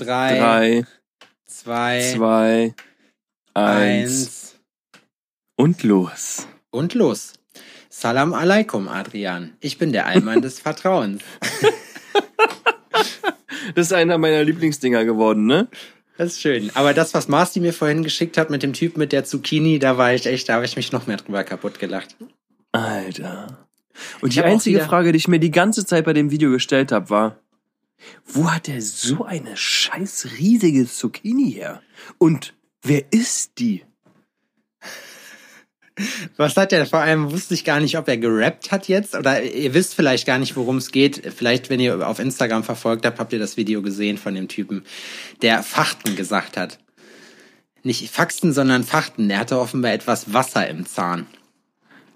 [0.00, 0.84] Drei, drei,
[1.44, 2.74] zwei, zwei,
[3.52, 4.56] eins.
[5.56, 6.46] Und los.
[6.70, 7.34] Und los.
[7.90, 9.52] Salam alaikum, Adrian.
[9.60, 11.22] Ich bin der Allmann des Vertrauens.
[13.74, 15.68] Das ist einer meiner Lieblingsdinger geworden, ne?
[16.16, 16.70] Das ist schön.
[16.74, 19.96] Aber das, was Marci mir vorhin geschickt hat mit dem Typ mit der Zucchini, da
[19.96, 22.16] war ich echt, da habe ich mich noch mehr drüber kaputt gelacht.
[22.72, 23.68] Alter.
[24.20, 26.90] Und Ich die einzige Frage, die ich mir die ganze Zeit bei dem Video gestellt
[26.90, 27.36] habe, war,
[28.24, 31.82] wo hat er so eine scheiß riesige Zucchini her?
[32.18, 33.84] Und wer ist die?
[36.36, 36.86] Was hat er?
[36.86, 39.14] Vor allem wusste ich gar nicht, ob er gerappt hat jetzt.
[39.14, 41.32] Oder ihr wisst vielleicht gar nicht, worum es geht.
[41.36, 44.84] Vielleicht, wenn ihr auf Instagram verfolgt habt, habt ihr das Video gesehen von dem Typen,
[45.42, 46.78] der Fachten gesagt hat.
[47.82, 49.28] Nicht Faxen, sondern Fachten.
[49.28, 51.26] Der hatte offenbar etwas Wasser im Zahn.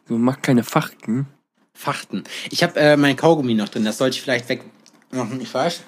[0.07, 1.27] Du machst keine Fakten.
[1.73, 2.25] Fachten.
[2.51, 3.85] Ich habe äh, mein Kaugummi noch drin.
[3.85, 4.74] Das sollte ich vielleicht wegmachen.
[5.41, 5.83] Ich weiß,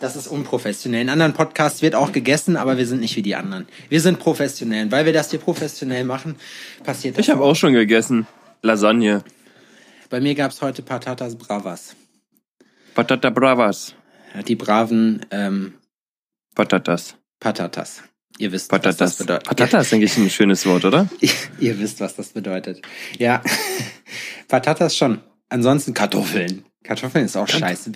[0.00, 1.02] das ist unprofessionell.
[1.02, 3.66] In anderen Podcasts wird auch gegessen, aber wir sind nicht wie die anderen.
[3.88, 4.84] Wir sind professionell.
[4.84, 6.36] Und weil wir das hier professionell machen,
[6.82, 8.26] passiert das Ich habe auch schon gegessen.
[8.62, 9.22] Lasagne.
[10.10, 11.94] Bei mir gab's heute Patatas Bravas.
[12.94, 13.94] Patata Bravas.
[14.46, 15.74] Die braven ähm,
[16.54, 17.16] Patatas.
[17.40, 18.02] Patatas.
[18.38, 18.96] Ihr wisst, was Patatas.
[18.96, 19.44] das bedeutet.
[19.44, 21.08] Patata ist eigentlich ein schönes Wort, oder?
[21.20, 21.30] Ihr,
[21.60, 22.82] ihr wisst, was das bedeutet.
[23.18, 23.42] Ja,
[24.48, 25.20] Patatas schon.
[25.48, 26.64] Ansonsten Kartoffeln.
[26.82, 27.92] Kartoffeln ist auch scheiße.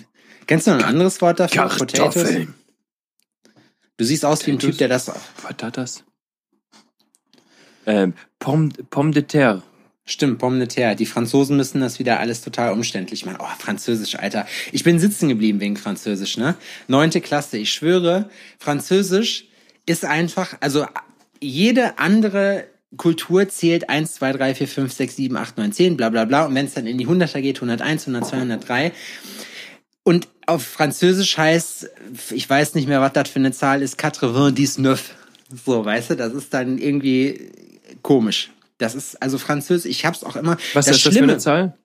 [0.49, 1.67] Kennst du noch ein anderes Wort dafür?
[1.67, 2.15] Potatoes?
[2.15, 2.55] Kartoffeln.
[3.97, 5.11] Du siehst aus wie ein Typ, der das...
[5.43, 6.03] Patatas.
[7.85, 9.61] Ähm, Pomme, Pomme de terre.
[10.05, 10.95] Stimmt, Pomme de terre.
[10.95, 13.37] Die Franzosen müssen das wieder alles total umständlich machen.
[13.39, 14.47] Oh, Französisch, Alter.
[14.71, 16.55] Ich bin sitzen geblieben wegen Französisch, ne?
[16.87, 17.59] Neunte Klasse.
[17.59, 19.45] Ich schwöre, Französisch
[19.85, 20.87] ist einfach, also
[21.39, 22.65] jede andere
[22.97, 26.47] Kultur zählt 1, 2, 3, 4, 5, 6, 7, 8, 9, 10, bla bla bla.
[26.47, 28.91] Und wenn es dann in die Hunderter geht, 101, 102, 103.
[30.09, 31.87] Und auf Französisch heißt,
[32.31, 34.83] ich weiß nicht mehr, was das für eine Zahl ist, 99.
[35.63, 37.51] So, weißt du, das ist dann irgendwie
[38.01, 38.49] komisch.
[38.79, 40.57] Das ist also Französisch, ich hab's auch immer.
[40.73, 41.77] Was ist das für eine Zahl?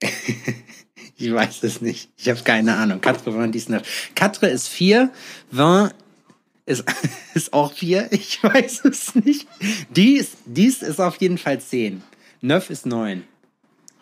[1.18, 2.10] Ich weiß es nicht.
[2.18, 3.00] Ich habe keine Ahnung.
[3.00, 3.82] Quatre vingt dix neuf.
[4.14, 5.10] Quatre ist vier,
[5.50, 5.94] vingt
[6.66, 6.84] ist,
[7.34, 8.06] ist auch vier.
[8.12, 9.48] Ich weiß es nicht.
[9.88, 12.02] Dies, dies ist auf jeden Fall zehn.
[12.42, 13.24] Neuf ist neun.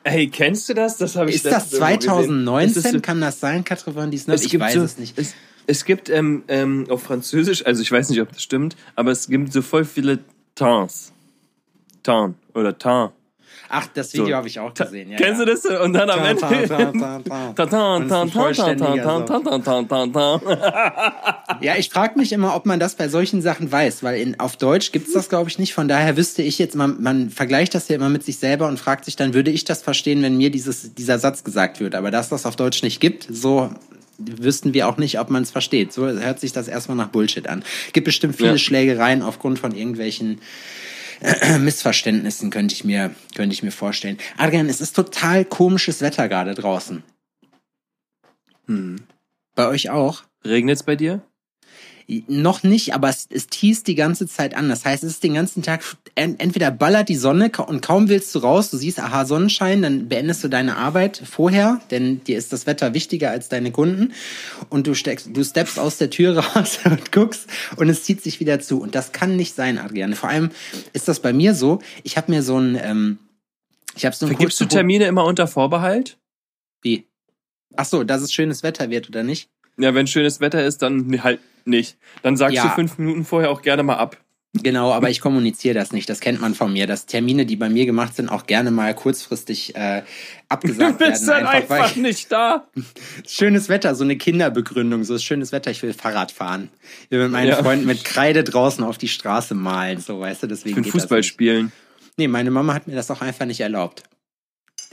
[0.05, 0.99] Hey, kennst du das?
[0.99, 2.45] Das habe ich Ist das letztens irgendwo gesehen.
[2.45, 2.83] 2019?
[2.83, 3.65] Das ist Kann das sein?
[3.65, 4.35] Dix neuf?
[4.37, 5.19] es Ich gibt weiß so, es nicht.
[5.19, 5.35] Es,
[5.67, 9.29] es gibt ähm, ähm, auf Französisch, also ich weiß nicht, ob das stimmt, aber es
[9.29, 10.19] gibt so voll viele
[10.55, 11.13] Tans.
[12.03, 13.11] Tan oder Tan.
[13.69, 14.35] Ach, das Video so.
[14.35, 15.11] habe ich auch gesehen.
[15.11, 15.47] Ja, Kennst ja.
[15.47, 15.65] du das?
[15.65, 16.45] Und dann am Ende.
[21.61, 24.57] Ja, ich frage mich immer, ob man das bei solchen Sachen weiß, weil in, auf
[24.57, 25.73] Deutsch gibt's das, glaube ich, nicht.
[25.73, 28.79] Von daher wüsste ich jetzt, man, man vergleicht das ja immer mit sich selber und
[28.79, 31.95] fragt sich dann, würde ich das verstehen, wenn mir dieses, dieser Satz gesagt wird.
[31.95, 33.71] Aber dass das auf Deutsch nicht gibt, so
[34.19, 35.93] wüssten wir auch nicht, ob man es versteht.
[35.93, 37.65] So hört sich das erstmal nach Bullshit an.
[37.93, 38.59] Gibt bestimmt viele Ja.
[38.59, 40.41] Schlägereien aufgrund von irgendwelchen äh,
[41.59, 44.19] Missverständnissen, könnte ich mir, könnte ich mir vorstellen.
[44.37, 47.03] Adrian, es ist total komisches Wetter gerade draußen.
[48.67, 48.97] Hm.
[49.55, 50.25] Bei euch auch?
[50.45, 51.23] Regnet's bei dir?
[52.29, 54.69] Noch nicht, aber es, es teast die ganze Zeit an.
[54.69, 55.83] Das heißt, es ist den ganzen Tag,
[56.15, 60.09] en, entweder ballert die Sonne und kaum willst du raus, du siehst, aha, Sonnenschein, dann
[60.09, 64.13] beendest du deine Arbeit vorher, denn dir ist das Wetter wichtiger als deine Kunden.
[64.69, 68.39] Und du steckst, du steppst aus der Tür raus und guckst und es zieht sich
[68.39, 68.81] wieder zu.
[68.81, 70.15] Und das kann nicht sein, Adriane.
[70.15, 70.51] Vor allem
[70.93, 73.19] ist das bei mir so, ich habe mir so ein, ähm,
[73.97, 76.19] ich habe so ein Vergibst du Termine immer unter Vorbehalt?
[76.83, 77.07] Wie?
[77.77, 79.49] Ach so, dass es schönes Wetter wird, oder nicht?
[79.79, 81.97] Ja, wenn schönes Wetter ist, dann halt nicht.
[82.23, 82.65] Dann sagst Ja.
[82.65, 84.17] du fünf Minuten vorher auch gerne mal ab.
[84.63, 86.09] Genau, aber ich kommuniziere das nicht.
[86.09, 88.95] Das kennt man von mir, dass Termine, die bei mir gemacht sind, auch gerne mal
[88.95, 90.03] kurzfristig äh,
[90.49, 91.45] abgesagt Du bist werden.
[91.45, 92.69] dann Einfach, einfach nicht da.
[93.27, 96.71] schönes Wetter, so eine Kinderbegründung, so ist schönes Wetter, ich will Fahrrad fahren.
[97.07, 97.57] Ich will mit meinen Ja.
[97.57, 101.25] Freunden mit Kreide draußen auf die Straße malen, so weißt du, deswegen Ich will Fußball
[101.25, 101.73] spielen.
[102.17, 104.05] Nee, meine Mama hat mir das auch einfach nicht erlaubt.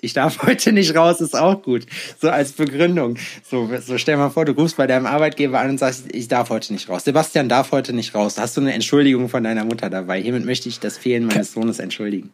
[0.01, 1.85] Ich darf heute nicht raus, ist auch gut.
[2.19, 3.17] So als Begründung.
[3.43, 6.49] So, so stell mal vor, du rufst bei deinem Arbeitgeber an und sagst, ich darf
[6.49, 7.05] heute nicht raus.
[7.05, 8.37] Sebastian darf heute nicht raus.
[8.37, 10.21] Hast du eine Entschuldigung von deiner Mutter dabei?
[10.21, 12.31] Hiermit möchte ich das Fehlen meines Sohnes entschuldigen.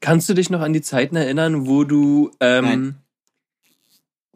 [0.00, 2.96] Kannst du dich noch an die Zeiten erinnern, wo du ähm,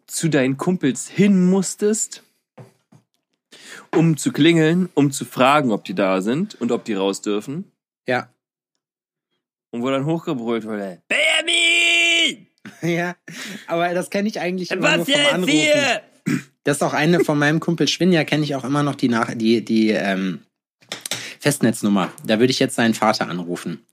[0.07, 2.23] zu deinen Kumpels hin musstest,
[3.97, 7.73] um zu klingeln, um zu fragen, ob die da sind und ob die raus dürfen?
[8.07, 8.29] Ja.
[9.71, 11.84] Und wo dann hochgebrüllt wurde, Benjamin!
[12.85, 13.17] Ja,
[13.67, 15.53] aber das kenne ich eigentlich immer Was nur vom jetzt Anrufen.
[15.53, 16.03] hier?
[16.65, 19.33] Das ist auch eine von meinem Kumpel Schwinja, kenne ich auch immer noch die, Nach
[19.35, 20.41] die, die ähm,
[21.41, 22.11] Festnetznummer.
[22.27, 23.85] Da würde ich jetzt seinen Vater anrufen.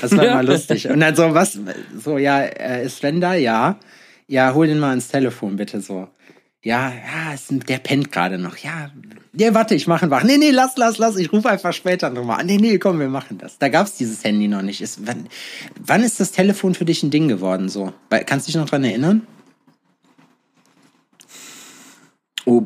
[0.00, 0.88] Das war immer lustig.
[0.88, 1.58] Und dann so, was,
[1.96, 3.34] so, ja, äh, ist Sven da?
[3.34, 3.78] Ja.
[4.26, 6.08] Ja, hol den mal ins Telefon, bitte so.
[6.62, 8.58] Ja, ja, ist, der pennt gerade noch.
[8.58, 8.90] Ja,
[9.32, 10.24] Ja, warte, ich mache wach.
[10.24, 11.16] Nee, nee, lass, lass, lass.
[11.16, 12.46] Ich rufe einfach später nochmal an.
[12.46, 13.58] Nee, nee, komm, wir machen das.
[13.58, 14.80] Da gab's dieses Handy noch nicht.
[14.80, 15.28] Ist, wann,
[15.78, 17.92] wann ist das Telefon für dich ein Ding geworden so?
[18.26, 19.24] Kannst du dich noch dran erinnern?
[22.44, 22.64] Oh.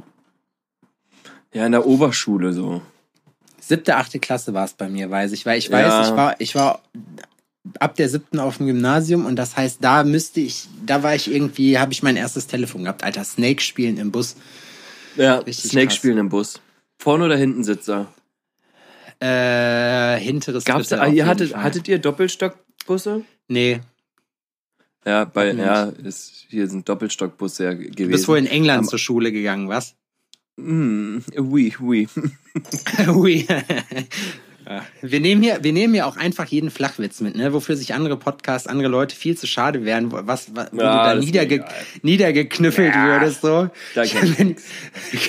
[1.52, 2.80] Ja, in der Oberschule so.
[3.60, 5.44] Siebte, achte Klasse war es bei mir, weiß ich.
[5.46, 6.02] Weil ich weiß, Ja.
[6.08, 6.80] ich war, ich war
[7.78, 11.30] ab der siebten auf dem Gymnasium und das heißt, da müsste ich, da war ich
[11.32, 13.04] irgendwie, habe ich mein erstes Telefon gehabt.
[13.04, 14.36] Alter, Snake spielen im Bus.
[15.16, 15.96] Ja, Richtig Snake krass.
[15.96, 16.60] spielen im Bus.
[16.98, 18.12] Vorne oder hinten Sitzer?
[19.20, 21.62] Äh, hinteres Gab's da, auf ihr hattet, Fall.
[21.62, 23.22] hattet ihr Doppelstockbusse?
[23.48, 23.80] Nee,
[25.06, 27.94] Ja, bei, ja, ist, hier sind Doppelstockbusse ja gewesen.
[27.96, 29.94] du bist wohl in England Am- zur Schule gegangen, was?
[30.56, 32.08] Mm, oui, oui.
[33.08, 33.46] Ui.
[34.66, 34.84] Ja.
[35.02, 37.52] Wir nehmen hier, wir nehmen hier auch einfach jeden Flachwitz mit, ne?
[37.52, 41.12] Wofür sich andere Podcasts, andere Leute viel zu schade wären, wo- was, was wo Ja,
[41.14, 41.64] du da niederge
[42.02, 43.06] niedergeknüffelt Ja.
[43.06, 43.68] würdest, so.
[43.94, 44.56] Wenn-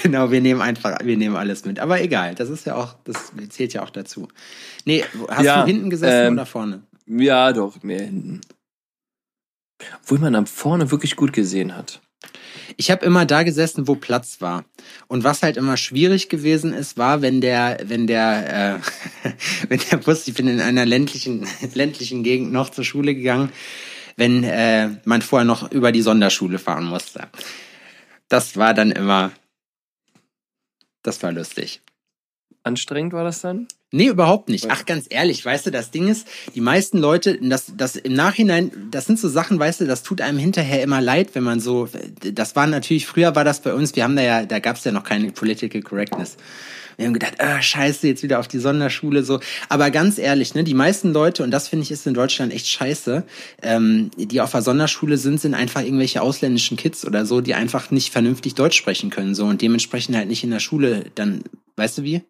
[0.04, 1.80] genau, wir nehmen einfach, wir nehmen alles mit.
[1.80, 4.28] Aber egal, das ist ja auch, das zählt ja auch dazu.
[4.86, 6.84] Nee, hast du hinten gesessen ähm, oder vorne?
[7.08, 8.42] Ja, doch, mehr hinten.
[10.02, 12.02] Obwohl man am vorne wirklich gut gesehen hat.
[12.78, 14.66] Ich habe immer da gesessen, wo Platz war.
[15.08, 18.82] Und was halt immer schwierig gewesen ist, war, wenn der, wenn der,
[19.24, 19.30] äh,
[19.70, 23.52] wenn der Bus, ich bin in einer ländlichen, ländlichen Gegend noch zur Schule gegangen,
[24.18, 27.28] wenn äh, man vorher noch über die Sonderschule fahren musste.
[28.30, 29.32] Das war dann immer,
[31.04, 31.82] das war lustig.
[32.66, 33.68] Anstrengend war das dann?
[33.92, 34.68] Nee, überhaupt nicht.
[34.70, 38.72] Ach, ganz ehrlich, weißt du, das Ding ist, die meisten Leute, das, das im Nachhinein,
[38.90, 41.88] das sind so Sachen, weißt du, das tut einem hinterher immer leid, wenn man so,
[42.20, 44.92] das war natürlich, früher war das bei uns, wir haben da ja, da gab's ja
[44.92, 46.38] noch keine Political Correctness.
[46.98, 49.42] Wir haben gedacht, äh, scheiße, jetzt wieder auf die Sonderschule, so.
[49.70, 52.68] Aber ganz ehrlich, ne, die meisten Leute, und das finde ich ist in Deutschland echt
[52.68, 53.24] scheiße,
[53.62, 57.92] ähm, die auf der Sonderschule sind, sind einfach irgendwelche ausländischen Kids oder so, die einfach
[57.92, 61.44] nicht vernünftig Deutsch sprechen können, so, und dementsprechend halt nicht in der Schule dann,
[61.76, 62.22] weißt du wie?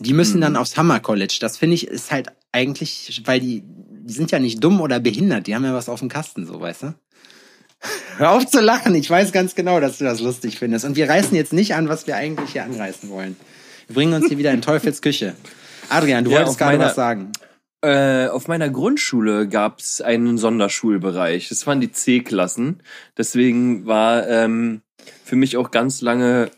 [0.00, 1.38] Die müssen dann aufs Hammer College.
[1.40, 5.46] Das finde ich ist halt eigentlich, weil die, die sind ja nicht dumm oder behindert,
[5.46, 6.94] die haben ja was auf dem Kasten, so, weißt du?
[8.16, 10.84] Hör auf zu lachen, ich weiß ganz genau, dass du das lustig findest.
[10.84, 13.36] Und wir reißen jetzt nicht an, was wir eigentlich hier anreißen wollen.
[13.86, 15.34] Wir bringen uns hier wieder in Teufels Küche.
[15.88, 17.32] Adrian, du Ja, wolltest gerade was sagen.
[17.80, 21.48] Äh, auf meiner Grundschule gab's einen Sonderschulbereich.
[21.48, 22.82] Das waren die C-Klassen.
[23.16, 24.82] Deswegen war ähm,
[25.24, 26.50] für mich auch ganz lange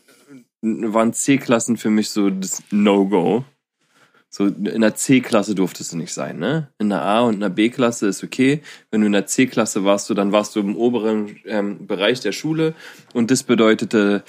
[0.61, 3.43] waren C-Klassen für mich so das No-Go.
[4.29, 6.69] So in der C-Klasse durftest du nicht sein, ne?
[6.79, 8.61] In der A und in der B-Klasse ist okay.
[8.89, 12.31] Wenn du in der C-Klasse warst, du, dann warst du im oberen ähm, Bereich der
[12.31, 12.73] Schule
[13.13, 14.23] und das bedeutete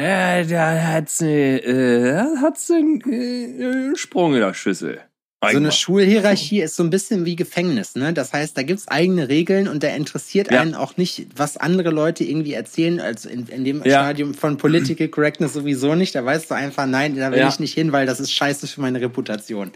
[0.00, 5.00] ja, da hat's ne, äh, hat's einen, äh, einen Sprung in der Schüssel.
[5.40, 5.70] So eine.
[5.70, 8.12] Schulhierarchie ist so ein bisschen wie Gefängnis, ne?
[8.12, 10.60] Das heißt, da gibt's eigene Regeln und da interessiert Ja.
[10.60, 12.98] einen auch nicht, was andere Leute irgendwie erzählen.
[12.98, 14.00] Also in, in dem Ja.
[14.02, 16.16] Stadium von Political Correctness sowieso nicht.
[16.16, 17.48] Da weißt du einfach, nein, da will Ja.
[17.48, 19.70] ich nicht hin, weil das ist scheiße für meine Reputation.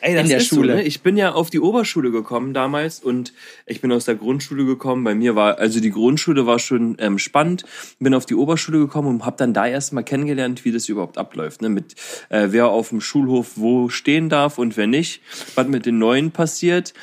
[0.00, 0.72] Ey, das in der ist Schule.
[0.72, 0.82] So, ne?
[0.82, 3.32] Ich bin ja auf die Oberschule gekommen damals und
[3.66, 5.04] ich bin aus der Grundschule gekommen.
[5.04, 7.64] Bei mir war, also die Grundschule war schon ähm, spannend.
[7.98, 11.62] Bin auf die Oberschule gekommen und habe dann da erstmal kennengelernt, wie das überhaupt abläuft.
[11.62, 11.68] Ne?
[11.68, 11.94] Mit
[12.28, 15.20] äh, wer auf dem Schulhof wo stehen darf und wer nicht.
[15.54, 16.94] Was mit den Neuen passiert.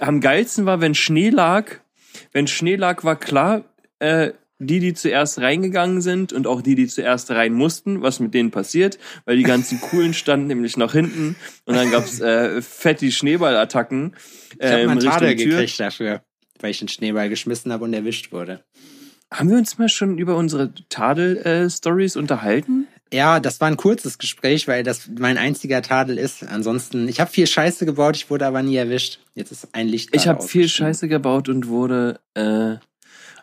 [0.00, 1.76] Am geilsten war, wenn Schnee lag.
[2.32, 3.64] Wenn Schnee lag, war klar,
[3.98, 8.34] äh, die, die zuerst reingegangen sind und auch die, die zuerst rein mussten, was mit
[8.34, 13.10] denen passiert, weil die ganzen Coolen standen nämlich nach hinten und dann gab's äh, fette
[13.10, 14.16] Schneeballattacken
[14.58, 15.58] Ich habe äh, mal in einen Tadel Richtung Tür.
[15.58, 16.22] gekriegt dafür,
[16.60, 18.64] weil ich einen Schneeball geschmissen habe und erwischt wurde.
[19.32, 22.88] Haben wir uns mal schon über unsere Tadel-Stories unterhalten?
[23.12, 26.42] Ja, das war ein kurzes Gespräch, weil das mein einziger Tadel ist.
[26.46, 29.20] Ansonsten, ich habe viel Scheiße gebaut, ich wurde aber nie erwischt.
[29.34, 30.10] Jetzt ist ein Licht.
[30.12, 30.68] Ich habe viel.
[30.68, 32.76] Scheiße gebaut und wurde äh,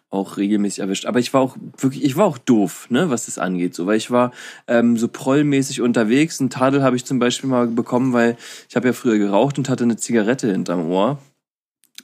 [0.10, 1.06] auch regelmäßig erwischt.
[1.06, 3.76] Aber ich war auch wirklich, ich war auch doof, ne, was das angeht.
[3.76, 4.32] So, weil ich war
[4.68, 6.40] ähm, so prollmäßig unterwegs.
[6.40, 8.38] Ein Tadel habe ich zum Beispiel mal bekommen, weil
[8.70, 11.20] ich habe ja früher geraucht und hatte eine Zigarette hinterm Ohr.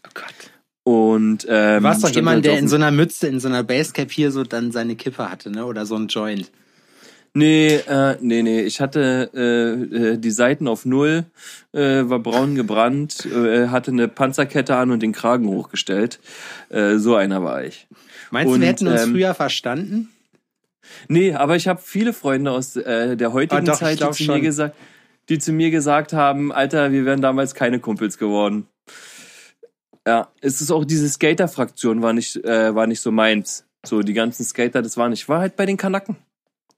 [0.05, 0.51] Oh Gott.
[0.83, 3.47] Und ähm, Du warst doch stand jemand, halt der in so einer Mütze, in so
[3.47, 5.65] einer Basecap hier so dann seine Kippe hatte, ne?
[5.65, 6.51] Oder so ein Joint.
[7.33, 8.61] Nee, äh, nee, nee.
[8.61, 11.25] Ich hatte äh, äh, die Seiten auf Null,
[11.71, 16.19] äh, war braun gebrannt, äh, hatte eine Panzerkette an und den Kragen hochgestellt.
[16.69, 17.87] Äh, so einer war ich.
[18.31, 20.09] Meinst du, wir hätten uns ähm, früher verstanden?
[21.07, 24.23] Nee, aber ich habe viele Freunde aus äh, der heutigen Ah, doch, Zeit, die zu,
[24.25, 24.35] schon.
[24.35, 24.75] mir gesagt,
[25.29, 28.67] die zu mir gesagt haben, Alter, wir wären damals keine Kumpels geworden.
[30.05, 33.65] Ja, es ist auch diese Skater-Fraktion war nicht, äh, war nicht so meins.
[33.85, 36.17] So, die ganzen Skater, das war nicht, war halt bei den Kanaken.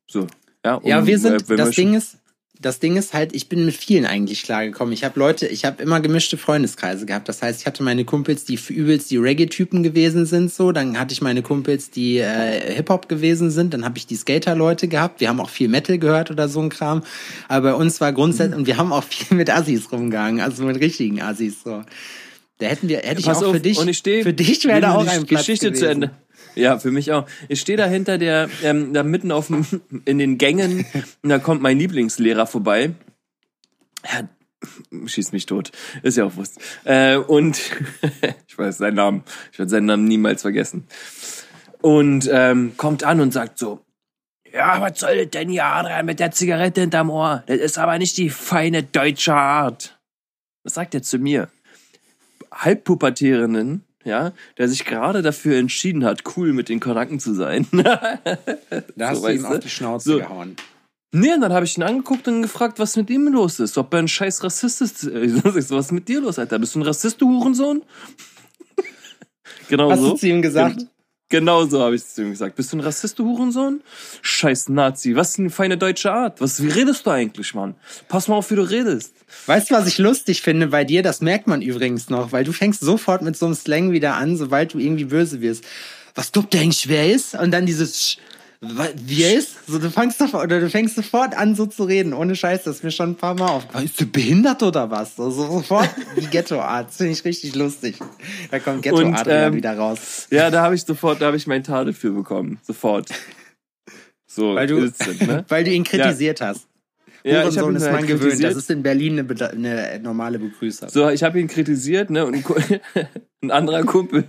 [0.07, 0.27] So,
[0.65, 0.81] ja.
[0.83, 2.17] Ja, um, wir sind, äh, das wir Ding ist,
[2.63, 4.93] das Ding ist halt, ich bin mit vielen eigentlich klargekommen.
[4.93, 7.27] Ich habe Leute, ich habe immer gemischte Freundeskreise gehabt.
[7.27, 10.71] Das heißt, ich hatte meine Kumpels, die übelst die Reggae-Typen gewesen sind, so.
[10.71, 13.73] Dann hatte ich meine Kumpels, die äh, Hip-Hop gewesen sind.
[13.73, 15.19] Dann habe ich die Skater-Leute gehabt.
[15.19, 17.03] Wir haben auch viel Metal gehört oder so ein Kram.
[17.47, 18.61] Aber bei uns war grundsätzlich, mhm.
[18.61, 21.83] und wir haben auch viel mit Assis rumgegangen, also mit richtigen Assis, so.
[22.59, 24.63] Da hätten wir, hätte ich Pass auch auf, für dich, und ich steh, für dich
[24.65, 25.79] wäre da auch ein Geschichte gewesen.
[25.79, 26.11] zu Ende.
[26.55, 27.25] Ja, für mich auch.
[27.49, 29.65] Ich stehe da hinter der, ähm, da mitten auf dem,
[30.05, 30.85] in den Gängen,
[31.21, 32.93] und da kommt mein Lieblingslehrer vorbei.
[34.05, 34.27] Ja,
[35.05, 35.71] schießt mich tot.
[36.03, 36.59] Ist ja auch Wurst.
[36.83, 37.59] Äh, und
[38.47, 39.23] ich weiß seinen Namen.
[39.51, 40.87] Ich werde seinen Namen niemals vergessen.
[41.81, 43.81] Und ähm, kommt an und sagt so,
[44.53, 47.43] ja, was soll denn hier, Adrian, mit der Zigarette hinterm Ohr?
[47.47, 49.99] Das ist aber nicht die feine deutsche Art.
[50.63, 51.49] Was sagt er zu mir?
[52.53, 57.67] Halbpubertärinnen ja, der sich gerade dafür entschieden hat, cool mit den Koraken zu sein.
[57.71, 58.19] da
[59.01, 60.17] hast so, du ihm auf die Schnauze so.
[60.17, 60.55] gehauen.
[61.15, 63.77] Nee, und dann habe ich ihn angeguckt und gefragt, was mit ihm los ist.
[63.77, 65.05] Ob er ein scheiß Rassist ist.
[65.13, 66.57] was ist mit dir los, Alter?
[66.57, 67.83] Bist du ein Rassist, du Hurensohn?
[69.69, 70.05] genau Hast so.
[70.05, 70.87] Hast du zu ihm gesagt?
[71.29, 72.55] Genau so habe ich es zu ihm gesagt.
[72.55, 73.81] Bist du ein Rassist, du Hurensohn?
[74.21, 75.15] Scheiß Nazi.
[75.15, 76.41] Was ist eine feine deutsche Art?
[76.41, 77.75] Was, wie redest du eigentlich, Mann?
[78.07, 79.15] Pass mal auf, wie du redest.
[79.47, 81.01] Weißt du, was ich lustig finde bei dir?
[81.01, 84.37] Das merkt man übrigens noch, weil du fängst sofort mit so einem Slang wieder an,
[84.37, 85.63] sobald du irgendwie böse wirst.
[86.13, 87.33] Was glaubt der wer ist?
[87.33, 88.17] Und dann dieses wie
[89.35, 89.67] ist?
[89.67, 92.13] So, du fängst sofort, oder du fängst sofort an, so zu reden.
[92.13, 93.85] Ohne Scheiß, das ist mir schon ein paar Mal aufgefallen.
[93.85, 95.15] Ist du behindert oder was?
[95.15, 96.91] So, so sofort die Ghetto-Art.
[96.91, 97.97] Finde ich richtig lustig.
[98.51, 100.27] Da kommt Ghetto-Art ähm, wieder raus.
[100.31, 102.59] Ja, da habe ich sofort, da habe ich meinen Tadel für bekommen.
[102.63, 103.09] Sofort.
[104.35, 105.45] So, weil du, ne?
[105.49, 106.47] weil du ihn kritisiert ja.
[106.47, 106.67] hast.
[107.23, 108.43] Ja, ich Sohn ist man gewöhnt.
[108.43, 110.89] Das ist in Berlin eine, eine normale Begrüßung.
[110.89, 112.25] So, ich habe ihn kritisiert, ne?
[112.25, 112.43] Und
[113.41, 114.25] ein anderer Kumpel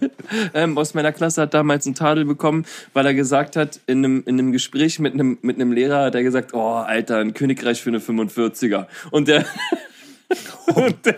[0.54, 4.22] ähm, aus meiner Klasse hat damals einen Tadel bekommen, weil er gesagt hat, in einem,
[4.26, 7.82] in einem Gespräch mit einem, mit einem Lehrer hat er gesagt, oh, Alter, ein Königreich
[7.82, 8.86] für eine 45er.
[9.10, 9.44] Und der,
[10.74, 11.16] und der,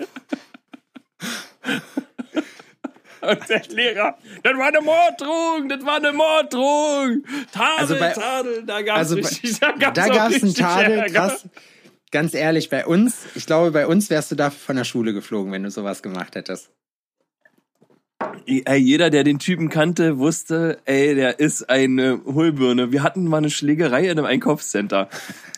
[3.28, 7.24] und der Lehrer, das war eine Morddrohung, das war eine Morddrohung.
[7.52, 11.48] Tadel, also bei, Tadel, da gab's also richtig, da da gab's einen Tadel, krass.
[12.12, 15.52] Ganz ehrlich, bei uns, ich glaube, bei uns wärst du dafür von der Schule geflogen,
[15.52, 16.70] wenn du sowas gemacht hättest.
[18.46, 22.92] Ey, jeder, der den Typen kannte, wusste, ey, der ist eine Hohlbirne.
[22.92, 25.08] Wir hatten mal eine Schlägerei in einem Einkaufscenter,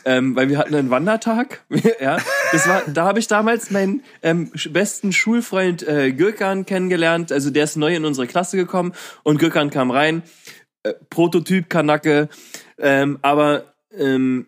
[0.05, 1.63] ähm, weil wir hatten einen Wandertag.
[2.01, 2.17] ja,
[2.51, 7.31] das war, da habe ich damals meinen ähm, besten Schulfreund äh, Gürkan kennengelernt.
[7.31, 10.23] Also der ist neu in unsere Klasse gekommen und Gürkan kam rein,
[10.83, 12.27] äh, Prototyp Kanacke,
[12.77, 14.47] ähm, aber ähm,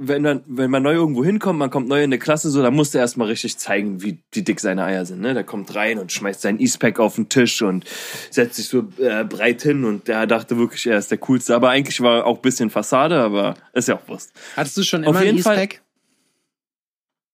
[0.00, 2.74] wenn man, wenn man neu irgendwo hinkommt, man kommt neu in eine Klasse, so, dann
[2.74, 5.20] muss der erstmal richtig zeigen, wie, wie dick seine Eier sind.
[5.20, 5.34] Ne?
[5.34, 7.84] Der kommt rein und schmeißt sein E-Spec auf den Tisch und
[8.30, 11.56] setzt sich so äh, breit hin und der dachte wirklich, er ist der Coolste.
[11.56, 14.32] Aber eigentlich war auch ein bisschen Fassade, aber ist ja auch Wurst.
[14.56, 15.82] Hattest du schon immer ein E-Spec?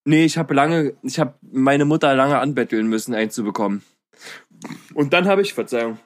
[0.07, 3.83] Nee, ich habe lange, ich habe meine Mutter lange anbetteln müssen, einzubekommen.
[4.95, 5.99] Und dann habe ich, Verzeihung,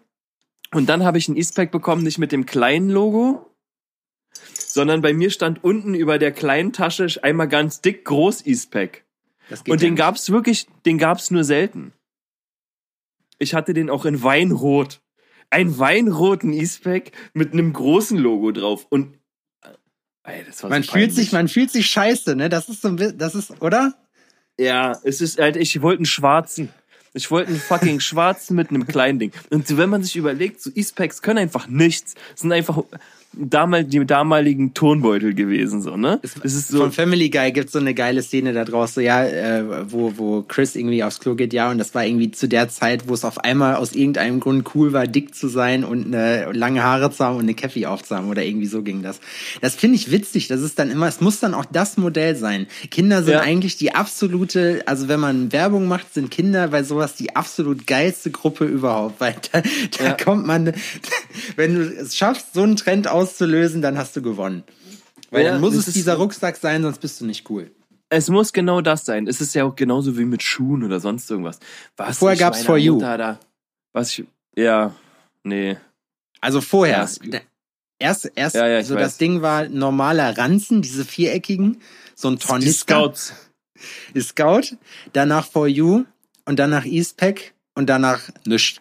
[0.72, 3.47] und dann habe ich ein E-Spec bekommen, nicht mit dem kleinen Logo,
[4.68, 9.04] sondern bei mir stand unten über der kleinen Tasche einmal ganz dick groß Eastpack.
[9.66, 11.92] Und den gab's wirklich, den gab's nur selten.
[13.38, 15.00] Ich hatte den auch in Weinrot.
[15.50, 18.86] Ein weinroten Eastpack mit einem großen Logo drauf.
[18.90, 19.16] Und
[20.24, 22.50] ey, das war man so fühlt sich, man fühlt sich scheiße, ne?
[22.50, 23.94] Das ist so ein das ist, oder?
[24.58, 26.68] Ja, es ist halt, ich wollte einen schwarzen.
[27.14, 29.32] Ich wollte einen fucking schwarzen mit einem kleinen Ding.
[29.48, 32.14] Und wenn man sich überlegt, so Eastpacks können einfach nichts.
[32.34, 32.82] Sind einfach
[33.34, 36.18] damal, die damaligen Tonbeutel gewesen, so, ne?
[36.22, 36.78] Es, es ist so.
[36.78, 40.42] Von Family Guy gibt's so eine geile Szene da draußen, so, ja, äh, wo, wo
[40.42, 43.24] Chris irgendwie aufs Klo geht, ja, und das war irgendwie zu der Zeit, wo es
[43.24, 47.24] auf einmal aus irgendeinem Grund cool war, dick zu sein und eine lange Haare zu
[47.24, 49.20] haben und eine Käffi aufzuhaben oder irgendwie so ging das.
[49.60, 52.66] Das finde ich witzig, das ist dann immer, es muss dann auch das Modell sein.
[52.90, 53.40] Kinder sind ja.
[53.40, 58.30] eigentlich die absolute, also wenn man Werbung macht, sind Kinder bei sowas die absolut geilste
[58.30, 59.62] Gruppe überhaupt, weil da,
[59.98, 60.12] da ja.
[60.12, 60.72] kommt man,
[61.56, 64.64] wenn du es schaffst, so einen Trend aus auszulösen, dann hast du gewonnen.
[65.30, 67.70] Weil ja, dann muss es dieser Rucksack sein, sonst bist du nicht cool.
[68.10, 69.26] Es muss genau das sein.
[69.26, 71.58] Es ist ja auch genauso wie mit Schuhen oder sonst irgendwas.
[71.96, 72.98] Was vorher gab's For You.
[72.98, 73.38] Da,
[73.92, 74.24] was ich,
[74.56, 74.94] ja,
[75.42, 75.76] nee.
[76.40, 77.08] Also vorher.
[77.22, 77.40] Ja,
[77.98, 79.02] erst, erst, ja, ja, so weiß.
[79.02, 81.80] das Ding war normaler Ranzen, diese viereckigen,
[82.14, 82.68] so ein Tornister.
[82.68, 83.34] Die Scouts.
[84.14, 84.76] Die Scout,
[85.12, 86.04] danach For You
[86.46, 88.80] und danach Eastpack und danach nichts.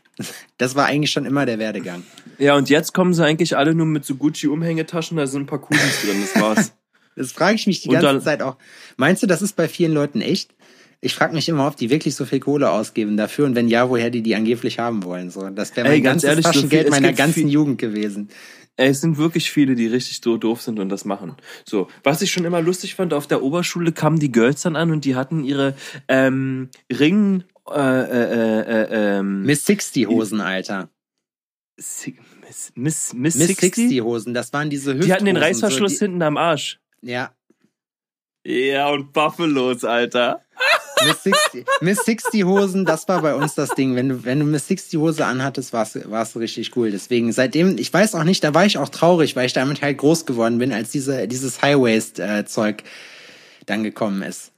[0.57, 2.03] Das war eigentlich schon immer der Werdegang.
[2.39, 5.59] Ja, und jetzt kommen sie eigentlich alle nur mit so Gucci-Umhängetaschen, da sind ein paar
[5.61, 6.73] Kugels drin, das war's.
[7.15, 8.57] das frage ich mich die ganze dann, Zeit auch.
[8.97, 10.53] Meinst du, das ist bei vielen Leuten echt?
[10.99, 13.89] Ich frage mich immer, ob die wirklich so viel Kohle ausgeben dafür und wenn ja,
[13.89, 15.29] woher die die angeblich haben wollen.
[15.29, 17.49] So, das wäre Ey, mein ganz ganzes ehrlich, so Taschengeld viel- es meiner ganzen viel-
[17.49, 18.29] Jugend gewesen.
[18.77, 21.35] Ey, Es sind wirklich viele, die richtig so doof sind und das machen.
[21.65, 24.91] So, was ich schon immer lustig fand, auf der Oberschule kamen die Girls dann an
[24.91, 25.75] und die hatten ihre
[26.07, 30.89] ähm, Ring, äh, äh, äh, ähm, Miss 60 Hosen, Alter.
[31.77, 33.75] Miss, Miss, Miss, Miss 60?
[33.75, 35.07] 60 Hosen, das waren diese Hüfthosen.
[35.07, 36.79] Die hatten den Reißverschluss so, hinten am Arsch.
[37.01, 37.31] die, Ja,
[38.43, 40.41] Ja, und Buffalos, Alter.
[41.05, 43.95] Miss 60, Miss 60 Hosen, das war bei uns das Ding.
[43.95, 46.89] Wenn du, wenn du Miss 60 Hose anhattest, warst, warst du richtig cool.
[46.89, 49.99] Deswegen, seitdem, ich weiß auch nicht, da war ich auch traurig, weil ich damit halt
[49.99, 52.83] groß geworden bin, als diese, dieses High-Waist-Zeug
[53.67, 54.51] dann gekommen ist.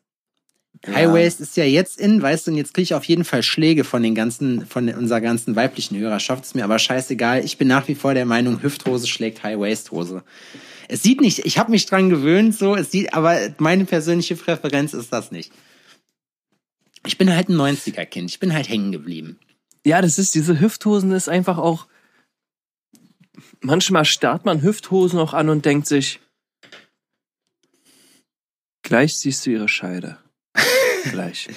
[0.87, 3.83] High-Waist ist ja jetzt in, weißt du, und jetzt kriege ich auf jeden Fall Schläge
[3.83, 6.45] von den ganzen, von unserer ganzen weiblichen Hörerschaft.
[6.45, 7.43] Ist mir aber scheißegal.
[7.43, 10.23] Ich bin nach wie vor der Meinung, Hüfthose schlägt High-Waist-Hose.
[10.87, 14.93] Es sieht nicht, ich habe mich dran gewöhnt, so, es sieht, aber meine persönliche Präferenz
[14.93, 15.51] ist das nicht.
[17.05, 18.29] Ich bin halt ein 90er-Kind.
[18.29, 19.39] Ich bin halt hängen geblieben.
[19.85, 21.87] Ja, das ist, diese Hüfthosen ist einfach auch.
[23.61, 26.19] Manchmal starrt man Hüfthosen auch an und denkt sich,
[28.81, 30.17] gleich siehst du ihre Scheide.
[31.11, 31.47] Gleich.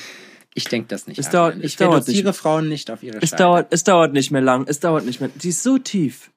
[0.54, 1.18] Ich denke das nicht.
[1.18, 2.37] Es dauert- ich es dauert reduziere nicht.
[2.38, 5.30] Frauen nicht auf ihre Es dauert, es dauert nicht mehr lang, es dauert nicht mehr.
[5.34, 6.30] Die ist so tief.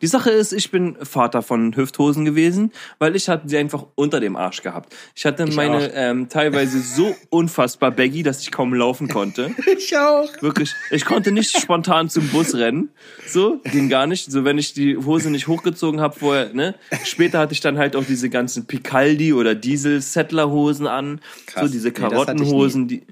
[0.00, 4.20] Die Sache ist, ich bin Vater von Hüfthosen gewesen, weil ich hatte sie einfach unter
[4.20, 4.94] dem Arsch gehabt.
[5.14, 5.90] Ich hatte Ich meine auch.
[5.94, 9.50] ähm, teilweise so unfassbar baggy, dass ich kaum laufen konnte.
[9.76, 10.28] Ich auch.
[10.40, 12.90] Wirklich, ich konnte nicht spontan zum Bus rennen.
[13.26, 14.30] So, ging gar nicht.
[14.30, 16.74] So, wenn ich die Hose nicht hochgezogen habe vorher, ne?
[17.04, 21.20] Später hatte ich dann halt auch diese ganzen Picaldi oder Diesel-Settler-Hosen an.
[21.46, 21.64] Krass.
[21.66, 23.02] So diese Nee, Karottenhosen, die,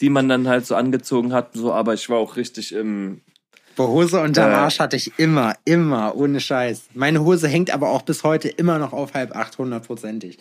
[0.00, 1.54] die man dann halt so angezogen hat.
[1.54, 3.20] So, aber ich war auch richtig im,
[3.76, 4.54] Boah, Hose unterm Äh.
[4.54, 6.88] Arsch hatte ich immer, immer, ohne Scheiß.
[6.94, 10.38] Meine Hose hängt aber auch bis heute immer noch auf halb acht, hundertprozentig.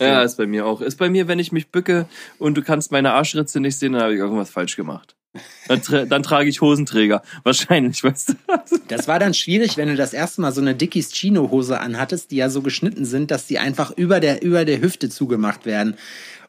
[0.00, 0.80] Ja, ist bei mir auch.
[0.82, 2.06] Ist bei mir, wenn ich mich bücke
[2.38, 5.14] und du kannst meine Arschritze nicht sehen, dann habe ich irgendwas falsch gemacht.
[5.68, 7.22] Dann, tra dann trage ich Hosenträger.
[7.42, 8.34] Wahrscheinlich, weißt du.
[8.88, 12.30] Das war dann schwierig, wenn du das erste Mal so eine Dickies Chino Hose anhattest,
[12.30, 15.96] die ja so geschnitten sind, dass die einfach über der, über der Hüfte zugemacht werden.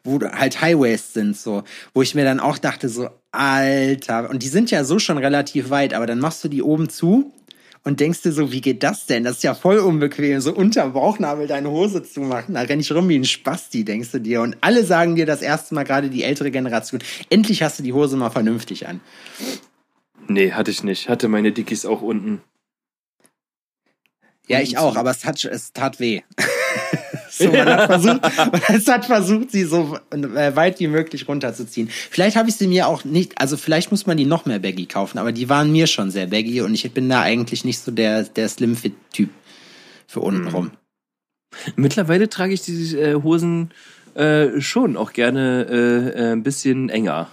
[0.04, 1.64] Wo halt High Waist sind, so.
[1.92, 4.30] Wo ich mir dann auch dachte, so, Alter.
[4.30, 7.32] Und die sind ja so schon relativ weit, aber dann machst du die oben zu
[7.84, 9.24] und denkst dir so, wie geht das denn?
[9.24, 12.54] Das ist ja voll unbequem, so unterm Bauchnabel deine Hose zu machen.
[12.54, 14.42] Da renn ich rum wie ein Spasti, denkst du dir.
[14.42, 17.92] Und alle sagen dir das erste Mal, gerade die ältere Generation, endlich hast du die
[17.92, 19.00] Hose mal vernünftig an.
[20.26, 21.08] Nee, hatte ich nicht.
[21.08, 22.42] Hatte meine Dickies auch unten.
[24.46, 26.22] Ja, ich auch, aber es hat, es tat weh.
[27.38, 28.20] So, man hat versucht,
[28.68, 31.88] es hat versucht, sie so äh, weit wie möglich runterzuziehen.
[31.88, 34.86] Vielleicht habe ich sie mir auch nicht, also vielleicht muss man die noch mehr baggy
[34.86, 37.90] kaufen, aber die waren mir schon sehr baggy und ich bin da eigentlich nicht so
[37.90, 39.30] der, der Slim-Fit-Typ
[40.06, 40.48] für unten Mhm.
[40.48, 40.70] rum.
[41.76, 43.70] Mittlerweile trage ich diese äh, Hosen
[44.14, 47.30] äh, schon auch gerne äh, äh, ein bisschen enger.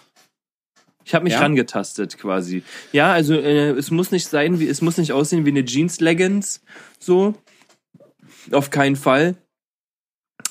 [1.03, 1.41] Ich habe mich Ja?
[1.41, 2.63] rangetastet quasi.
[2.91, 5.99] Ja, also äh, es muss nicht sein, wie es muss nicht aussehen wie eine Jeans
[5.99, 6.61] Leggings
[6.99, 7.35] so.
[8.51, 9.35] Auf keinen Fall.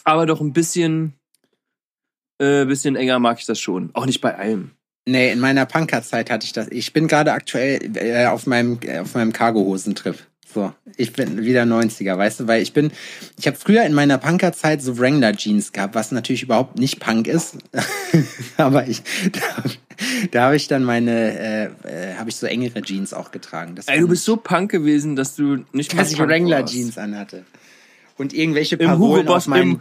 [0.04, 1.14] Aber doch ein bisschen
[2.38, 3.90] äh, bisschen enger mag ich das schon.
[3.94, 4.72] Auch nicht bei allem.
[5.06, 6.68] Nee, in meiner Punkerzeit hatte ich das.
[6.68, 10.16] Ich bin gerade aktuell äh, auf meinem äh, auf meinem Cargo-Hosentrip.
[10.52, 12.92] So, ich bin wieder 90er, weißt du, weil ich bin,
[13.36, 17.26] ich habe früher in meiner Punkerzeit so Wrangler Jeans gehabt, was natürlich überhaupt nicht Punk
[17.26, 17.56] ist,
[18.56, 19.40] aber ich, da,
[20.30, 23.74] da habe ich dann meine, äh, äh, habe ich so engere Jeans auch getragen.
[23.74, 26.64] Das Ey, du bist so Punk gewesen, dass du nicht mal dass ich Wrangler.
[26.64, 27.44] Jeans anhatte
[28.16, 29.80] und irgendwelche Im Hugo Parolen Boss auf meinen, im,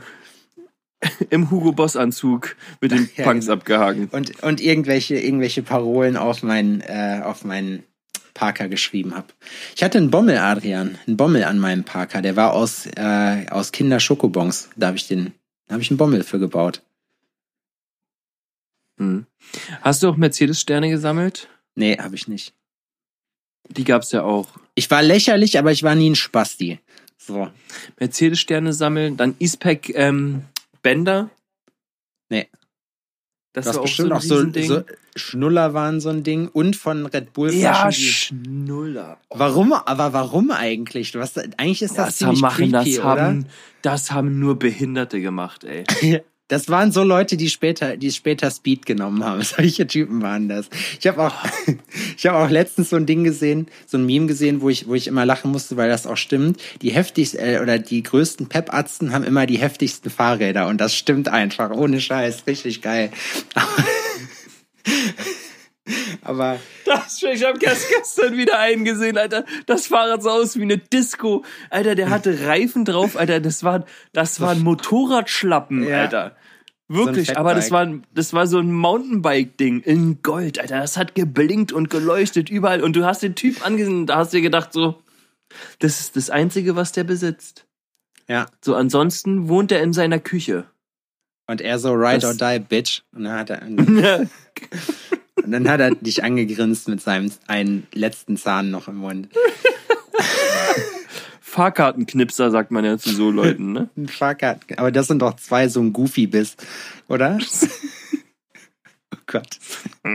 [1.29, 3.57] im Hugo Boss Anzug mit den Ja, Punks genau.
[3.57, 4.09] abgehangen.
[4.11, 7.83] und und irgendwelche irgendwelche Parolen auf meinen äh, auf meinen
[8.33, 9.27] Parker geschrieben habe.
[9.75, 12.21] Ich hatte einen Bommel, Adrian, einen Bommel an meinem Parker.
[12.21, 14.69] Der war aus äh, aus Kinder Schokobons.
[14.75, 15.33] Da habe ich den,
[15.67, 16.81] da habe ich einen Bommel für gebaut.
[18.97, 19.25] Hm.
[19.81, 21.47] Hast du auch Mercedes-Sterne gesammelt?
[21.75, 22.53] Nee, habe ich nicht.
[23.69, 24.47] Die gab's ja auch.
[24.75, 26.79] Ich war lächerlich, aber ich war nie ein Spasti.
[27.25, 27.49] So.
[27.99, 30.43] Mercedes-Sterne sammeln, dann Eastpack ähm,
[30.81, 31.29] Bänder.
[32.29, 32.49] Nee.
[33.53, 34.83] Das Du hast war auch bestimmt so ein auch so, so
[35.15, 39.17] Schnuller waren so ein Ding und von Red Bull ja, Schnuller.
[39.29, 39.73] warum?
[39.73, 41.15] Aber warum eigentlich?
[41.15, 43.45] Hast eigentlich ist das, Das, ziemlich machen, das, creepy, haben,
[43.83, 45.83] das haben nur Behinderte gemacht, ey.
[46.49, 49.41] Das waren so Leute, die später, die später Speed genommen haben.
[49.43, 50.69] Solche Typen waren das.
[50.99, 51.33] Ich habe auch,
[52.17, 54.93] ich habe auch letztens so ein Ding gesehen, so ein Meme gesehen, wo ich, wo
[54.93, 56.61] ich immer lachen musste, weil das auch stimmt.
[56.81, 61.29] Die heftigsten äh, oder die größten Pep-Arzten haben immer die heftigsten Fahrräder und das stimmt
[61.29, 63.11] einfach, ohne Scheiß, richtig geil.
[66.21, 69.43] Aber Das, ich habe gestern wieder einen gesehen, Alter.
[69.65, 71.43] Das Fahrrad sah aus wie eine Disco.
[71.69, 73.39] Alter, der hatte Reifen drauf, Alter.
[73.41, 76.01] Das war, das waren Motorradschlappen, Ja.
[76.01, 76.35] Alter.
[76.89, 80.79] Wirklich, so ein aber das war, das war so ein Mountainbike-Ding in Gold, Alter.
[80.79, 82.81] Das hat geblinkt und geleuchtet überall.
[82.83, 85.01] Und du hast den Typ angesehen und da hast du dir gedacht, so,
[85.79, 87.65] das ist das Einzige, was der besitzt.
[88.29, 88.45] Ja.
[88.61, 90.65] So, ansonsten wohnt er in seiner Küche.
[91.47, 93.01] Und er so, ride or Das- die, bitch.
[93.13, 93.61] Und dann hat er,
[95.43, 99.29] und dann hat er dich angegrinst mit seinem einen letzten Zahn noch im Mund.
[101.41, 103.89] Fahrkartenknipser, sagt man ja zu so Leuten, ne?
[104.07, 104.77] Fahrkarten.
[104.77, 106.65] Aber das sind doch zwei, so ein Goofy bist,
[107.07, 107.37] oder?
[109.13, 109.59] oh Gott.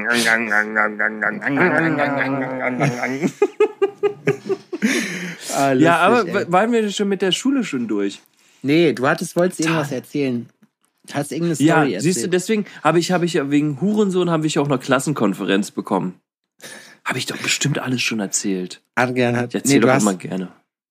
[5.54, 8.20] Ah, ja, aber waren wir schon mit der Schule schon durch?
[8.62, 10.48] Nee, du hattest, wolltest irgendwas erzählen.
[11.14, 12.02] Hast irgendeine Story Ja, erzählt.
[12.02, 15.70] siehst du, deswegen habe ich, habe ich ja wegen Hurensohn habe ich auch noch Klassenkonferenz
[15.70, 16.20] bekommen.
[17.04, 18.82] Habe ich doch bestimmt alles schon erzählt.
[18.94, 20.48] Adrian hat, Ich erzähle nee, doch hast, immer gerne.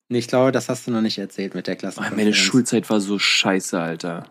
[0.09, 2.01] nee, ich glaube, das hast du noch nicht erzählt mit der Klasse.
[2.01, 4.27] Oh, meine Schulzeit war so scheiße, Alter.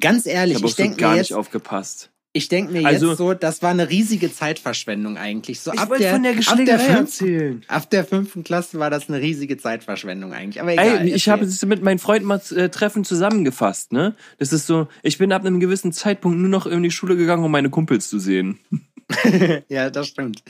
[0.00, 2.10] Ganz Ich ehrlich, habe auch ich so denke gar mir nicht jetzt, aufgepasst.
[2.32, 5.60] Ich denk mir Also- jetzt so, das war eine riesige Zeitverschwendung eigentlich.
[5.60, 9.20] So ab der, von der ab der, fünften, ab der fünften Klasse war das eine
[9.20, 10.60] riesige Zeitverschwendung eigentlich.
[10.60, 11.00] Aber egal.
[11.08, 14.14] Ey, ich habe es mit meinen Freunden mal äh, Treffen zusammengefasst, ne?
[14.38, 17.44] Das ist so, ich bin ab einem gewissen Zeitpunkt nur noch in die Schule gegangen,
[17.44, 18.60] um meine Kumpels zu sehen.
[19.68, 20.44] ja, das stimmt.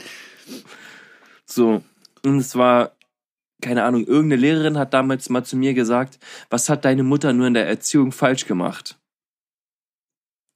[1.45, 1.83] So.
[2.23, 2.91] Und es war,
[3.61, 6.19] keine Ahnung, irgendeine Lehrerin hat damals mal zu mir gesagt,
[6.51, 8.99] was hat deine Mutter nur in der Erziehung falsch gemacht?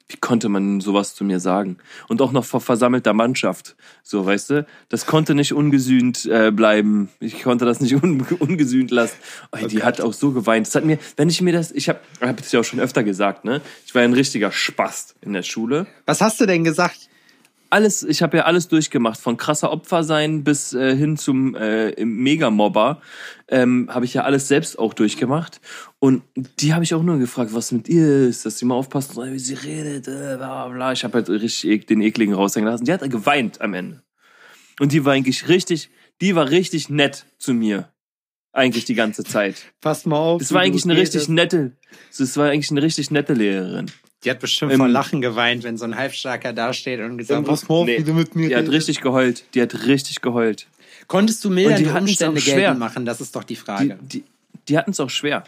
[0.07, 1.77] Wie konnte man sowas zu mir sagen?
[2.07, 3.75] Und auch noch vor versammelter Mannschaft.
[4.03, 4.67] So, weißt du?
[4.87, 7.09] Das konnte nicht ungesühnt äh, bleiben.
[7.19, 9.15] Ich konnte das nicht un ungesühnt lassen.
[9.51, 10.67] Oh, die hat auch so geweint.
[10.67, 13.03] Das hat mir, wenn ich mir das, ich habe hab das ja auch schon öfter
[13.03, 13.61] gesagt, ne?
[13.87, 17.09] Ich war ein richtiger Spast in der Schule Was hast du denn gesagt?
[17.75, 22.05] Alles, ich habe ja alles durchgemacht, von krasser Opfer sein bis äh, hin zum äh,
[22.05, 23.01] Megamobber,
[23.49, 25.59] ähm, habe ich ja alles selbst auch durchgemacht.
[25.99, 26.23] Und
[26.61, 29.39] die habe ich auch nur gefragt, was mit ihr ist, dass sie mal aufpasst, wie
[29.39, 30.93] sie redet, äh, bla bla.
[30.93, 32.85] Ich habe halt richtig den ekligen raushängen lassen.
[32.85, 34.03] Die hat geweint am Ende.
[34.79, 35.89] Und die war eigentlich richtig,
[36.21, 37.89] die war richtig nett zu mir.
[38.53, 39.73] Eigentlich die ganze Zeit.
[39.81, 40.39] Pass mal auf.
[40.39, 41.13] Das war eigentlich eine redest.
[41.13, 41.73] richtig nette,
[42.17, 43.91] das war eigentlich eine richtig nette Lehrerin.
[44.23, 47.53] Die hat bestimmt Ähm, vor Lachen geweint, wenn so ein Halbstarker dasteht und gesagt, mal
[47.53, 47.99] auf, Nee.
[47.99, 48.75] wie du mit mir Die hat redest.
[48.75, 49.43] richtig geheult.
[49.53, 50.67] Die hat richtig geheult.
[51.07, 52.55] Konntest du mildernde die Umstände auch schwer.
[52.55, 53.05] geltend machen?
[53.05, 53.99] Das ist doch die Die, Frage.
[54.01, 54.23] die,
[54.67, 55.43] die hatten es auch schwer.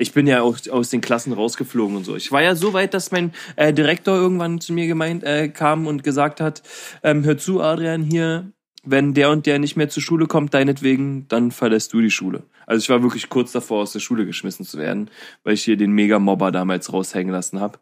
[0.00, 2.14] Ich bin ja auch aus den Klassen rausgeflogen und so.
[2.16, 5.86] Ich war ja so weit, dass mein äh, Direktor irgendwann zu mir gemeint äh, kam
[5.88, 6.62] und gesagt hat:
[7.02, 8.52] ähm, Hör zu, Adrian, hier,
[8.84, 12.44] wenn der und der nicht mehr zur Schule kommt, deinetwegen, dann verlässt du die Schule.
[12.68, 15.10] Also ich war wirklich kurz davor, aus der Schule geschmissen zu werden,
[15.42, 17.78] weil ich hier den Mega-Mobber damals raushängen lassen habe.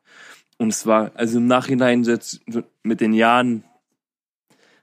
[0.58, 2.40] Und es war, also im Nachhinein jetzt
[2.84, 3.64] mit den Jahren,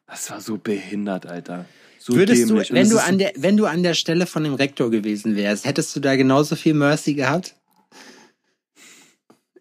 [0.05, 1.65] das war so behindert, Alter.
[1.99, 2.69] So Würdest du, dämlich.
[2.71, 5.65] Und wenn du an der, wenn du an der Stelle von dem Rektor gewesen wärst,
[5.65, 7.55] hättest du da genauso viel Mercy gehabt?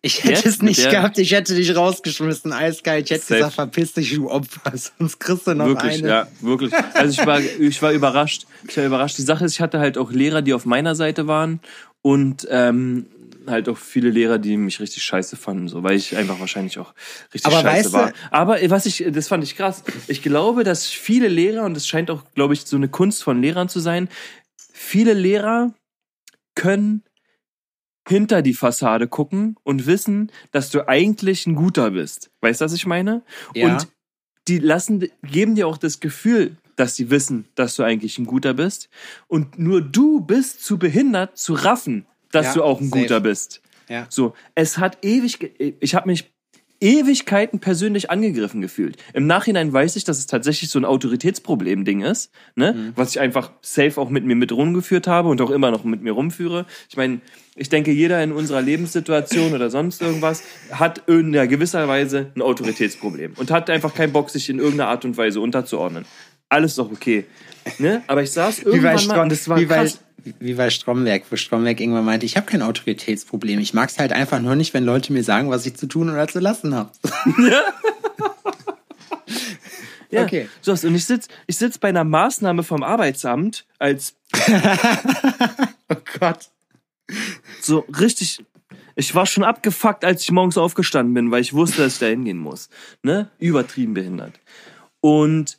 [0.04, 3.04] Ich hätte Jetzt es nicht gehabt, ich hätte dich rausgeschmissen, eiskalt.
[3.04, 3.34] Ich hätte Safe.
[3.36, 6.08] gesagt, verpiss dich, du Opfer, sonst kriegst du noch Wirklich, eine.
[6.08, 6.72] ja, wirklich.
[6.94, 8.46] Also ich war, ich war überrascht.
[8.68, 9.16] Ich war überrascht.
[9.18, 11.60] Die Sache ist, ich hatte halt auch Lehrer, die auf meiner Seite waren
[12.02, 13.06] und ähm,
[13.46, 16.94] halt auch viele Lehrer, die mich richtig scheiße fanden, so, weil ich einfach wahrscheinlich auch
[17.32, 18.12] richtig Aber scheiße weißt du- war.
[18.32, 19.84] Aber äh, was ich, das fand ich krass.
[20.08, 23.40] Ich glaube, dass viele Lehrer und es scheint auch, glaube ich, so eine Kunst von
[23.40, 24.08] Lehrern zu sein.
[24.72, 25.72] Viele Lehrer
[26.56, 27.02] können
[28.08, 32.30] hinter die Fassade gucken und wissen, dass du eigentlich ein guter bist.
[32.40, 33.22] Weißt du, was ich meine?
[33.54, 33.66] Ja.
[33.76, 33.88] Und
[34.48, 38.54] die lassen, geben dir auch das Gefühl, dass sie wissen, dass du eigentlich ein guter
[38.54, 38.88] bist.
[39.28, 43.02] Und nur du bist zu behindert, zu raffen, dass Ja, du auch ein safe.
[43.02, 43.62] guter bist.
[43.88, 44.06] Ja.
[44.08, 46.31] So, es hat ewig, ge- ich habe mich
[46.82, 48.96] Ewigkeiten persönlich angegriffen gefühlt.
[49.14, 52.72] Im Nachhinein weiß ich, dass es tatsächlich so ein Autoritätsproblem-Ding ist, ne?
[52.72, 52.92] Mhm.
[52.96, 56.02] was ich einfach safe auch mit mir mit rumgeführt habe und auch immer noch mit
[56.02, 56.66] mir rumführe.
[56.88, 57.20] Ich meine,
[57.54, 60.42] ich denke, jeder in unserer Lebenssituation oder sonst irgendwas
[60.72, 65.04] hat in gewisser Weise ein Autoritätsproblem und hat einfach keinen Bock, sich in irgendeiner Art
[65.04, 66.04] und Weise unterzuordnen.
[66.48, 67.26] Alles doch okay.
[67.78, 68.02] Ne?
[68.08, 70.01] Aber ich saß Wie irgendwann mal Strom, und das war wie, bei, krass.
[70.38, 73.58] Wie bei Stromberg, wo Stromberg irgendwann meinte, ich habe kein Autoritätsproblem.
[73.60, 76.10] Ich mag es halt einfach nur nicht, wenn Leute mir sagen, was ich zu tun
[76.10, 76.90] oder zu lassen habe.
[80.12, 80.24] Ja.
[80.24, 80.46] Okay.
[80.60, 84.14] So, und ich sitz, ich sitz bei einer Maßnahme vom Arbeitsamt als
[85.88, 86.50] Oh Gott.
[87.60, 88.44] so richtig.
[88.94, 92.06] Ich war schon abgefuckt, als ich morgens aufgestanden bin, weil ich wusste, dass ich da
[92.06, 92.68] hingehen muss.
[93.02, 93.30] Ne?
[93.38, 94.38] Übertrieben behindert.
[95.00, 95.58] Und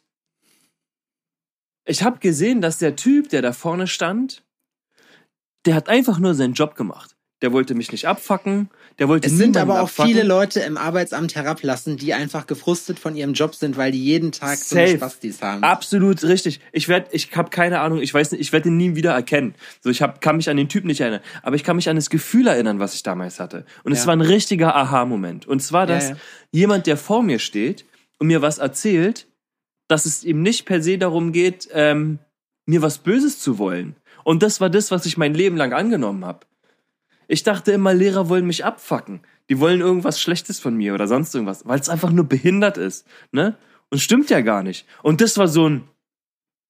[1.85, 4.43] ich habe gesehen, dass der Typ, der da vorne stand,
[5.65, 7.15] der hat einfach nur seinen Job gemacht.
[7.41, 10.11] der wollte mich nicht abfacken, der wollte Es sind aber auch abfacken.
[10.13, 14.31] viele Leute im Arbeitsamt herablassen, die einfach gefrustet von ihrem Job sind, weil die jeden
[14.31, 14.95] Tag so Safe.
[14.95, 15.61] Spastis haben.
[15.61, 16.61] Absolut richtig.
[16.71, 19.55] Ich werde, ich habe keine Ahnung, ich weiß nicht, ich werde ihn nie wieder erkennen.
[19.81, 21.97] So, ich hab, kann mich an den Typ nicht erinnern, aber ich kann mich an
[21.97, 23.65] das Gefühl erinnern, was ich damals hatte.
[23.83, 24.07] Und es Ja.
[24.07, 25.45] war ein richtiger Aha-Moment.
[25.45, 26.15] Und zwar, dass ja.
[26.51, 27.83] jemand, der vor mir steht
[28.19, 29.27] und mir was erzählt,
[29.89, 32.19] dass es ihm nicht per se darum geht, ähm,
[32.65, 33.97] mir was Böses zu wollen.
[34.23, 36.45] Und das war das, was ich mein Leben lang angenommen habe.
[37.27, 39.21] Ich dachte immer, Lehrer wollen mich abfacken.
[39.49, 43.07] Die wollen irgendwas Schlechtes von mir oder sonst irgendwas, weil es einfach nur behindert ist,
[43.31, 43.57] ne?
[43.89, 44.87] Und stimmt ja gar nicht.
[45.03, 45.83] Und das war so ein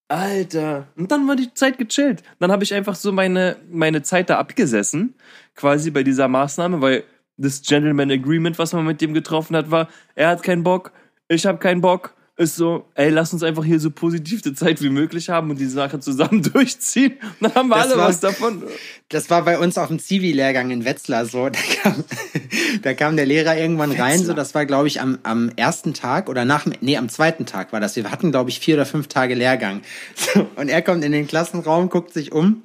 [0.09, 0.87] Alter.
[0.95, 2.21] Und dann war die Zeit gechillt.
[2.39, 5.15] Dann habe ich einfach so meine meine Zeit da abgesessen,
[5.55, 7.03] quasi bei dieser Maßnahme, weil
[7.37, 10.91] das Gentleman Agreement, was man mit dem getroffen hat, war, er hat keinen Bock,
[11.27, 12.13] ich habe keinen Bock.
[12.35, 15.59] Ist so, ey, lass uns einfach hier so positiv die Zeit wie möglich haben und
[15.59, 17.13] die Sache zusammen durchziehen.
[17.39, 18.63] Und dann haben wir Das alle war- was davon.
[19.09, 21.49] Das war bei uns auf dem Zivi-Lehrgang in Wetzlar so.
[21.49, 22.03] Da kam,
[22.81, 26.27] da kam der Lehrer irgendwann rein, so das war, glaube ich, am, am ersten Tag
[26.27, 27.95] oder nach, nee, am zweiten Tag war das.
[27.95, 29.81] Wir hatten, glaube ich, vier oder fünf Tage Lehrgang.
[30.15, 32.63] So, und er kommt in den Klassenraum, guckt sich um,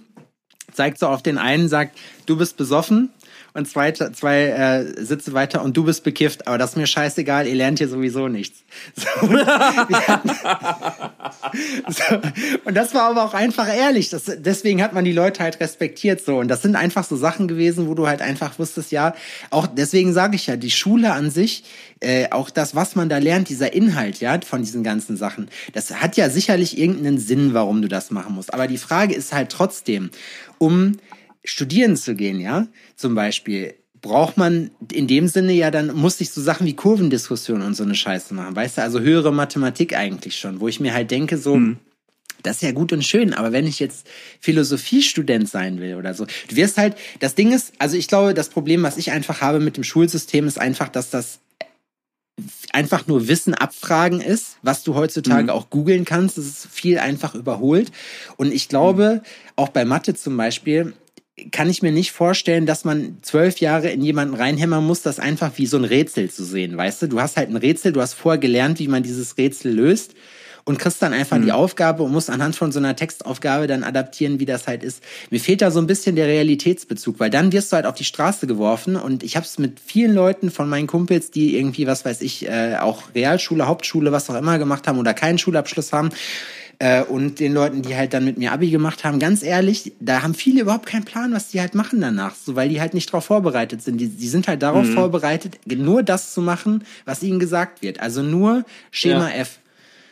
[0.72, 3.10] zeigt so auf den einen, sagt, du bist besoffen.
[3.58, 7.48] Und zwei, zwei äh, Sitze weiter und du bist bekifft, aber das ist mir scheißegal,
[7.48, 8.60] ihr lernt hier sowieso nichts.
[8.94, 9.32] So, und,
[11.88, 12.04] so,
[12.64, 14.10] und das war aber auch einfach ehrlich.
[14.10, 16.38] Das, deswegen hat man die Leute halt respektiert so.
[16.38, 19.14] Und das sind einfach so Sachen gewesen, wo du halt einfach wusstest, ja,
[19.50, 21.64] auch deswegen sage ich ja, die Schule an sich,
[22.00, 25.90] äh, auch das, was man da lernt, dieser Inhalt, ja, von diesen ganzen Sachen, das
[25.96, 28.54] hat ja sicherlich irgendeinen Sinn, warum du das machen musst.
[28.54, 30.10] Aber die Frage ist halt trotzdem,
[30.58, 30.98] um
[31.48, 36.30] studieren zu gehen, ja, zum Beispiel, braucht man in dem Sinne ja dann, muss ich
[36.30, 40.38] so Sachen wie Kurvendiskussion und so eine Scheiße machen, weißt du, also höhere Mathematik eigentlich
[40.38, 41.58] schon, wo ich mir halt denke, so,
[42.44, 44.06] das ist ja gut und schön, aber wenn ich jetzt
[44.40, 48.50] Philosophiestudent sein will oder so, du wirst halt, das Ding ist, also ich glaube, das
[48.50, 51.40] Problem, was ich einfach habe mit dem Schulsystem, ist einfach, dass das
[52.72, 55.50] einfach nur Wissen abfragen ist, was du heutzutage Mhm.
[55.50, 56.38] auch googeln kannst.
[56.38, 57.90] Das ist viel einfach überholt.
[58.36, 59.22] Und ich glaube,
[59.56, 60.92] auch bei Mathe zum Beispiel,
[61.50, 65.52] kann ich mir nicht vorstellen, dass man zwölf Jahre in jemanden reinhämmern muss, das einfach
[65.56, 67.06] wie so ein Rätsel zu sehen, weißt du?
[67.08, 70.14] Du hast halt ein Rätsel, du hast vorher gelernt, wie man dieses Rätsel löst
[70.68, 74.38] und kriegst dann einfach die Aufgabe und musst anhand von so einer Textaufgabe dann adaptieren,
[74.38, 75.02] wie das halt ist.
[75.30, 78.04] Mir fehlt da so ein bisschen der Realitätsbezug, weil dann wirst du halt auf die
[78.04, 82.04] Straße geworfen und ich habe es mit vielen Leuten von meinen Kumpels, die irgendwie, was
[82.04, 86.10] weiß ich, äh, auch Realschule, Hauptschule, was auch immer gemacht haben oder keinen Schulabschluss haben,
[86.80, 90.22] äh, und den Leuten, die halt dann mit mir Abi gemacht haben, ganz ehrlich, da
[90.22, 93.08] haben viele überhaupt keinen Plan, was die halt machen danach, so weil die halt nicht
[93.08, 93.98] darauf vorbereitet sind.
[93.98, 98.00] Die, die sind halt darauf vorbereitet, nur das zu machen, was ihnen gesagt wird.
[98.00, 99.34] Also nur Schema Ja.
[99.40, 99.58] F.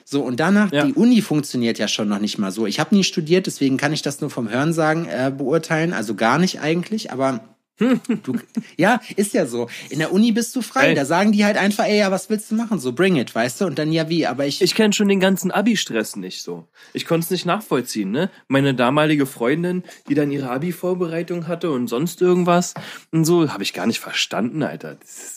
[0.09, 0.85] So, und danach, Ja.
[0.85, 2.67] die Uni funktioniert ja schon noch nicht mal so.
[2.67, 6.39] Ich habe nie studiert, deswegen kann ich das nur vom Hörensagen äh, beurteilen, also gar
[6.39, 7.41] nicht eigentlich, aber
[7.79, 8.39] du,
[8.77, 9.69] ja, ist ja so.
[9.91, 10.95] In der Uni bist du frei, Ey.
[10.95, 12.79] da sagen die halt einfach, ey, ja, was willst du machen?
[12.79, 13.67] So, bring it, weißt du?
[13.67, 16.67] Und dann ja wie, aber ich, Ich kenne schon den ganzen Abi-Stress nicht so.
[16.95, 18.31] Ich konnte es nicht nachvollziehen, ne?
[18.49, 22.75] Meine damalige Freundin, die dann ihre Abi-Vorbereitung hatte und sonst irgendwas
[23.12, 24.95] und so, habe ich gar nicht verstanden, Alter.
[24.95, 25.36] Das ist,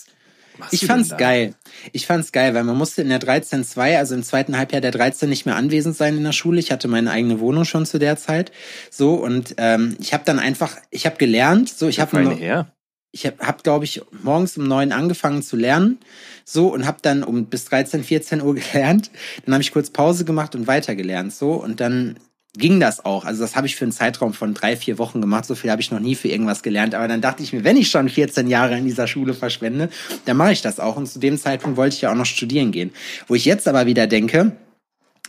[0.60, 1.54] machst Ich fand's geil.
[1.92, 5.28] Ich fand's geil, weil man musste in der 13.2, also im zweiten Halbjahr der 13
[5.28, 6.60] nicht mehr anwesend sein in der Schule.
[6.60, 8.52] Ich hatte meine eigene Wohnung schon zu der Zeit.
[8.90, 11.68] So und ähm, ich habe dann einfach, ich habe gelernt.
[11.68, 12.72] So, ich habe her.
[13.12, 15.98] ich habe, hab, glaube ich, morgens um neun angefangen zu lernen,
[16.44, 19.10] so und habe dann um bis 13, 14 Uhr gelernt.
[19.44, 22.16] Dann habe ich kurz Pause gemacht und weitergelernt, so und dann
[22.56, 23.24] ging das auch.
[23.24, 25.44] Also das habe ich für einen Zeitraum von drei, vier Wochen gemacht.
[25.44, 26.94] So viel habe ich noch nie für irgendwas gelernt.
[26.94, 29.88] Aber dann dachte ich mir, wenn ich schon 14 Jahre in dieser Schule verschwende,
[30.24, 30.96] dann mache ich das auch.
[30.96, 32.90] Und zu dem Zeitpunkt wollte ich ja auch noch studieren gehen.
[33.28, 34.52] Wo ich jetzt aber wieder denke,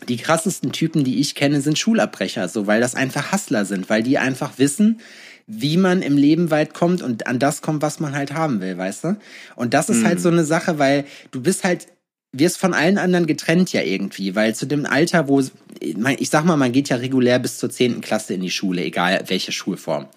[0.09, 4.01] die krassesten Typen, die ich kenne, sind Schulabbrecher, so weil das einfach Hustler sind, weil
[4.01, 4.99] die einfach wissen,
[5.45, 8.77] wie man im Leben weit kommt und an das kommt, was man halt haben will,
[8.77, 9.17] weißt du?
[9.55, 11.87] Und das ist halt so eine Sache, weil du bist halt
[12.33, 16.57] wirst von allen anderen getrennt ja irgendwie, weil zu dem Alter, wo ich sag mal,
[16.57, 20.07] man geht ja regulär bis zur zehnten Klasse in die Schule, egal welche Schulform.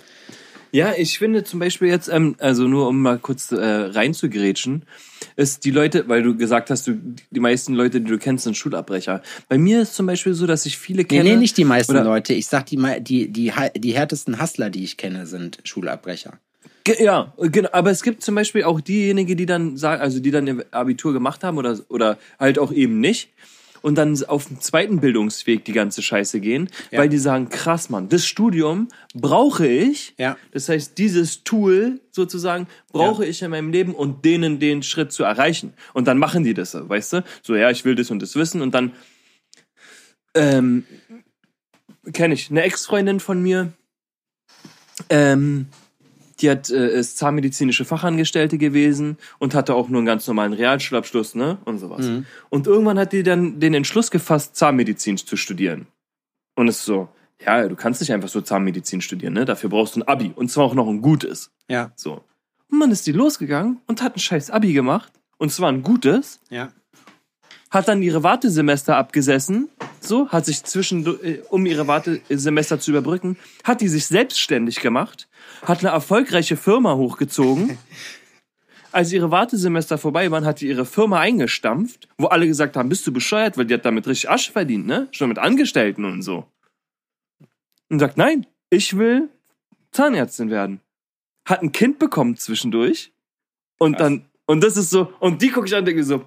[0.71, 4.85] Ja, ich finde zum Beispiel jetzt, ähm, also nur um mal kurz äh, reinzugrätschen,
[5.37, 6.99] ist die Leute, weil du gesagt hast, du,
[7.31, 9.23] die meisten Leute, die du kennst, sind Schulabbrecher.
[9.49, 11.31] Bei mir ist zum Beispiel so, dass ich viele Nee, kenne.
[11.31, 12.35] nee, nicht die meisten Leute.
[12.35, 16.41] Ich sag die, die, die, die härtesten Hustler, die ich kenne, sind Schulabbrecher.
[16.87, 17.71] Ja, genau.
[17.73, 21.13] Aber es gibt zum Beispiel auch diejenigen, die dann sagen, also die dann ihr Abitur
[21.13, 23.31] gemacht haben oder, oder halt auch eben nicht
[23.81, 27.01] und dann auf dem zweiten Bildungsweg die ganze Scheiße gehen, Ja.
[27.01, 30.15] weil die sagen, krass, Mann, das Studium brauche ich.
[30.19, 30.39] Ja.
[30.53, 35.23] Das heißt, dieses Tool sozusagen brauche ich in meinem Leben und denen den Schritt zu
[35.23, 35.75] erreichen.
[35.93, 37.25] Und dann machen die das, weißt du?
[37.43, 38.93] So, ja, ich will das und das wissen und dann
[40.35, 40.85] ähm,
[42.13, 43.73] kenne ich eine Ex-Freundin von mir,
[45.11, 45.67] ähm,
[46.37, 51.35] die hat, äh, ist zahnmedizinische Fachangestellte gewesen und hatte auch nur einen ganz normalen Realschulabschluss,
[51.35, 51.59] ne?
[51.65, 52.07] Und sowas.
[52.07, 52.27] Mhm.
[52.51, 55.87] Und irgendwann hat die dann den Entschluss gefasst, Zahnmedizin zu studieren.
[56.57, 57.09] Und es ist so,
[57.45, 59.45] ja, du kannst nicht einfach so Zahnmedizin studieren, ne?
[59.45, 60.33] Dafür brauchst du ein Abi.
[60.35, 61.51] Und zwar auch noch ein gutes.
[61.69, 62.23] Ja, So.
[62.71, 65.13] Und man ist die losgegangen und hat ein scheiß Abi gemacht.
[65.39, 66.41] Und zwar ein gutes.
[66.51, 66.71] ja.
[67.75, 69.69] Hat dann ihre Wartesemester abgesessen.
[70.01, 75.29] So, hat sich zwischen, äh, um ihre Wartesemester zu überbrücken, hat die sich selbstständig gemacht.
[75.63, 77.77] Hat eine erfolgreiche Firma hochgezogen.
[78.93, 83.05] Als ihre Wartesemester vorbei waren, hat die ihre Firma eingestampft, wo alle gesagt haben, bist
[83.09, 85.09] du bescheuert, weil die hat damit richtig Asche verdient, ne?
[85.11, 86.47] Schon mit Angestellten und so.
[87.89, 89.31] Und sagt, nein, ich will
[89.91, 90.81] Zahnärztin werden.
[91.45, 93.13] Hat ein Kind bekommen zwischendurch.
[93.79, 94.07] Und Krass.
[94.07, 96.25] dann, und das ist so, und die gucke ich an und denke so,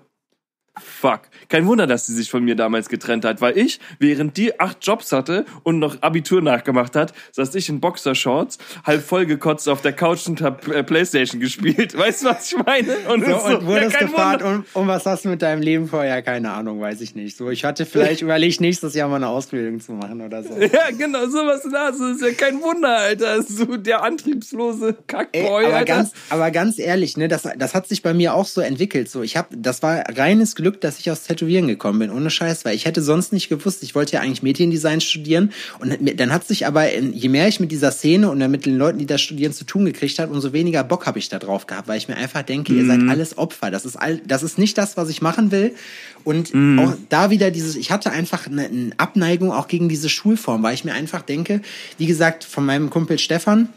[0.81, 1.21] fuck.
[1.49, 4.77] Kein Wunder, dass sie sich von mir damals getrennt hat, weil ich, während die acht
[4.81, 9.93] Jobs hatte und noch Abitur nachgemacht hat, saß ich in Boxershorts, halb vollgekotzt auf der
[9.93, 11.97] Couch und hab äh, Playstation gespielt.
[11.97, 12.97] Weißt du, was ich meine?
[13.09, 15.87] Und, So, ist und wurdest kein gefragt, und, und was hast du mit deinem Leben
[15.87, 16.21] vorher?
[16.21, 17.37] Keine Ahnung, weiß ich nicht.
[17.37, 20.57] So, ich hatte vielleicht überlegt, nächstes Jahr mal eine Ausbildung zu machen oder so.
[20.57, 21.91] Ja, genau, sowas da.
[21.91, 23.41] Das ist ja kein Wunder, Alter.
[23.43, 25.85] So der antriebslose Ey, Kackboy, aber, Alter.
[25.85, 29.09] ganz, aber ganz ehrlich, ne, das, das hat sich bei mir auch so entwickelt.
[29.09, 32.65] So, ich hab, das war reines Glück, dass ich aus Tätowieren gekommen bin, ohne Scheiß,
[32.65, 35.51] weil ich hätte sonst nicht gewusst, ich wollte ja eigentlich Mediendesign studieren.
[35.79, 38.99] Und dann hat sich aber, je mehr ich mit dieser Szene und mit den Leuten,
[38.99, 41.87] die da studieren, zu tun gekriegt habe, umso weniger Bock habe ich da drauf gehabt,
[41.87, 43.71] weil ich mir einfach denke, ihr seid alles Opfer.
[43.71, 45.73] Das ist all, das ist nicht das, was ich machen will.
[46.23, 50.61] Und auch da wieder dieses, ich hatte einfach eine, eine Abneigung auch gegen diese Schulform,
[50.61, 51.61] weil ich mir einfach denke,
[51.97, 53.69] wie gesagt, von meinem Kumpel Stefan,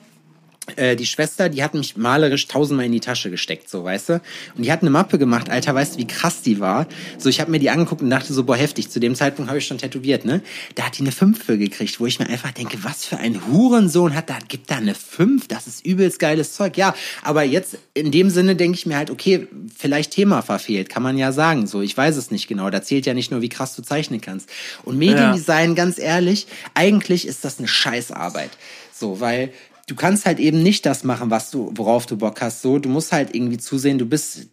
[0.76, 4.20] äh, die Schwester, die hat mich malerisch tausendmal in die Tasche gesteckt, so, weißt du?
[4.56, 6.86] Und die hat eine Mappe gemacht, Alter, weißt du, wie krass die war?
[7.18, 8.90] So, ich habe mir die angeguckt und dachte so, boah, heftig.
[8.90, 10.42] Zu dem Zeitpunkt habe ich schon tätowiert, ne?
[10.74, 13.40] Da hat die eine 5 für gekriegt, wo ich mir einfach denke, was für ein
[13.46, 15.48] Hurensohn hat da, gibt da eine 5?
[15.48, 16.76] Das ist übelst geiles Zeug.
[16.76, 21.02] Ja, aber jetzt in dem Sinne denke ich mir halt, okay, vielleicht Thema verfehlt, kann
[21.02, 21.82] man ja sagen, so.
[21.82, 22.70] Ich weiß es nicht genau.
[22.70, 24.48] Da zählt ja nicht nur, wie krass du zeichnen kannst.
[24.84, 28.50] Und Mediendesign, ganz ehrlich, eigentlich ist das eine Scheißarbeit.
[28.92, 29.52] So, weil
[29.90, 32.62] du kannst halt eben nicht das machen, was du, worauf du Bock hast.
[32.62, 34.46] So, du musst halt irgendwie zusehen, du bist,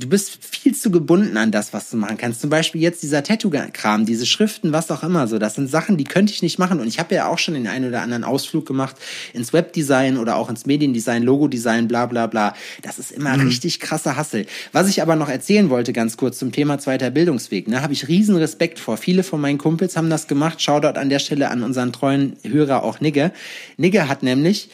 [0.00, 2.40] du bist viel zu gebunden an das, was du machen kannst.
[2.40, 5.38] Zum Beispiel jetzt dieser Tattoo-Kram, diese Schriften, was auch immer so.
[5.38, 6.80] Das sind Sachen, die könnte ich nicht machen.
[6.80, 8.96] Und ich habe ja auch schon den einen oder anderen Ausflug gemacht
[9.34, 12.54] ins Webdesign oder auch ins Mediendesign, Logodesign, bla bla bla.
[12.82, 14.46] Das ist immer richtig krasser Hassel.
[14.72, 18.08] Was ich aber noch erzählen wollte, ganz kurz zum Thema zweiter Bildungsweg, ne, habe ich
[18.08, 18.96] riesen Respekt vor.
[18.96, 20.62] Viele von meinen Kumpels haben das gemacht.
[20.62, 23.32] Shoutout an der Stelle an unseren treuen Hörer auch Nigge.
[23.76, 24.70] Nigge hat nämlich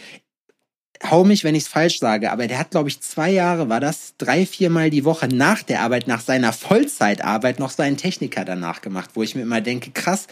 [1.03, 3.81] hau mich, wenn ich es falsch sage, aber der hat, glaube ich, zwei Jahre, war
[3.81, 8.81] das, drei, viermal die Woche nach der Arbeit, nach seiner Vollzeitarbeit noch seinen Techniker danach
[8.81, 10.27] gemacht, wo ich mir immer denke, krass,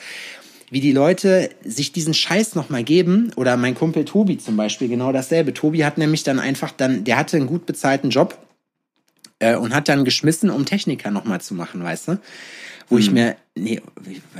[0.70, 3.30] wie die Leute sich diesen Scheiß nochmal geben.
[3.36, 5.54] Oder mein Kumpel Tobi zum Beispiel, genau dasselbe.
[5.54, 8.38] Tobi hat nämlich dann einfach dann, der hatte einen gut bezahlten Job
[9.38, 12.18] äh, und hat dann geschmissen, um Techniker nochmal zu machen, weißt du?
[12.88, 13.80] Wo ich mir, nee,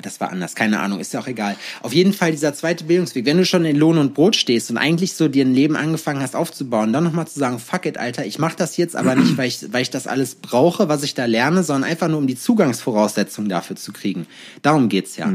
[0.03, 1.57] das war anders, keine Ahnung, ist ja auch egal.
[1.83, 4.77] Auf jeden Fall dieser zweite Bildungsweg, wenn du schon in Lohn und Brot stehst und
[4.77, 8.27] eigentlich so dir ein Leben angefangen hast aufzubauen, dann nochmal zu sagen, fuck it, Alter,
[8.27, 11.15] ich mach das jetzt aber nicht, weil ich, weil ich das alles brauche, was ich
[11.15, 14.27] da lerne, sondern einfach nur, um die Zugangsvoraussetzungen dafür zu kriegen.
[14.63, 15.33] Darum geht's ja.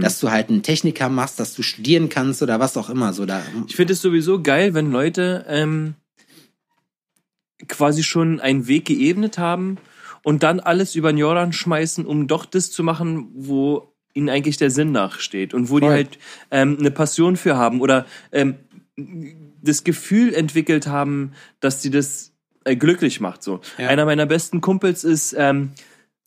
[0.00, 3.12] Dass du halt einen Techniker machst, dass du studieren kannst oder was auch immer.
[3.12, 5.94] So, da, Ich finde es sowieso geil, wenn Leute ähm,
[7.66, 9.78] quasi schon einen Weg geebnet haben
[10.22, 14.56] und dann alles über den Jordan schmeißen, um doch das zu machen, wo ihnen eigentlich
[14.56, 16.18] der Sinn nachsteht und wo die halt
[16.50, 18.56] ähm, eine Passion für haben oder ähm,
[19.62, 22.32] das Gefühl entwickelt haben, dass sie das
[22.64, 23.42] äh, glücklich macht.
[23.42, 23.60] So.
[23.78, 23.88] Ja.
[23.88, 25.72] Einer meiner besten Kumpels ist ähm,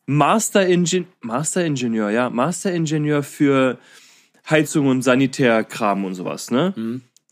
[0.06, 3.78] Master, Ingen Master Ingenieur, ja, Master Ingenieur für
[4.48, 6.72] Heizung und Sanitärkram und sowas, ne?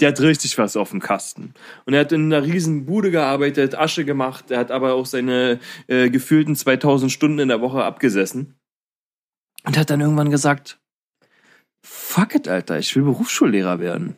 [0.01, 1.55] Der hat richtig was auf dem Kasten.
[1.85, 5.61] Und er hat in einer riesen Bude gearbeitet, Asche gemacht, er hat aber auch seine
[5.87, 8.59] äh, gefühlten 2000 Stunden in der Woche abgesessen.
[9.65, 10.81] Und hat dann irgendwann gesagt,
[11.83, 14.17] fuck it, Alter, ich will Berufsschullehrer werden.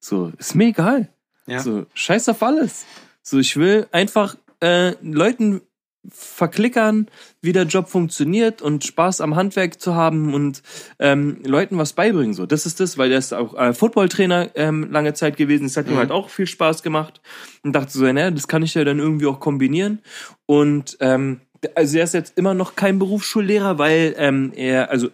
[0.00, 1.12] So, ist mir egal.
[1.46, 1.60] ja.
[1.60, 2.86] So, scheiß auf alles.
[3.22, 5.60] So, ich will einfach äh, Leuten
[6.08, 7.08] verklickern,
[7.40, 10.62] wie der Job funktioniert und Spaß am Handwerk zu haben und
[10.98, 12.34] ähm, Leuten was beibringen.
[12.34, 15.64] So, das ist das, weil der ist auch äh, Footballtrainer ähm, lange Zeit gewesen.
[15.64, 15.98] Das hat ihm Mhm.
[15.98, 17.20] halt auch viel Spaß gemacht
[17.62, 20.00] und dachte so, naja, das kann ich ja dann irgendwie auch kombinieren.
[20.46, 21.40] Und ähm,
[21.74, 25.08] also er ist jetzt immer noch kein Berufsschullehrer, weil ähm, er, also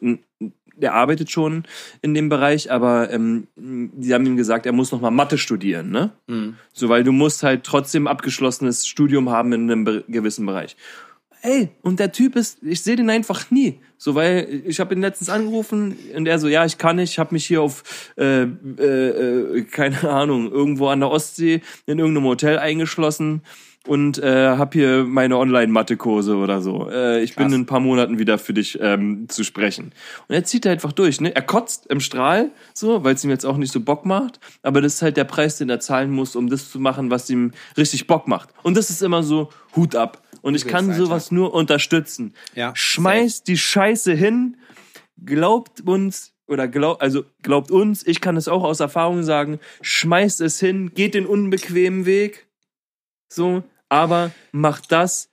[0.76, 1.64] der arbeitet schon
[2.02, 5.90] in dem Bereich, aber ähm, die haben ihm gesagt, er muss noch mal Mathe studieren,
[5.90, 6.12] ne?
[6.26, 6.56] Mhm.
[6.72, 10.76] So, weil du musst halt trotzdem abgeschlossenes Studium haben in einem gewissen Bereich.
[11.42, 13.80] ey, und der Typ ist, ich sehe den einfach nie.
[13.98, 17.18] So, weil ich habe ihn letztens angerufen und er so, ja, ich kann nicht, ich
[17.18, 22.26] habe mich hier auf, äh, äh, äh, keine Ahnung, irgendwo an der Ostsee in irgendeinem
[22.26, 23.42] Hotel eingeschlossen
[23.86, 26.88] und äh, habe hier meine Online-Mathe-Kurse oder so.
[26.90, 27.44] Äh, ich Krass.
[27.44, 29.92] bin in ein paar Monaten wieder für dich ähm, zu sprechen.
[30.26, 31.20] Und er zieht einfach durch.
[31.20, 31.34] Ne?
[31.34, 34.40] Er kotzt im Strahl, so, weil es ihm jetzt auch nicht so Bock macht.
[34.62, 37.28] Aber das ist halt der Preis, den er zahlen muss, um das zu machen, was
[37.28, 38.48] ihm richtig Bock macht.
[38.62, 40.22] Und das ist immer so Hut ab.
[40.40, 42.34] Und ich kann sowas nur unterstützen.
[42.54, 44.56] Ja, Schmeißt die Scheiße hin,
[45.24, 50.42] glaubt uns oder glaubt, also glaubt uns, ich kann es auch aus Erfahrung sagen, schmeißt
[50.42, 52.46] es hin, geht den unbequemen Weg.
[53.28, 53.64] So,
[53.94, 55.28] aber macht das,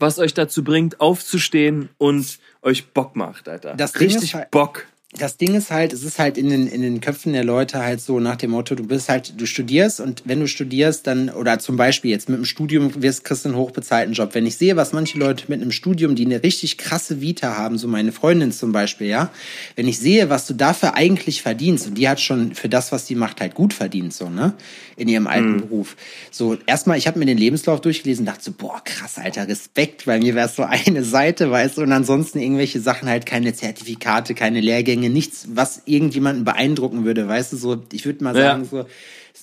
[0.00, 3.74] was euch dazu bringt, aufzustehen und euch Bock macht, Alter.
[3.74, 7.02] Das richtig halt, Bock das Ding ist halt, es ist halt in den, in den
[7.02, 10.40] Köpfen der Leute halt so nach dem Motto, du bist halt, du studierst und wenn
[10.40, 14.14] du studierst, dann, oder zum Beispiel jetzt mit dem Studium wirst, kriegst du einen hochbezahlten
[14.14, 14.30] Job.
[14.32, 17.76] Wenn ich sehe, was manche Leute mit einem Studium, die eine richtig krasse Vita haben,
[17.76, 19.30] so meine Freundin zum Beispiel, ja,
[19.76, 23.04] wenn ich sehe, was du dafür eigentlich verdienst, und die hat schon für das, was
[23.04, 24.54] die macht, halt gut verdient, so, ne,
[24.96, 25.60] in ihrem alten mhm.
[25.60, 25.96] Beruf.
[26.30, 30.18] So, erstmal, ich habe mir den Lebenslauf durchgelesen, dachte so, boah, krass, alter, Respekt, bei
[30.18, 34.60] mir wäre so eine Seite, weißt du, und ansonsten irgendwelche Sachen halt, keine Zertifikate, keine
[34.60, 38.68] Lehrgänge, Lehrgänge, nichts, was irgendjemanden beeindrucken würde, weißt du, so, ich würde mal sagen, ja.
[38.68, 38.86] so,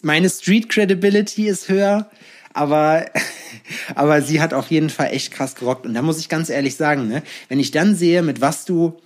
[0.02, 2.10] meine Street Credibility ist höher,
[2.54, 3.06] aber,
[3.96, 5.86] aber sie hat auf jeden Fall echt krass gerockt.
[5.86, 9.00] Und da muss ich ganz ehrlich sagen, ne, wenn ich dann sehe, mit was du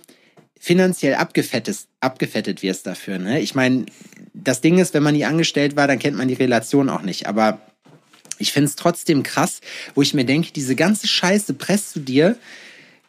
[0.58, 3.86] finanziell abgefettet, abgefettet wirst dafür, ne, ich meine,
[4.32, 7.26] das Ding ist, wenn man nie angestellt war, dann kennt man die Relation auch nicht,
[7.26, 7.60] aber
[8.38, 9.60] ich finde es trotzdem krass,
[9.94, 12.36] wo ich mir denke, diese ganze Scheiße presst du dir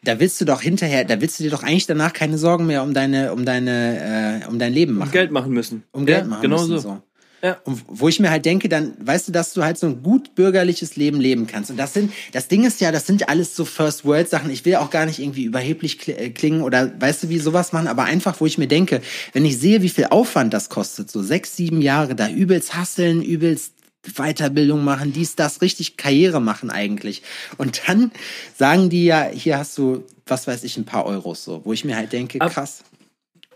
[0.08, 2.84] da willst du doch hinterher, da willst du dir doch eigentlich danach keine Sorgen mehr
[2.84, 5.10] um deine, um deine, äh, um dein Leben machen.
[5.10, 5.84] Um Geld machen müssen.
[5.92, 6.80] Um Geld ja, machen genau müssen.
[6.80, 6.80] So.
[6.80, 7.02] so.
[7.46, 7.58] Ja.
[7.64, 10.34] Und wo ich mir halt denke, dann weißt du, dass du halt so ein gut
[10.34, 11.70] bürgerliches Leben leben kannst.
[11.70, 14.50] Und das sind, das Ding ist ja, das sind alles so First World Sachen.
[14.50, 17.88] Ich will auch gar nicht irgendwie überheblich äh, klingen oder weißt du, wie sowas machen,
[17.88, 19.02] aber einfach, wo ich mir denke,
[19.34, 23.22] wenn ich sehe, wie viel Aufwand das kostet, so sechs, sieben Jahre, da übelst hasseln,
[23.22, 23.74] übelst
[24.16, 27.22] Weiterbildung machen, dies, das, richtig Karriere machen eigentlich.
[27.58, 28.12] Und dann
[28.56, 31.86] sagen die ja, hier hast du, was weiß ich, ein paar Euros so, wo ich
[31.86, 32.84] mir halt denke, krass.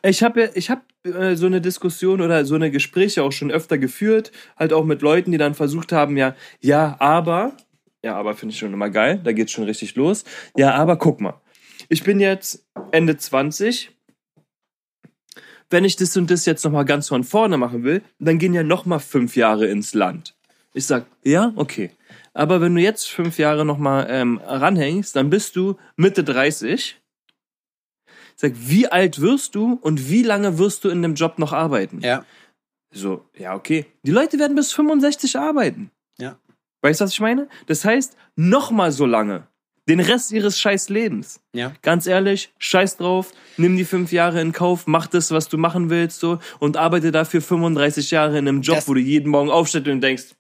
[0.02, 3.78] Ich habe ich hab, äh, so eine Diskussion oder so eine Gespräche auch schon öfter
[3.78, 7.54] geführt, halt auch mit Leuten, die dann versucht haben, ja, ja, aber,
[8.04, 10.24] ja, aber finde ich schon immer geil, da geht's schon richtig los.
[10.58, 11.42] Ja, aber guck mal,
[11.90, 13.92] ich bin jetzt Ende 20,
[15.70, 18.64] wenn ich das und das jetzt nochmal ganz von vorne machen will, dann gehen ja
[18.64, 20.36] nochmal fünf Jahre ins Land.
[20.74, 21.92] Ich sag, ja, okay.
[22.34, 26.72] Aber wenn du jetzt fünf Jahre nochmal ähm, ranhängst, dann bist du Mitte 30.
[28.06, 31.54] Ich sag, wie alt wirst du und wie lange wirst du in dem Job noch
[31.54, 32.00] arbeiten?
[32.02, 32.24] Ja.
[32.92, 33.86] So, ja, okay.
[34.04, 35.92] Die Leute werden bis 65 arbeiten.
[36.18, 36.40] Ja.
[36.82, 37.50] Weißt du, was ich meine?
[37.68, 39.48] Das heißt, nochmal so lange.
[39.90, 41.42] Den Rest ihres scheiß Lebens.
[41.52, 41.74] Ja.
[41.82, 45.90] Ganz ehrlich, scheiß drauf, nimm die fünf Jahre in Kauf, mach das, was du machen
[45.90, 49.50] willst, so, und arbeite dafür 35 Jahre in einem Job, das, wo du jeden Morgen
[49.50, 50.36] aufstehst und denkst,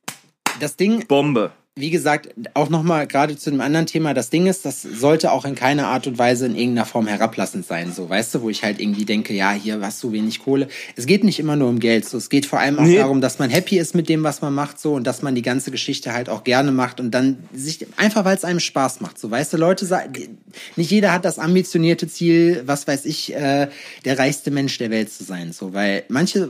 [0.59, 1.05] das Ding.
[1.07, 1.51] Bombe.
[1.75, 4.13] Wie gesagt, auch nochmal gerade zu einem anderen Thema.
[4.13, 7.65] Das Ding ist, das sollte auch in keiner Art und Weise in irgendeiner Form herablassend
[7.65, 7.93] sein.
[7.93, 10.67] So, weißt du, wo ich halt irgendwie denke, ja, hier hast du wenig Kohle.
[10.97, 12.03] Es geht nicht immer nur um Geld.
[12.03, 12.97] So, es geht vor allem auch nee.
[12.97, 15.41] darum, dass man happy ist mit dem, was man macht, so, und dass man die
[15.41, 19.17] ganze Geschichte halt auch gerne macht und dann sich, einfach weil es einem Spaß macht.
[19.17, 20.37] So, weißt du, Leute sagen,
[20.75, 23.69] nicht jeder hat das ambitionierte Ziel, was weiß ich, äh,
[24.03, 25.53] der reichste Mensch der Welt zu sein.
[25.53, 26.49] So, weil manche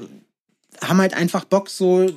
[0.81, 2.09] haben halt einfach Bock, so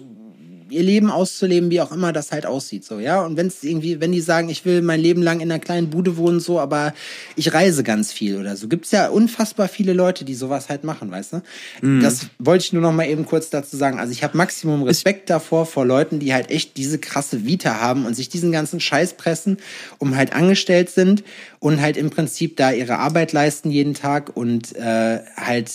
[0.73, 3.25] ihr Leben auszuleben, wie auch immer das halt aussieht, so, ja.
[3.25, 5.91] Und wenn es irgendwie, wenn die sagen, ich will mein Leben lang in einer kleinen
[5.91, 6.95] Bude wohnen, so, aber
[7.37, 11.11] ich reise ganz viel oder so, gibt's ja unfassbar viele Leute, die sowas halt machen,
[11.11, 11.43] weißt du?
[11.83, 12.03] Mhm.
[12.03, 13.99] Das wollte ich nur noch mal eben kurz dazu sagen.
[13.99, 18.07] Also ich habe Maximum Respekt davor vor Leuten, die halt echt diese krasse Vita haben
[18.07, 19.59] und sich diesen ganzen Scheiß pressen,
[19.99, 21.23] um halt angestellt sind
[21.61, 25.71] und halt im Prinzip da ihre Arbeit leisten jeden Tag und äh, halt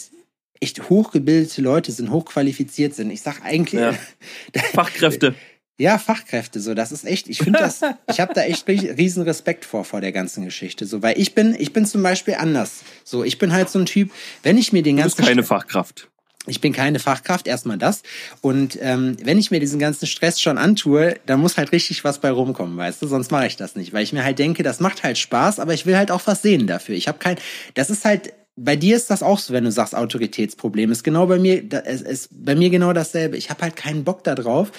[0.59, 3.11] echt hochgebildete Leute sind, hochqualifiziert sind.
[3.11, 3.81] Ich sag eigentlich.
[3.81, 3.93] Ja.
[4.73, 5.35] Fachkräfte.
[5.79, 9.63] Ja, Fachkräfte, so, das ist echt, ich finde das, ich habe da echt riesen Respekt
[9.63, 13.23] vor, vor der ganzen Geschichte, so, weil ich bin, ich bin zum Beispiel anders, so,
[13.23, 14.09] ich bin halt so ein Typ,
[14.41, 15.17] wenn ich mir den ganzen...
[15.17, 16.09] Du bist keine Fachkraft.
[16.47, 18.03] Ich bin keine Fachkraft, erstmal das.
[18.41, 22.19] Und ähm, wenn ich mir diesen ganzen Stress schon antue, dann muss halt richtig was
[22.19, 23.07] bei rumkommen, weißt du?
[23.07, 25.73] Sonst mache ich das nicht, weil ich mir halt denke, das macht halt Spaß, aber
[25.73, 26.95] ich will halt auch was sehen dafür.
[26.95, 27.37] Ich habe kein,
[27.73, 30.91] das ist halt bei dir ist das auch so, wenn du sagst Autoritätsproblem.
[30.91, 33.37] Ist genau bei mir, es ist bei mir genau dasselbe.
[33.37, 34.71] Ich habe halt keinen Bock darauf,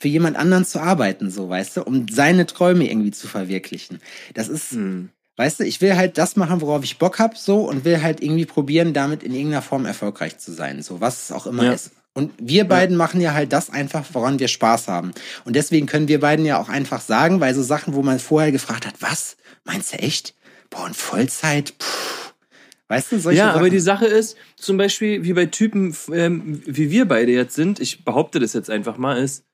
[0.00, 4.00] für jemand anderen zu arbeiten, so weißt du, um seine Träume irgendwie zu verwirklichen.
[4.32, 5.10] Das ist, hm.
[5.36, 8.22] weißt du, ich will halt das machen, worauf ich Bock hab, so und will halt
[8.22, 11.72] irgendwie probieren, damit in irgendeiner Form erfolgreich zu sein, so was es auch immer ja.
[11.72, 11.90] ist.
[12.14, 15.12] Und wir beiden machen ja halt das einfach, woran wir Spaß haben.
[15.44, 18.52] Und deswegen können wir beiden ja auch einfach sagen, weil so Sachen, wo man vorher
[18.52, 19.36] gefragt hat, was?
[19.64, 20.34] Meinst du echt?
[20.70, 21.74] Boah, und Vollzeit?
[21.76, 22.25] Puh.
[22.88, 23.58] Weißt du, solche Ja, Sachen.
[23.58, 27.80] aber die Sache ist, zum Beispiel, wie bei Typen, ähm, wie wir beide jetzt sind,
[27.80, 29.44] ich behaupte das jetzt einfach mal, ist,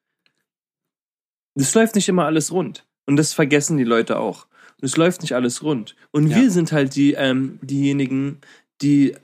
[1.55, 2.87] es läuft nicht immer alles rund.
[3.07, 4.47] Und das vergessen die Leute auch.
[4.81, 5.97] Und es läuft nicht alles rund.
[6.11, 6.37] Und Ja.
[6.37, 8.39] wir sind halt die, ähm, diejenigen,
[8.83, 9.15] die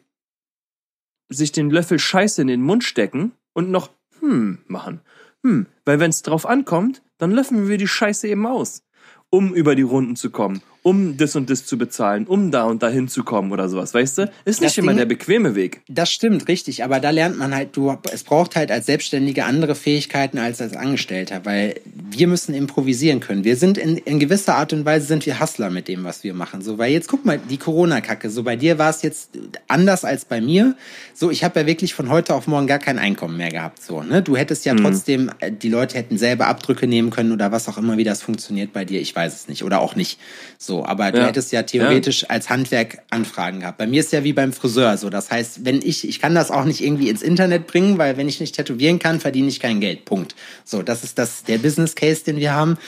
[1.28, 3.90] sich den Löffel Scheiße in den Mund stecken und noch
[4.20, 5.00] hm machen.
[5.44, 8.82] Hm, weil wenn es drauf ankommt, dann löffeln wir die Scheiße eben aus,
[9.30, 12.82] um über die Runden zu kommen, um das und das zu bezahlen, um da und
[12.82, 14.22] dahin zu kommen oder sowas, weißt du?
[14.44, 15.80] Ist nicht Das immer Ding- der bequeme Weg.
[15.88, 16.82] Das stimmt, richtig.
[16.84, 20.74] Aber da lernt man halt, du, es braucht halt als Selbstständiger andere Fähigkeiten als als
[20.74, 21.80] Angestellter, weil
[22.10, 23.44] wir müssen improvisieren können.
[23.44, 26.34] Wir sind in, in gewisser Art und Weise sind wir Hustler mit dem, was wir
[26.34, 26.62] machen.
[26.62, 28.30] So, weil jetzt guck mal, die Corona-Kacke.
[28.30, 29.30] So, bei dir war es jetzt
[29.68, 30.76] anders als bei mir.
[31.14, 33.82] So, ich habe ja wirklich von heute auf morgen gar kein Einkommen mehr gehabt.
[33.82, 34.22] So, ne?
[34.22, 37.78] Du hättest ja trotzdem, äh, die Leute hätten selber Abdrücke nehmen können oder was auch
[37.78, 39.00] immer, wie das funktioniert bei dir.
[39.00, 39.64] Ich weiß es nicht.
[39.64, 40.18] Oder auch nicht.
[40.58, 41.26] So, aber du Ja.
[41.26, 43.78] hättest ja theoretisch als Handwerk Anfragen gehabt.
[43.78, 45.10] Bei mir ist ja wie beim Friseur so.
[45.10, 48.28] Das heißt, wenn ich, ich kann das auch nicht irgendwie ins Internet bringen, weil wenn
[48.28, 50.04] ich nicht tätowieren kann, verdiene ich kein Geld.
[50.04, 50.34] Punkt.
[50.64, 52.78] So, das ist das, der Business Case, den wir haben.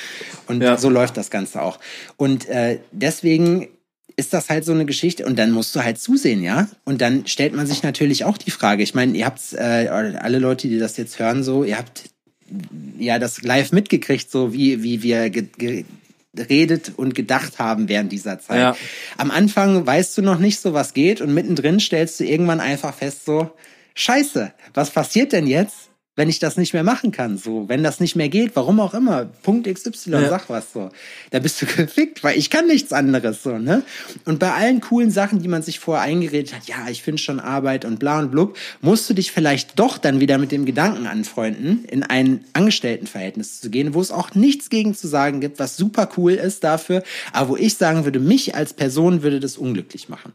[0.46, 0.76] Und Ja.
[0.76, 1.78] so läuft das Ganze auch.
[2.16, 3.68] Und äh, deswegen
[4.16, 6.68] ist das halt so eine Geschichte und dann musst du halt zusehen, ja?
[6.84, 10.38] Und dann stellt man sich natürlich auch die Frage, ich meine, ihr habt äh, alle
[10.38, 12.02] Leute, die das jetzt hören, so, ihr habt
[12.98, 15.84] ja das live mitgekriegt, so wie, wie wir ge ge
[16.34, 18.58] geredet und gedacht haben während dieser Zeit.
[18.58, 18.76] Ja.
[19.16, 22.94] Am Anfang weißt du noch nicht so, was geht und mittendrin stellst du irgendwann einfach
[22.94, 23.50] fest, so,
[23.94, 25.89] scheiße, was passiert denn jetzt,
[26.20, 27.38] wenn ich das nicht mehr machen kann?
[27.38, 30.28] So, wenn das nicht mehr geht, warum auch immer, Punkt XY, Ja.
[30.28, 30.90] sag was so.
[31.30, 33.82] Da bist du gefickt, weil ich kann nichts anderes so, ne?
[34.26, 37.40] Und bei allen coolen Sachen, die man sich vorher eingeredet hat, ja, ich finde schon
[37.40, 41.06] Arbeit und bla und blub, musst du dich vielleicht doch dann wieder mit dem Gedanken
[41.06, 45.78] anfreunden, in ein Angestelltenverhältnis zu gehen, wo es auch nichts gegen zu sagen gibt, was
[45.78, 47.02] super cool ist dafür,
[47.32, 50.32] aber wo ich sagen würde, mich als Person würde das unglücklich machen.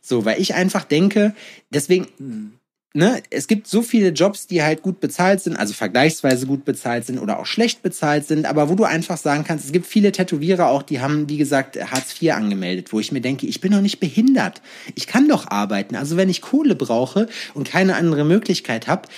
[0.00, 1.34] So, weil ich einfach denke,
[1.70, 2.55] deswegen,
[2.96, 7.04] ne, es gibt so viele Jobs, die halt gut bezahlt sind, also vergleichsweise gut bezahlt
[7.04, 10.12] sind oder auch schlecht bezahlt sind, aber wo du einfach sagen kannst, es gibt viele
[10.12, 13.72] Tätowierer auch, die haben, wie gesagt, Hartz IV angemeldet, wo ich mir denke, ich bin
[13.72, 14.62] doch nicht behindert.
[14.94, 15.94] Ich kann doch arbeiten.
[15.94, 19.08] Also wenn ich Kohle brauche und keine andere Möglichkeit habe,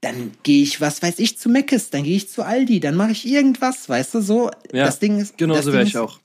[0.00, 3.12] dann gehe ich, was weiß ich, zu Meckes, dann gehe ich zu Aldi, dann mache
[3.12, 4.50] ich irgendwas, weißt du, so.
[4.72, 5.38] Ja, das Ding ist.
[5.38, 6.18] Genau so wäre ich auch.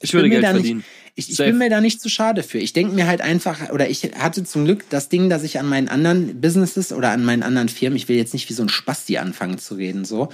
[0.00, 0.78] Ich, ich würde Geld verdienen.
[0.78, 2.58] Nicht, ich, ich bin mir da nicht zu schade für.
[2.58, 5.66] Ich denke mir halt einfach, oder ich hatte zum Glück das Ding, dass ich an
[5.68, 8.68] meinen anderen Businesses oder an meinen anderen Firmen, ich will jetzt nicht wie so ein
[8.68, 10.28] Spasti anfangen zu reden, so,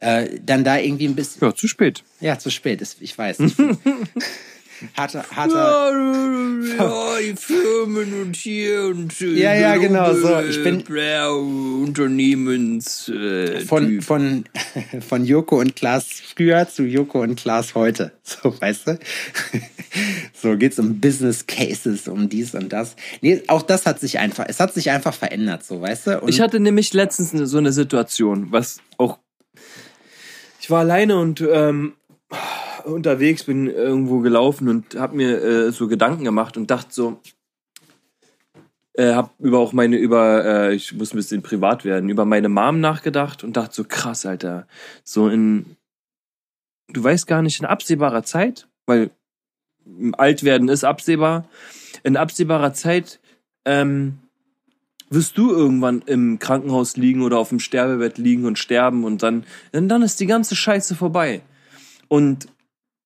[0.00, 2.02] äh, dann da irgendwie ein bisschen, Ja, zu spät.
[2.20, 3.40] ja, zu spät ist, ich weiß.
[3.40, 3.54] Ich
[4.82, 5.92] bin, harter, harter,
[6.78, 10.40] Ja, die Firmen und hier und Ja, ja, genau, so.
[10.40, 10.82] Ich bin-
[11.82, 14.04] Unternehmens äh, von, Typ.
[14.04, 14.44] von,
[15.08, 18.12] von Joko und Klaas früher zu Joko und Klaas heute.
[18.24, 18.98] So, weißt du?
[20.34, 22.96] So geht's um Business Cases, um dies und das.
[23.20, 26.20] Nee, auch das hat sich einfach, es hat sich einfach verändert, so, weißt du?
[26.20, 29.18] Und Ich hatte nämlich letztens so eine Situation, was auch.
[30.60, 31.92] Ich war alleine und ähm,
[32.86, 37.20] unterwegs, bin irgendwo gelaufen und habe mir äh, so Gedanken gemacht und dachte so,
[38.94, 42.48] äh, habe über auch meine über äh, ich muss ein bisschen privat werden über meine
[42.48, 44.66] Mom nachgedacht und dachte so krass Alter
[45.02, 45.76] so in
[46.88, 49.10] du weißt gar nicht in absehbarer Zeit weil
[50.18, 51.48] alt werden ist absehbar
[52.02, 53.18] in absehbarer Zeit
[53.64, 54.18] ähm,
[55.12, 59.44] wirst du irgendwann im Krankenhaus liegen oder auf dem Sterbebett liegen und sterben und dann
[59.72, 61.42] dann ist die ganze Scheiße vorbei.
[62.08, 62.46] Und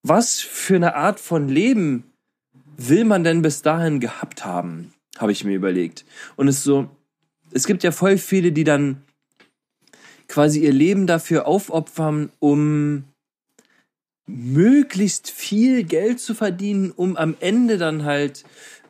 [0.08, 2.04] was für eine Art von Leben
[2.76, 6.04] will man denn bis dahin gehabt haben, habe ich mir überlegt.
[6.36, 6.88] Und es so,
[7.52, 9.02] es gibt ja voll viele, die dann
[10.28, 13.04] quasi ihr Leben dafür aufopfern, um
[14.26, 18.44] möglichst viel Geld zu verdienen, um am Ende dann halt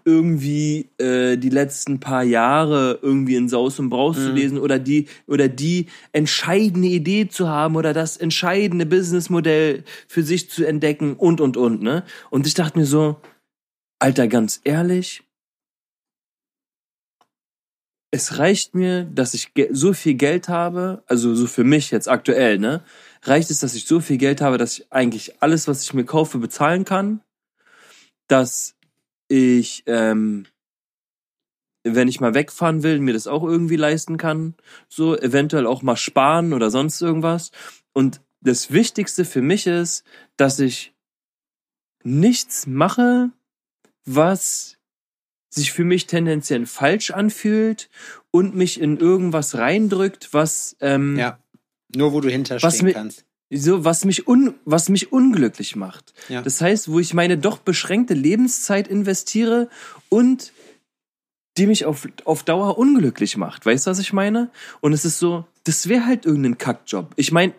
[0.07, 5.09] irgendwie äh, die letzten paar Jahre irgendwie in Saus und Braus zu lesen oder die
[5.26, 11.40] oder die entscheidende Idee zu haben oder das entscheidende Businessmodell für sich zu entdecken und
[11.40, 13.16] und und ne und ich dachte mir so
[13.98, 15.24] Alter ganz ehrlich
[18.12, 22.59] es reicht mir, dass ich so viel Geld habe, also so für mich jetzt aktuell,
[22.59, 22.82] ne?
[23.22, 26.04] Reicht es, dass ich so viel Geld habe, dass ich eigentlich alles, was ich mir
[26.04, 27.20] kaufe, bezahlen kann,
[28.28, 28.76] dass
[29.29, 30.47] ich, ähm,
[31.85, 34.55] wenn ich mal wegfahren will, mir das auch irgendwie leisten kann,
[34.89, 37.51] so eventuell auch mal sparen oder sonst irgendwas.
[37.93, 40.05] Und das Wichtigste für mich ist,
[40.37, 40.95] dass ich
[42.03, 43.31] nichts mache,
[44.05, 44.79] was
[45.49, 47.89] sich für mich tendenziell falsch anfühlt
[48.31, 51.39] und mich in irgendwas reindrückt, was ähm, ja.
[51.95, 56.12] Nur wo du hinterstehen kannst so was mich un, was mich unglücklich macht.
[56.28, 56.42] Ja.
[56.42, 59.68] Das heißt, wo ich meine doch beschränkte Lebenszeit investiere
[60.09, 60.53] und
[61.57, 63.64] die mich auf, auf Dauer unglücklich macht.
[63.64, 64.51] Weißt du, was ich meine?
[64.80, 67.12] Und es ist so, das wäre halt irgendein Kackjob.
[67.16, 67.55] Ich meine,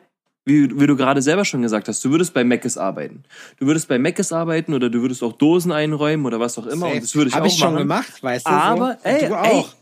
[0.45, 3.23] wie, wie du gerade selber schon gesagt hast, du würdest bei Meckes arbeiten.
[3.59, 6.85] Du würdest bei Meckes arbeiten oder du würdest auch Dosen einräumen oder was auch immer.
[6.85, 6.93] Safe.
[6.93, 7.77] Und das würde ich Hab auch ich schon machen.
[7.79, 8.51] gemacht, weißt du.
[8.51, 9.09] Aber, so.
[9.09, 9.73] ey, du auch.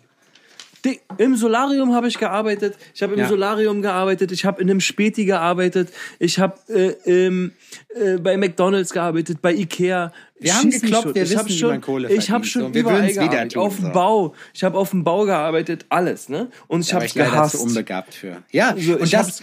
[1.18, 2.76] Im Solarium habe ich gearbeitet.
[2.94, 3.28] Ich habe im Ja.
[3.28, 4.32] Solarium gearbeitet.
[4.32, 5.90] Ich habe in einem Späti gearbeitet.
[6.20, 10.12] Ich habe äh, äh, bei McDonald's gearbeitet, bei Ikea.
[10.40, 11.16] Wir haben Schieß mich geklopft, schon.
[11.16, 12.74] wir ich wissen, hab wie schon, man Kohle Ich habe schon.
[12.74, 13.54] Wir überall gearbeitet.
[13.54, 13.92] tun, auf dem so.
[13.92, 14.34] Bau.
[14.54, 15.86] Ich habe auf dem Bau gearbeitet.
[15.90, 16.50] Alles, ne?
[16.68, 17.58] Und ich war habe leider gehasst.
[17.58, 18.44] zu unbegabt für.
[18.52, 19.42] Ja, So, und das,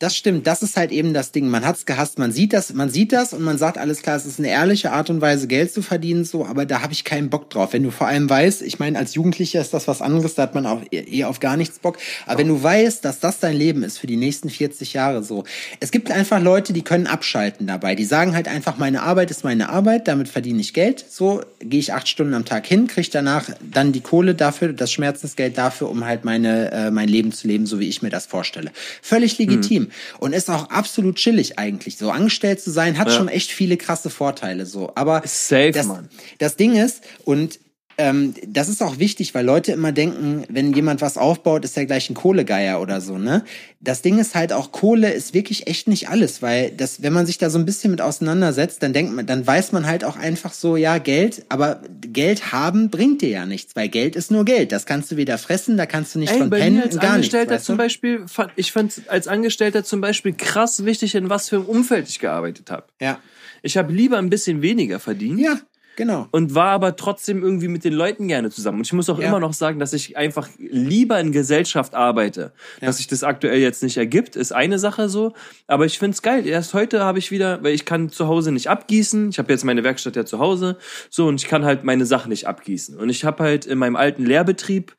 [0.00, 0.46] das stimmt.
[0.46, 1.48] Das ist halt eben das Ding.
[1.48, 2.18] Man hat's gehasst.
[2.18, 4.16] Man sieht das, man sieht das und man sagt alles klar.
[4.16, 6.46] Es ist eine ehrliche Art und Weise, Geld zu verdienen, so.
[6.46, 7.74] Aber da habe ich keinen Bock drauf.
[7.74, 10.36] Wenn du vor allem weißt, ich meine, als Jugendlicher ist das was anderes.
[10.36, 11.98] Da hat man auch eh eh auf gar nichts Bock.
[12.24, 15.44] Aber wenn du weißt, dass das dein Leben ist für die nächsten 40 Jahre, so.
[15.80, 17.94] Es gibt einfach Leute, die können abschalten dabei.
[17.94, 20.08] Die sagen halt einfach, meine Arbeit ist meine Arbeit.
[20.08, 21.04] Damit verdiene ich Geld.
[21.10, 24.90] So gehe ich acht Stunden am Tag hin, kriege danach dann die Kohle dafür, das
[24.90, 28.24] Schmerzensgeld dafür, um halt meine, äh, mein Leben zu leben, so wie ich mir das
[28.24, 28.70] vorstelle.
[29.02, 29.89] Völlig legitim.
[30.18, 31.96] Und ist auch absolut chillig eigentlich.
[31.96, 34.66] So angestellt zu sein, hat schon echt viele krasse Vorteile.
[34.66, 34.92] So.
[34.94, 36.08] Aber Safe, das, Mann.
[36.38, 37.58] das Ding ist, und
[38.00, 41.84] ähm, das ist auch wichtig, weil Leute immer denken, wenn jemand was aufbaut, ist er
[41.84, 43.44] gleich ein Kohlegeier oder so, ne?
[43.80, 47.26] Das Ding ist halt auch, Kohle ist wirklich echt nicht alles, weil das, wenn man
[47.26, 50.16] sich da so ein bisschen mit auseinandersetzt, dann denkt man, dann weiß man halt auch
[50.16, 54.46] einfach so, ja, Geld, aber Geld haben bringt dir ja nichts, weil Geld ist nur
[54.46, 54.72] Geld.
[54.72, 57.00] Das kannst du weder fressen, da kannst du nicht Ey, von pennen, mir als gar
[57.00, 57.34] nichts.
[57.34, 57.76] Angestellter weißt zum?
[57.76, 62.08] Beispiel, fand, ich fand als Angestellter zum Beispiel krass wichtig, in was für einem Umfeld
[62.08, 62.84] ich gearbeitet habe.
[63.00, 63.18] Ja.
[63.62, 65.38] Ich habe lieber ein bisschen weniger verdient.
[65.38, 65.60] Ja,
[66.00, 66.26] genau.
[66.30, 68.78] und war aber trotzdem irgendwie mit den Leuten gerne zusammen.
[68.78, 69.28] Und ich muss auch Ja.
[69.28, 72.52] immer noch sagen, dass ich einfach lieber in Gesellschaft arbeite.
[72.80, 75.34] Dass sich das aktuell jetzt nicht ergibt, ist eine Sache so.
[75.66, 76.46] Aber ich find's geil.
[76.46, 79.28] Erst heute habe ich wieder, weil ich kann zu Hause nicht abgießen.
[79.30, 80.78] Ich habe jetzt meine Werkstatt ja zu Hause.
[81.10, 82.96] So, und ich kann halt meine Sachen nicht abgießen.
[82.96, 84.96] Und ich habe halt in meinem alten Lehrbetrieb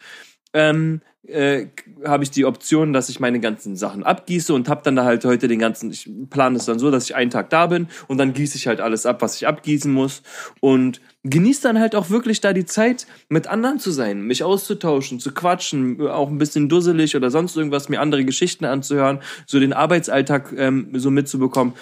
[0.54, 1.68] ähm, äh,
[2.04, 5.24] habe ich die Option, dass ich meine ganzen Sachen abgieße und habe dann da halt
[5.24, 8.18] heute den ganzen, ich plane es dann so, dass ich einen Tag da bin und
[8.18, 10.24] dann gieße ich halt alles ab, was ich abgießen muss
[10.60, 15.20] und genieße dann halt auch wirklich da die Zeit, mit anderen zu sein, mich auszutauschen,
[15.20, 19.74] zu quatschen, auch ein bisschen dusselig oder sonst irgendwas, mir andere Geschichten anzuhören, so den
[19.74, 21.74] Arbeitsalltag ähm, so mitzubekommen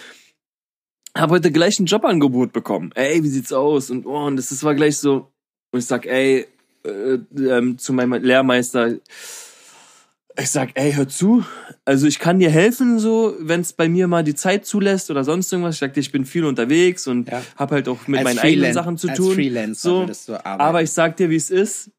[1.18, 2.92] habe heute gleich ein Jobangebot bekommen.
[2.94, 3.90] Ey, wie sieht's aus?
[3.90, 5.32] Und oh, und das, das war gleich so.
[5.72, 6.48] Und ich sag, ey,
[6.84, 8.96] äh, ähm, zu meinem Lehrmeister,
[10.38, 11.44] ich sag, ey, hör zu.
[11.86, 15.24] Also ich kann dir helfen, so, wenn es bei mir mal die Zeit zulässt oder
[15.24, 15.76] sonst irgendwas.
[15.76, 17.42] Ich sag dir, ich bin viel unterwegs und Ja.
[17.58, 19.74] hab halt auch mit Als meinen eigenen Sachen zu tun.
[19.74, 20.10] So,
[20.44, 21.92] aber ich sag dir, wie es ist.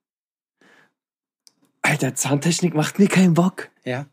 [1.82, 3.68] Alter, Zahntechnik macht mir keinen Bock.
[3.84, 4.06] ja.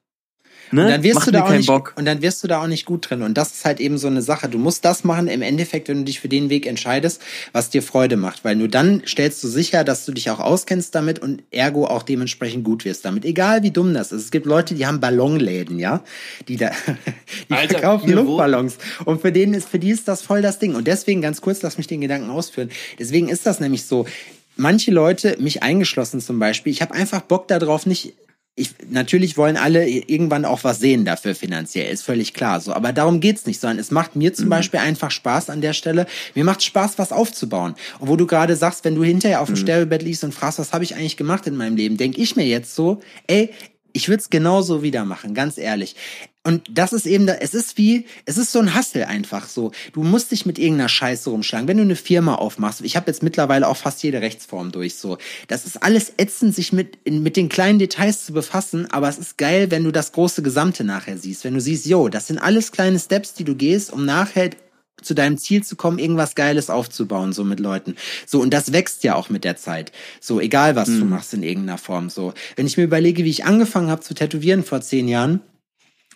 [0.71, 0.83] Ne?
[0.83, 1.93] Und dann wirst macht du da auch nicht, Bock.
[1.95, 3.21] und dann wirst du da auch nicht gut drin.
[3.21, 4.49] Und das ist halt eben so eine Sache.
[4.49, 7.21] Du musst das machen im Endeffekt, wenn du dich für den Weg entscheidest,
[7.53, 8.43] was dir Freude macht.
[8.43, 12.03] Weil nur dann stellst du sicher, dass du dich auch auskennst damit und ergo auch
[12.03, 13.23] dementsprechend gut wirst damit.
[13.25, 14.23] Egal wie dumm das ist.
[14.25, 16.03] Es gibt Leute, die haben Ballonläden, ja,
[16.47, 16.71] die da,
[17.49, 18.77] die Alter, verkaufen wo- Luftballons.
[19.05, 20.75] Und für denen ist, für die ist das voll das Ding.
[20.75, 22.69] Und deswegen ganz kurz, lass mich den Gedanken ausführen.
[22.99, 24.05] Deswegen ist das nämlich so.
[24.59, 28.13] Manche Leute, mich eingeschlossen zum Beispiel, ich habe einfach Bock darauf, nicht
[28.59, 32.73] ich, natürlich wollen alle irgendwann auch was sehen dafür finanziell, ist völlig klar so.
[32.73, 36.07] Aber darum geht's nicht, sondern es macht mir zum Beispiel einfach Spaß an der Stelle.
[36.33, 37.75] Mir macht Spaß, was aufzubauen.
[37.99, 40.73] Und wo du gerade sagst, wenn du hinterher auf dem Sterbebett liegst und fragst, was
[40.73, 43.51] habe ich eigentlich gemacht in meinem Leben, denk ich mir jetzt so, ey,
[43.97, 45.95] ich würde es genauso wieder machen, ganz ehrlich.
[46.43, 49.71] Und das ist eben, es ist wie, es ist so ein Hassel einfach so.
[49.91, 51.67] Du musst dich mit irgendeiner Scheiße rumschlagen.
[51.67, 55.17] Wenn du eine Firma aufmachst, ich habe jetzt mittlerweile auch fast jede Rechtsform durch so.
[55.47, 59.37] Das ist alles ätzend, sich mit, mit den kleinen Details zu befassen, aber es ist
[59.37, 61.43] geil, wenn du das große Gesamte nachher siehst.
[61.43, 64.51] Wenn du siehst, yo, das sind alles kleine Steps, die du gehst, um nachher
[65.01, 67.95] zu deinem Ziel zu kommen, irgendwas Geiles aufzubauen, so mit Leuten.
[68.25, 69.91] So, und das wächst ja auch mit der Zeit.
[70.19, 72.09] So, egal was du machst in irgendeiner Form.
[72.09, 75.41] So, wenn ich mir überlege, wie ich angefangen habe zu tätowieren vor zehn Jahren,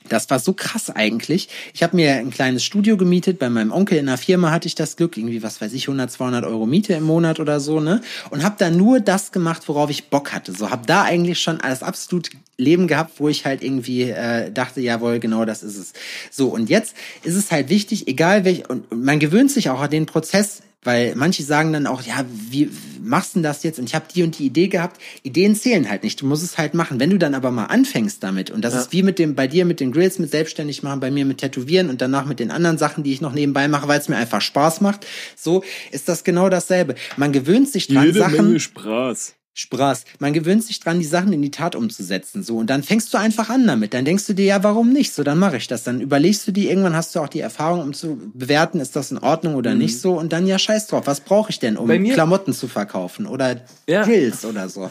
[0.10, 1.50] das war so krass eigentlich.
[1.74, 3.40] Ich habe mir ein kleines Studio gemietet.
[3.40, 6.12] Bei meinem Onkel in einer Firma hatte ich das Glück, irgendwie, was weiß ich, 100,
[6.12, 8.02] 200 Euro Miete im Monat oder so, ne?
[8.30, 10.54] Und habe da nur das gemacht, worauf ich Bock hatte.
[10.54, 14.82] So, habe da eigentlich schon das absolut Leben gehabt, wo ich halt irgendwie äh, dachte,
[14.82, 15.94] jawohl, genau das ist es.
[16.30, 19.90] So, und jetzt ist es halt wichtig, egal welch, und man gewöhnt sich auch an
[19.90, 22.70] den Prozess, Weil manche sagen dann auch, ja, wie
[23.04, 23.78] machst du denn das jetzt?
[23.78, 25.00] Und ich habe die und die Idee gehabt.
[25.22, 26.22] Ideen zählen halt nicht.
[26.22, 27.00] Du musst es halt machen.
[27.00, 28.82] Wenn du dann aber mal anfängst damit, und das ja.
[28.82, 31.38] ist wie mit dem, bei dir mit den Grills, mit selbstständig machen, bei mir mit
[31.38, 34.18] Tätowieren und danach mit den anderen Sachen, die ich noch nebenbei mache, weil es mir
[34.18, 35.06] einfach Spaß macht,
[35.36, 36.96] so ist das genau dasselbe.
[37.16, 38.46] Man gewöhnt sich dran, Jede Sachen.
[38.46, 39.36] Menge Spaß.
[39.54, 40.06] Spaß.
[40.20, 42.58] Man gewöhnt sich dran, die Sachen in die Tat umzusetzen, so.
[42.58, 43.94] Und dann fängst du einfach an damit.
[43.94, 45.14] Dann denkst du dir, ja, warum nicht?
[45.14, 45.84] So, dann mache ich das.
[45.84, 49.12] Dann überlegst du dir, irgendwann hast du auch die Erfahrung, um zu bewerten, ist das
[49.12, 49.80] in Ordnung oder mhm.
[49.80, 50.14] nicht so.
[50.14, 51.06] Und dann, ja, scheiß drauf.
[51.06, 53.26] Was brauche ich denn, um Klamotten zu verkaufen?
[53.26, 54.04] Oder ja.
[54.04, 54.90] Grills oder so.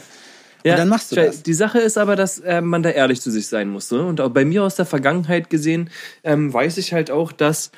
[0.63, 1.41] Ja, und dann machst du das.
[1.41, 3.89] Die Sache ist aber, dass äh, man da ehrlich zu sich sein muss.
[3.91, 4.05] Ne?
[4.05, 5.89] Und auch bei mir aus der Vergangenheit gesehen,
[6.23, 7.71] ähm, weiß ich halt auch, dass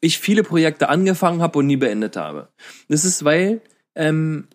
[0.00, 2.48] ich viele Projekte angefangen habe und nie beendet habe.
[2.88, 3.60] Das ist, weil
[3.96, 4.46] ähm,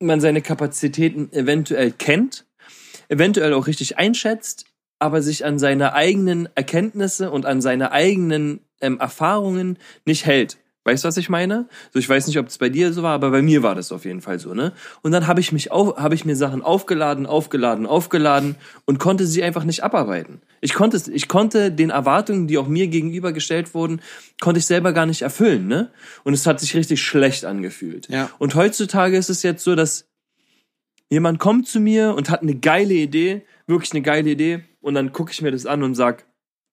[0.00, 2.46] man seine Kapazitäten eventuell kennt,
[3.08, 4.66] eventuell auch richtig einschätzt,
[4.98, 10.58] aber sich an seine eigenen Erkenntnisse und an seine eigenen ähm, Erfahrungen nicht hält.
[10.86, 11.68] Weißt du, was ich meine?
[11.92, 13.90] So, ich weiß nicht, ob es bei dir so war, aber bei mir war das
[13.90, 14.72] auf jeden Fall so, ne?
[15.02, 19.26] Und dann habe ich mich auf, habe ich mir Sachen aufgeladen, aufgeladen, aufgeladen und konnte
[19.26, 20.42] sie einfach nicht abarbeiten.
[20.60, 24.00] Ich konnte es, ich konnte den Erwartungen, die auch mir gegenübergestellt wurden,
[24.40, 25.90] konnte ich selber gar nicht erfüllen, ne?
[26.22, 28.08] Und es hat sich richtig schlecht angefühlt.
[28.08, 28.30] Ja.
[28.38, 30.06] Und heutzutage ist es jetzt so, dass
[31.10, 35.12] jemand kommt zu mir und hat eine geile Idee, wirklich eine geile Idee, und dann
[35.12, 36.26] gucke ich mir das an und sag,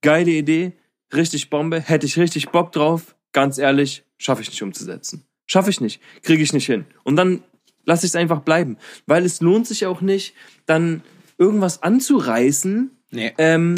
[0.03, 0.74] geile Idee,
[1.11, 5.26] richtig Bombe, hätte ich richtig Bock drauf, ganz ehrlich, schaffe ich nicht umzusetzen.
[5.46, 6.86] Schaffe ich nicht, kriege ich nicht hin.
[7.04, 7.44] Und dann
[7.86, 8.78] lasse ich es einfach bleiben.
[9.06, 10.34] Weil es lohnt sich auch nicht,
[10.66, 11.04] dann
[11.38, 13.34] irgendwas anzureißen, nee.
[13.38, 13.76] ähm,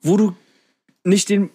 [0.00, 0.36] wo du
[1.04, 1.50] nicht den,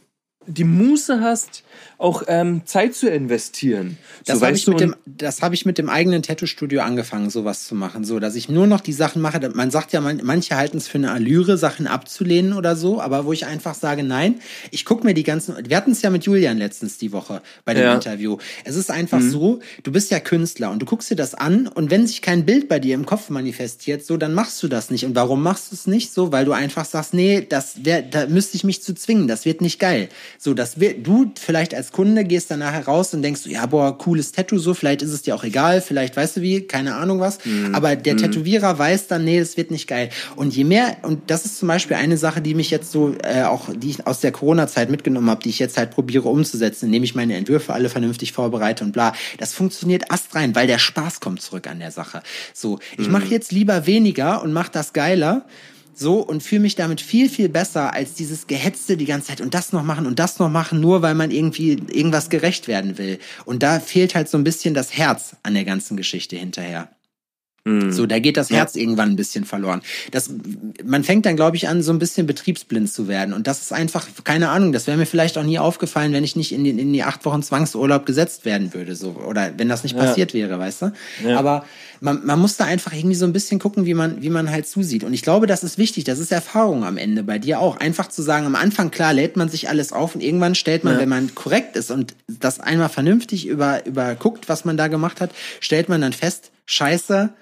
[0.45, 1.63] die Muße hast,
[2.05, 3.97] auch ähm, Zeit zu investieren.
[4.25, 7.65] Das so, habe ich, mit dem, das hab ich mit dem eigenen Tattoo-Studio angefangen, sowas
[7.65, 9.39] zu machen, so dass ich nur noch die Sachen mache.
[9.55, 13.25] Man sagt ja, man, manche halten es für eine Allüre, Sachen abzulehnen oder so, aber
[13.25, 14.35] wo ich einfach sage, nein,
[14.69, 15.55] ich gucke mir die ganzen.
[15.67, 17.95] Wir hatten es ja mit Julian letztens die Woche bei dem ja.
[17.95, 18.37] Interview.
[18.65, 19.31] Es ist einfach mhm.
[19.31, 22.45] so, du bist ja Künstler und du guckst dir das an und wenn sich kein
[22.45, 25.05] Bild bei dir im Kopf manifestiert, so dann machst du das nicht.
[25.05, 26.31] Und warum machst du es nicht so?
[26.31, 29.61] Weil du einfach sagst, nee, das wär, da müsste ich mich zu zwingen, das wird
[29.61, 30.09] nicht geil.
[30.37, 33.97] So, das wird du vielleicht als Kunde gehst dann nachher raus und denkst, ja, boah,
[33.97, 37.21] cooles Tattoo so, vielleicht ist es dir auch egal, vielleicht weißt du wie, keine Ahnung
[37.21, 37.45] was.
[37.45, 37.73] Mhm.
[37.73, 38.17] Aber der mhm.
[38.17, 40.09] Tätowierer weiß dann, nee, das wird nicht geil.
[40.35, 43.43] Und je mehr, und das ist zum Beispiel eine Sache, die mich jetzt so äh,
[43.43, 47.03] auch, die ich aus der Corona-Zeit mitgenommen habe, die ich jetzt halt probiere umzusetzen, indem
[47.03, 49.13] ich meine Entwürfe alle vernünftig vorbereite und bla.
[49.37, 52.23] Das funktioniert astrein, weil der Spaß kommt zurück an der Sache.
[52.53, 53.13] So, ich mhm.
[53.13, 55.45] mache jetzt lieber weniger und mache das geiler
[55.97, 59.53] so und fühle mich damit viel, viel besser als dieses Gehetzte die ganze Zeit und
[59.53, 63.19] das noch machen und das noch machen, nur weil man irgendwie irgendwas gerecht werden will.
[63.45, 66.89] Und da fehlt halt so ein bisschen das Herz an der ganzen Geschichte hinterher.
[67.65, 67.91] Mhm.
[67.91, 68.81] So, da geht das Herz ja.
[68.81, 69.81] irgendwann ein bisschen verloren.
[70.11, 70.29] Das,
[70.83, 73.33] man fängt dann, glaube ich, an, so ein bisschen betriebsblind zu werden.
[73.33, 76.35] Und das ist einfach, keine Ahnung, das wäre mir vielleicht auch nie aufgefallen, wenn ich
[76.35, 78.95] nicht in, den, in die acht Wochen Zwangsurlaub gesetzt werden würde.
[78.95, 80.03] So, oder wenn das nicht ja.
[80.03, 80.93] passiert wäre, weißt du?
[81.25, 81.39] Ja.
[81.39, 81.65] Aber
[82.01, 84.67] man, man muss da einfach irgendwie so ein bisschen gucken, wie man, wie man halt
[84.67, 85.03] zusieht.
[85.03, 86.03] Und ich glaube, das ist wichtig.
[86.03, 87.77] Das ist Erfahrung am Ende bei dir auch.
[87.77, 90.99] Einfach zu sagen, am Anfang, klar, lädt man sich alles auf und irgendwann stellt man,
[90.99, 95.31] wenn man korrekt ist und das einmal vernünftig über, überguckt, was man da gemacht hat,
[95.59, 97.33] stellt man dann fest, scheiße,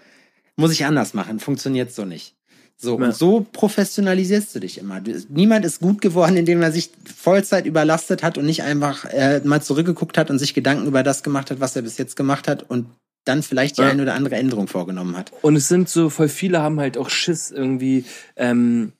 [0.55, 2.35] muss ich anders machen, funktioniert so nicht.
[2.75, 3.05] So, ja.
[3.05, 4.99] und so professionalisierst du dich immer.
[4.99, 9.41] Du, niemand ist gut geworden, indem er sich Vollzeit überlastet hat und nicht einfach äh,
[9.43, 12.47] mal zurückgeguckt hat und sich Gedanken über das gemacht hat, was er bis jetzt gemacht
[12.47, 12.87] hat und
[13.25, 13.89] dann vielleicht die ja.
[13.89, 15.31] eine oder andere Änderung vorgenommen hat.
[15.41, 18.03] Und es sind so, voll viele haben halt auch Schiss irgendwie,
[18.35, 18.91] ähm,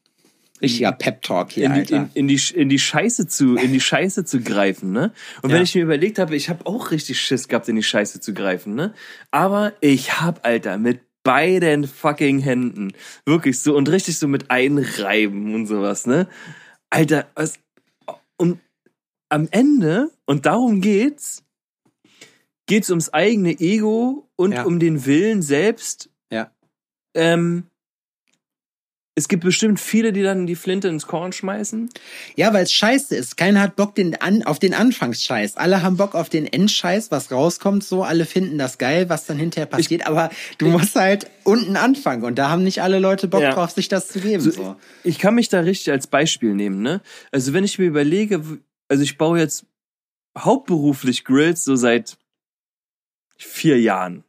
[0.62, 1.98] richtiger Pep Talk hier, in, Alter.
[1.98, 5.12] In, in, die in die Scheiße zu in die Scheiße zu greifen, ne?
[5.42, 5.58] Und ja.
[5.58, 8.34] wenn ich mir überlegt habe, ich habe auch richtig Schiss gehabt, in die Scheiße zu
[8.34, 8.94] greifen, ne?
[9.30, 12.94] Aber ich hab, Alter, mit beiden fucking Händen.
[13.26, 16.28] Wirklich so und richtig so mit einreiben und sowas, ne?
[16.90, 17.60] Alter, was.
[18.38, 18.60] Und
[19.30, 21.44] am Ende, und darum geht's,
[22.66, 24.64] geht's ums eigene Ego und ja.
[24.64, 26.10] um den Willen selbst.
[26.32, 26.52] Ja.
[27.14, 27.68] Ähm,
[29.16, 31.90] es gibt bestimmt viele, die dann die Flinte ins Korn schmeißen.
[32.36, 33.38] Ja, weil es scheiße ist.
[33.38, 35.56] Keiner hat Bock den an, auf den Anfangsscheiß.
[35.56, 38.04] Alle haben Bock auf den Endscheiß, was rauskommt so.
[38.04, 40.02] Alle finden das geil, was dann hinterher passiert.
[40.02, 42.24] Ich, Aber du musst halt unten anfangen.
[42.24, 43.54] Und da haben nicht alle Leute Bock ja.
[43.54, 44.42] drauf, sich das zu geben.
[44.42, 44.76] So, so.
[45.04, 46.82] Ich kann mich da richtig als Beispiel nehmen.
[46.82, 47.02] Ne?
[47.32, 48.42] Also wenn ich mir überlege,
[48.88, 49.68] also ich baue jetzt
[50.36, 52.18] hauptberuflich Grills so seit
[53.38, 54.24] vier Jahren.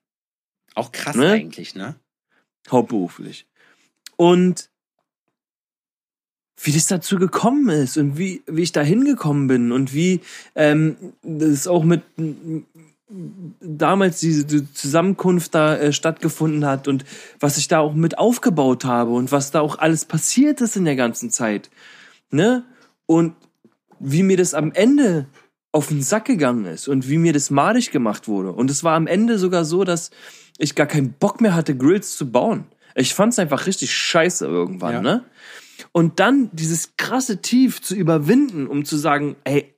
[0.74, 1.30] Auch krass ne?
[1.30, 1.94] eigentlich, ne?
[2.70, 3.46] Hauptberuflich.
[4.16, 4.70] Und
[6.62, 10.20] wie das dazu gekommen ist und wie, wie ich da hingekommen bin und wie
[10.54, 12.02] ähm, das auch mit
[13.60, 17.04] damals diese Zusammenkunft da äh, stattgefunden hat und
[17.38, 20.84] was ich da auch mit aufgebaut habe und was da auch alles passiert ist in
[20.84, 21.70] der ganzen Zeit.
[22.30, 22.64] Ne?
[23.06, 23.34] Und
[24.00, 25.26] wie mir das am Ende
[25.70, 28.52] auf den Sack gegangen ist und wie mir das madig gemacht wurde.
[28.52, 30.10] Und es war am Ende sogar so, dass
[30.58, 32.64] ich gar keinen Bock mehr hatte, Grills zu bauen.
[32.94, 35.02] Ich fand's einfach richtig scheiße irgendwann, Ja.
[35.02, 35.24] ne?
[35.92, 39.74] Und dann dieses krasse Tief zu überwinden, um zu sagen, ey,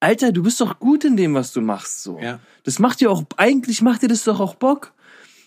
[0.00, 2.18] Alter, du bist doch gut in dem, was du machst, so.
[2.18, 2.40] Ja.
[2.64, 4.92] Das macht dir auch, eigentlich macht dir das doch auch Bock.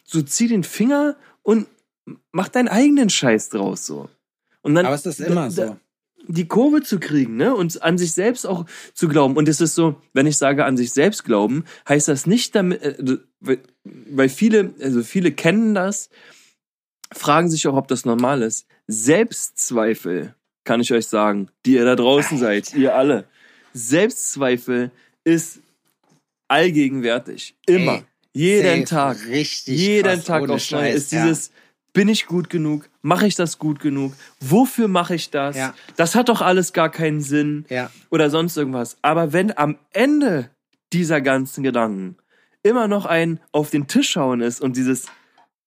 [0.05, 1.67] So zieh den Finger und
[2.31, 4.09] mach deinen eigenen Scheiß draus, so.
[4.61, 5.77] Und dann, Aber ist immer da- so.
[6.27, 7.53] die Kurve zu kriegen, ne?
[7.53, 9.35] Und an sich selbst auch zu glauben.
[9.35, 12.81] Und es ist so, wenn ich sage an sich selbst glauben, heißt das nicht damit,
[12.81, 16.09] äh, weil- weil viele, also viele kennen das,
[17.11, 18.65] fragen sich auch, ob das normal ist.
[18.87, 23.25] Selbstzweifel, kann ich euch sagen, die ihr da draußen seid, ihr alle.
[23.73, 24.91] Selbstzweifel
[25.23, 25.59] ist
[26.47, 27.55] allgegenwärtig.
[27.65, 27.93] Immer.
[27.93, 29.17] Ey, jeden Tag.
[29.27, 29.77] Richtig.
[29.77, 31.51] Jeden krass, Tag aufs Neue ist dieses,
[31.93, 32.89] bin ich gut genug?
[33.01, 34.13] Mache ich das gut genug?
[34.39, 35.55] Wofür mache ich das?
[35.55, 35.73] Ja.
[35.95, 37.65] Das hat doch alles gar keinen Sinn.
[37.69, 37.89] Ja.
[38.09, 38.97] Oder sonst irgendwas.
[39.01, 40.49] Aber wenn am Ende
[40.93, 42.17] dieser ganzen Gedanken
[42.63, 45.05] immer noch ein auf den Tisch schauen ist und dieses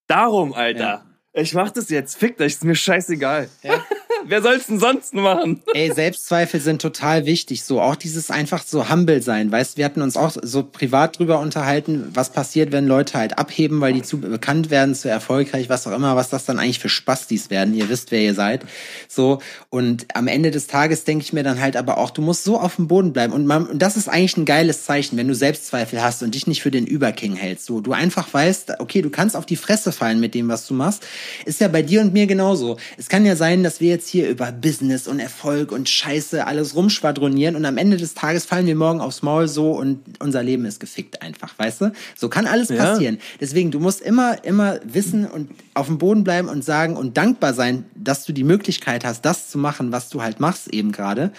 [0.06, 1.04] Darum, Alter, Ja.
[1.40, 3.48] Ich mach das jetzt, fick dich, ist mir scheißegal.
[3.62, 3.84] Ja.
[4.24, 5.62] Wer soll's denn sonst machen?
[5.72, 7.62] Ey, Selbstzweifel sind total wichtig.
[7.62, 9.50] So auch dieses einfach so humble sein.
[9.50, 13.80] Weißt, wir hatten uns auch so privat drüber unterhalten, was passiert, wenn Leute halt abheben,
[13.80, 16.88] weil die zu bekannt werden, zu erfolgreich, was auch immer, was das dann eigentlich für
[16.88, 17.74] Spastis werden.
[17.74, 18.64] Ihr wisst, wer ihr seid.
[19.08, 22.44] So und am Ende des Tages denke ich mir dann halt aber auch, du musst
[22.44, 25.28] so auf dem Boden bleiben und, man, und das ist eigentlich ein geiles Zeichen, wenn
[25.28, 27.66] du Selbstzweifel hast und dich nicht für den Überking hältst.
[27.66, 30.74] So, du einfach weißt, okay, du kannst auf die Fresse fallen mit dem, was du
[30.74, 31.06] machst.
[31.44, 32.76] Ist ja bei dir und mir genauso.
[32.96, 36.74] Es kann ja sein, dass wir jetzt hier über Business und Erfolg und Scheiße alles
[36.74, 40.64] rumschwadronieren und am Ende des Tages fallen wir morgen aufs Maul so und unser Leben
[40.64, 41.92] ist gefickt einfach, weißt du?
[42.16, 42.76] So kann alles Ja.
[42.76, 43.18] passieren.
[43.40, 47.54] Deswegen, du musst immer, immer wissen und auf dem Boden bleiben und sagen und dankbar
[47.54, 51.32] sein, dass du die Möglichkeit hast, das zu machen, was du halt machst eben gerade.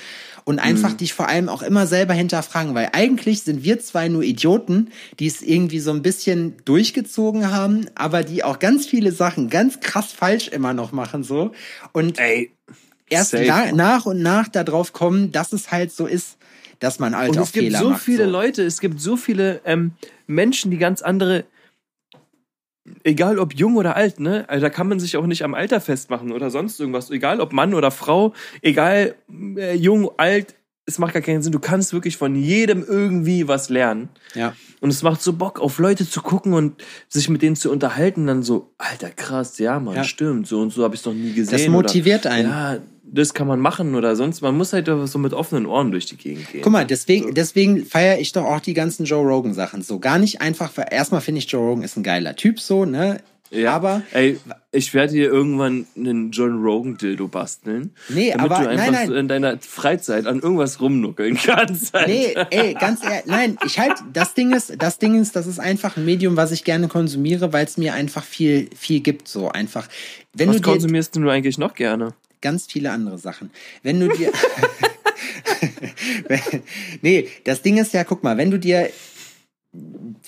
[0.46, 4.24] Und einfach dich vor allem auch immer selber hinterfragen, weil eigentlich sind wir zwei nur
[4.24, 4.90] Idioten,
[5.20, 9.80] die es irgendwie so ein bisschen durchgezogen haben, aber die auch ganz viele Sachen ganz
[9.80, 11.52] krass falsch immer noch machen so.
[11.92, 12.52] Und Ey,
[13.10, 16.38] erst na, nach und nach darauf kommen, dass es halt so ist,
[16.80, 18.04] dass man halt Und auch es gibt Fehler so macht.
[18.04, 18.32] viele so.
[18.32, 19.92] Leute, es gibt so viele ähm,
[20.28, 21.44] Menschen, die ganz andere,
[23.04, 24.46] egal ob jung oder alt, ne?
[24.48, 27.12] Also da kann man sich auch nicht am Alter festmachen oder sonst irgendwas.
[27.12, 29.16] Egal ob Mann oder Frau, egal
[29.58, 30.56] äh, jung, alt,
[30.86, 31.52] es macht gar keinen Sinn.
[31.52, 34.10] Du kannst wirklich von jedem irgendwie was lernen.
[34.34, 34.54] Ja.
[34.82, 38.26] Und es macht so Bock, auf Leute zu gucken und sich mit denen zu unterhalten.
[38.26, 40.04] Dann so, alter krass, ja, man, Ja.
[40.04, 40.48] stimmt.
[40.48, 41.52] So und so habe ich noch nie gesehen.
[41.52, 42.50] Das motiviert oder, einen.
[42.50, 42.78] Ja,
[43.12, 44.42] das kann man machen oder sonst.
[44.42, 46.62] Man muss halt so mit offenen Ohren durch die Gegend gehen.
[46.62, 50.00] Guck mal, deswegen, deswegen feiere ich doch auch die ganzen Joe Rogan Sachen so.
[50.00, 53.22] Gar nicht einfach, weil erstmal finde ich Joe Rogan ist ein geiler Typ so, ne?
[53.52, 54.40] Ja, Aber ey,
[54.72, 57.96] ich werde hier irgendwann einen John Rogan Dildo basteln.
[58.08, 59.08] Nee, damit aber- du einfach nein, nein.
[59.08, 61.96] so in deiner Freizeit an irgendwas rumnuckeln kannst.
[61.96, 62.08] Alter.
[62.08, 65.60] Nee, ey, ganz ehrlich, nein, ich halt, das Ding ist, das Ding ist, das ist
[65.60, 69.50] einfach ein Medium, was ich gerne konsumiere, weil es mir einfach viel, viel gibt, so
[69.50, 69.88] einfach.
[70.34, 72.14] Wenn Was du dir konsumierst du eigentlich noch gerne?
[72.42, 73.52] Ganz viele andere Sachen.
[73.84, 74.32] Wenn du dir,
[77.02, 78.90] nee, das Ding ist ja, guck mal, wenn du dir,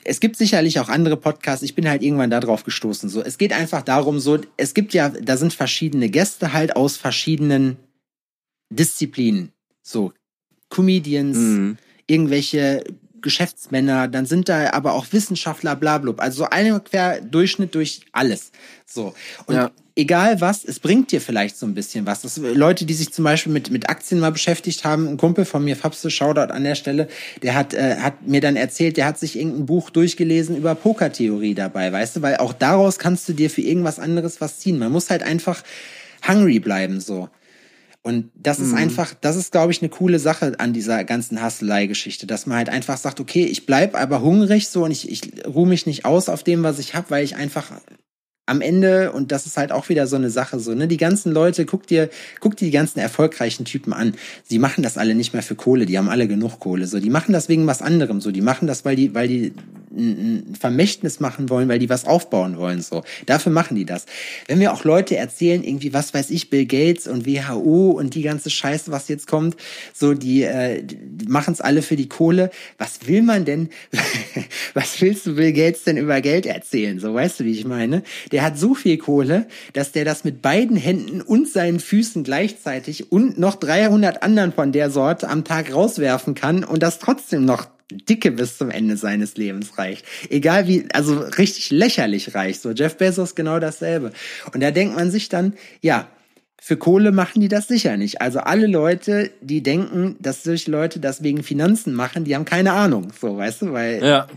[0.04, 3.38] es gibt sicherlich auch andere Podcasts, ich bin halt irgendwann da drauf gestoßen, so, es
[3.38, 7.78] geht einfach darum, so, es gibt ja, da sind verschiedene Gäste halt aus verschiedenen
[8.70, 9.52] Disziplinen,
[9.82, 10.14] so,
[10.70, 11.78] Comedians, Mhm.
[12.08, 12.84] irgendwelche
[13.22, 16.14] Geschäftsmänner, dann sind da aber auch Wissenschaftler, bla, bla.
[16.18, 18.52] Also so ein quer Durchschnitt durch alles.
[18.86, 19.14] So.
[19.46, 19.72] Und Ja.
[19.96, 22.22] egal was, es bringt dir vielleicht so ein bisschen was.
[22.22, 25.64] Das, Leute, die sich zum Beispiel mit, mit Aktien mal beschäftigt haben, ein Kumpel von
[25.64, 27.08] mir, Fabse, Shoutout an der Stelle,
[27.42, 31.54] der hat, äh, hat mir dann erzählt, der hat sich irgendein Buch durchgelesen über Pokertheorie
[31.56, 34.80] dabei, weißt du, weil auch daraus kannst du dir für irgendwas anderes was ziehen.
[34.80, 35.64] Man muss halt einfach
[36.28, 37.30] hungry bleiben, so.
[38.04, 42.26] Und das ist einfach, das ist, glaube ich, eine coole Sache an dieser ganzen Hasselei-Geschichte,
[42.26, 45.68] dass man halt einfach sagt, okay, ich bleib aber hungrig so und ich, ich ruhe
[45.68, 47.72] mich nicht aus auf dem, was ich habe, weil ich einfach
[48.46, 51.32] am Ende, und das ist halt auch wieder so eine Sache, so, ne, die ganzen
[51.32, 54.16] Leute, guck dir, guck dir die ganzen erfolgreichen Typen an.
[54.44, 57.10] Sie machen das alle nicht mehr für Kohle, die haben alle genug Kohle, so, die
[57.10, 59.54] machen das wegen was anderem, so, die machen das, weil die, weil die
[59.94, 63.04] ein Vermächtnis machen wollen, weil die was aufbauen wollen, so.
[63.26, 64.06] Dafür machen die das.
[64.48, 68.22] Wenn wir auch Leute erzählen, irgendwie, was weiß ich, Bill Gates und WHO und die
[68.22, 69.58] ganze Scheiße, was jetzt kommt,
[69.94, 70.84] so, die, äh,
[71.28, 72.52] machen es alle für die Kohle.
[72.78, 73.70] Was will man denn,
[74.74, 77.00] was willst du Bill Gates denn über Geld erzählen?
[77.00, 78.04] So, weißt du, wie ich meine?
[78.32, 83.12] Der hat so viel Kohle, dass der das mit beiden Händen und seinen Füßen gleichzeitig
[83.12, 87.68] und noch 300 anderen von der Sorte am Tag rauswerfen kann und das trotzdem noch
[87.92, 90.06] dicke bis zum Ende seines Lebens reicht.
[90.30, 92.62] Egal wie, also richtig lächerlich reicht.
[92.62, 94.12] So Jeff Bezos genau dasselbe.
[94.54, 96.08] Und da denkt man sich dann, ja,
[96.64, 98.22] für Kohle machen die das sicher nicht.
[98.22, 102.74] Also alle Leute, die denken, dass solche Leute das wegen Finanzen machen, die haben keine
[102.74, 103.12] Ahnung.
[103.20, 104.28] So, weißt du, weil Ja.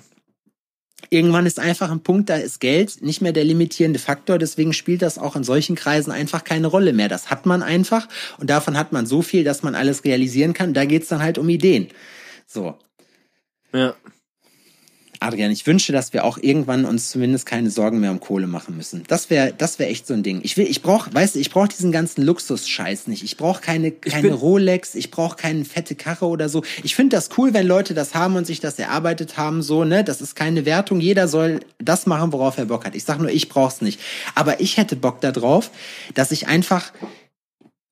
[1.14, 4.38] Irgendwann ist einfach ein Punkt, da ist Geld nicht mehr der limitierende Faktor.
[4.38, 7.08] Deswegen spielt das auch in solchen Kreisen einfach keine Rolle mehr.
[7.08, 8.08] Das hat man einfach
[8.38, 10.74] und davon hat man so viel, dass man alles realisieren kann.
[10.74, 11.88] Da geht's dann halt um Ideen.
[12.46, 12.76] So.
[13.72, 13.94] Ja.
[15.24, 18.76] Adrian, ich wünsche, dass wir auch irgendwann uns zumindest keine Sorgen mehr um Kohle machen
[18.76, 19.04] müssen.
[19.08, 20.40] Das wäre, das wäre echt so ein Ding.
[20.42, 23.22] Ich will, ich brauche, weißt du, ich brauche diesen ganzen Luxus-Scheiß nicht.
[23.24, 26.62] Ich brauche keine, keine bin- Rolex, ich brauche keine fette Karre oder so.
[26.82, 30.04] Ich finde das cool, wenn Leute das haben und sich das erarbeitet haben, so, ne?
[30.04, 31.00] Das ist keine Wertung.
[31.00, 32.94] Jeder soll das machen, worauf er Bock hat.
[32.94, 34.00] Ich sag nur, ich brauch's nicht.
[34.34, 35.70] Aber ich hätte Bock darauf,
[36.14, 36.92] dass ich einfach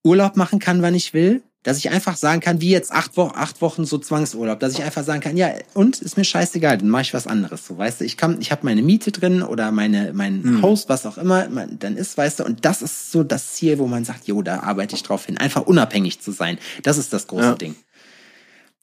[0.05, 1.43] Urlaub machen kann, wann ich will.
[1.65, 4.83] Dass ich einfach sagen kann, wie jetzt acht, Wo acht Wochen so Zwangsurlaub, dass ich
[4.83, 7.67] einfach sagen kann, ja, und ist mir scheißegal, dann mache ich was anderes.
[7.67, 11.07] So, weißt du, ich kann, ich habe meine Miete drin oder meine, mein Haus, was
[11.07, 14.05] auch immer, man, dann ist, weißt du, und das ist so das Ziel, wo man
[14.05, 16.59] sagt, jo, da arbeite ich drauf hin, einfach unabhängig zu sein.
[16.83, 17.55] Das ist das große Ja.
[17.55, 17.77] Ding.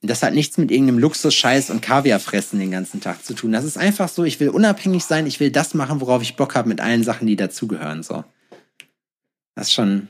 [0.01, 3.51] Das hat nichts mit irgendeinem Luxus-Scheiß und Kaviar fressen den ganzen Tag zu tun.
[3.51, 6.55] Das ist einfach so, ich will unabhängig sein, ich will das machen, worauf ich Bock
[6.55, 8.01] habe, mit allen Sachen, die dazugehören.
[8.03, 8.23] So.
[9.55, 10.07] Das ist schon,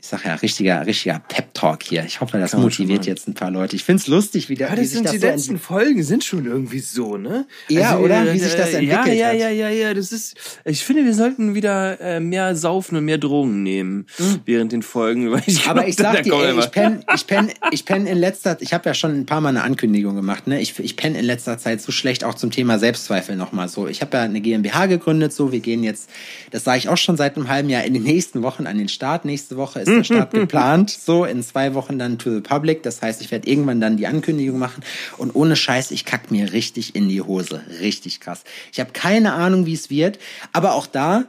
[0.00, 2.04] ich sag ja, richtiger, richtiger Pep-Talk hier.
[2.04, 3.74] Ich hoffe, das motiviert jetzt ein paar Leute.
[3.76, 6.02] Ich find's lustig, wie, der, Ja, wie das sich sind das die so letzten Folgen
[6.02, 7.46] sind schon irgendwie so, ne?
[7.68, 8.24] Ja, oder?
[8.24, 9.34] Wie äh, sich das äh, entwickelt Ja, hat.
[9.38, 9.94] ja, ja, ja, ja.
[9.94, 10.36] Das ist.
[10.64, 14.06] Ich finde, wir sollten wieder äh, mehr saufen und mehr Drogen nehmen
[14.44, 15.70] während den Folgen, weil ich Mhm.
[15.70, 18.56] Aber glaub, ich sag dir, ey, immer- ich penne ich penn, ich penn in letzter
[18.60, 20.60] ich habe ja schon ein paar Mal eine Ankündigung gemacht, ne?
[20.60, 23.86] Ich, ich penne in letzter Zeit so schlecht auch zum Thema Selbstzweifel nochmal so.
[23.86, 26.10] Ich habe ja eine GmbH gegründet, so wir gehen jetzt,
[26.50, 28.88] das sage ich auch schon seit einem halben Jahr, in den nächsten Wochen an den
[28.88, 29.24] Start.
[29.24, 32.82] Nächste Woche ist der Start geplant, so in zwei Wochen dann to the public.
[32.82, 34.82] Das heißt, ich werde irgendwann dann die Ankündigung machen
[35.16, 37.62] und ohne Scheiß, ich kack mir richtig in die Hose.
[37.80, 38.44] Richtig krass.
[38.72, 40.18] Ich habe keine Ahnung, wie es wird,
[40.52, 41.24] aber auch da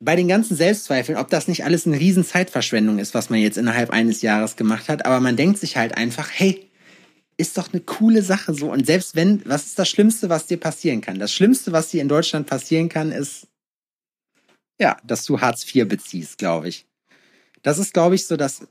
[0.00, 3.58] bei den ganzen Selbstzweifeln, ob das nicht alles eine riesen Zeitverschwendung ist, was man jetzt
[3.58, 6.66] innerhalb eines Jahres gemacht hat, aber man denkt sich halt einfach, hey,
[7.36, 8.70] ist doch eine coole Sache so.
[8.70, 11.18] Und selbst wenn, was ist das Schlimmste, was dir passieren kann?
[11.18, 13.46] Das Schlimmste, was dir in Deutschland passieren kann, ist,
[14.78, 16.86] ja, dass du Hartz IV beziehst, glaube ich.
[17.62, 18.62] Das ist, glaube ich, so das,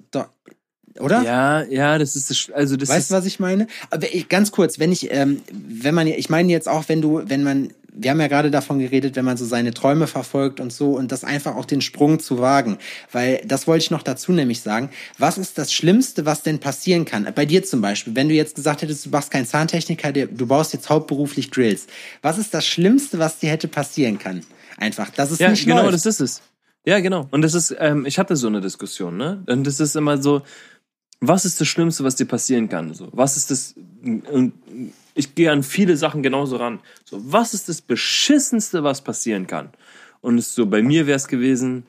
[0.99, 1.21] oder?
[1.23, 3.67] Ja, ja, das ist das, also das Weißt ist du, was ich meine?
[3.89, 7.21] Aber ich, ganz kurz, wenn ich, ähm, wenn man, ich meine jetzt auch, wenn du,
[7.25, 10.71] wenn man, wir haben ja gerade davon geredet, wenn man so seine Träume verfolgt und
[10.71, 12.77] so und das einfach auch den Sprung zu wagen,
[13.11, 14.89] weil das wollte ich noch dazu nämlich sagen.
[15.17, 17.27] Was ist das Schlimmste, was denn passieren kann?
[17.35, 20.73] Bei dir zum Beispiel, wenn du jetzt gesagt hättest, du machst kein Zahntechniker, du baust
[20.73, 21.87] jetzt hauptberuflich Drills.
[22.21, 24.41] Was ist das Schlimmste, was dir hätte passieren kann?
[24.77, 25.93] Einfach, dass es Ja, nicht genau, läuft.
[25.95, 26.41] das ist es.
[26.86, 27.27] Ja, genau.
[27.32, 29.43] Und das ist, ähm, ich hatte so eine Diskussion, ne?
[29.47, 30.41] Und das ist immer so,
[31.21, 32.93] was ist das Schlimmste, was dir passieren kann?
[32.93, 33.75] So, was ist das?
[34.03, 34.53] Und
[35.13, 36.80] ich gehe an viele Sachen genauso ran.
[37.03, 39.69] So, was ist das Beschissenste, was passieren kann?
[40.21, 41.86] Und es ist so, bei mir wäre es gewesen,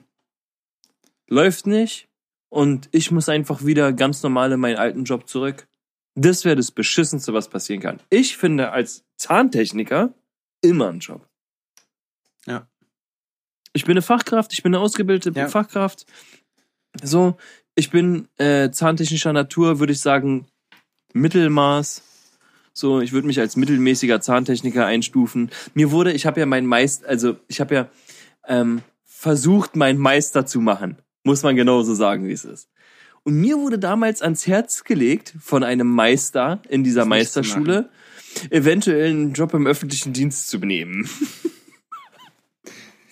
[1.28, 2.08] läuft nicht
[2.48, 5.68] und ich muss einfach wieder ganz normal in meinen alten Job zurück.
[6.16, 8.00] Das wäre das Beschissenste, was passieren kann.
[8.10, 10.12] Ich finde als Zahntechniker
[10.60, 11.26] immer einen Job.
[12.46, 12.68] Ja.
[13.72, 15.48] Ich bin eine Fachkraft, ich bin eine ausgebildete Ja.
[15.48, 16.06] Fachkraft.
[17.02, 17.36] So,
[17.74, 20.46] ich bin äh, zahntechnischer Natur, würde ich sagen,
[21.12, 22.02] Mittelmaß.
[22.72, 25.50] So, ich würde mich als mittelmäßiger Zahntechniker einstufen.
[25.74, 27.88] Mir wurde, ich habe ja meinen Meister, also ich habe ja
[28.46, 30.96] ähm, versucht, meinen Meister zu machen.
[31.24, 32.70] Muss man genauso sagen, wie es ist.
[33.22, 37.90] Und mir wurde damals ans Herz gelegt von einem Meister in dieser Das Meisterschule,
[38.48, 41.08] eventuell einen Job im öffentlichen Dienst zu nehmen.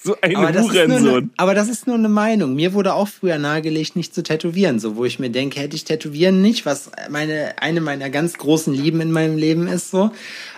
[0.08, 1.14] so ein Aber das, ist nur Hurensohn.
[1.16, 2.54] eine, aber das ist nur eine Meinung.
[2.54, 4.80] Mir wurde auch früher nahegelegt, nicht zu tätowieren.
[4.80, 8.72] So, wo ich mir denke, hätte ich tätowieren nicht, was meine, eine meiner ganz großen
[8.74, 10.10] Lieben in meinem Leben ist, so.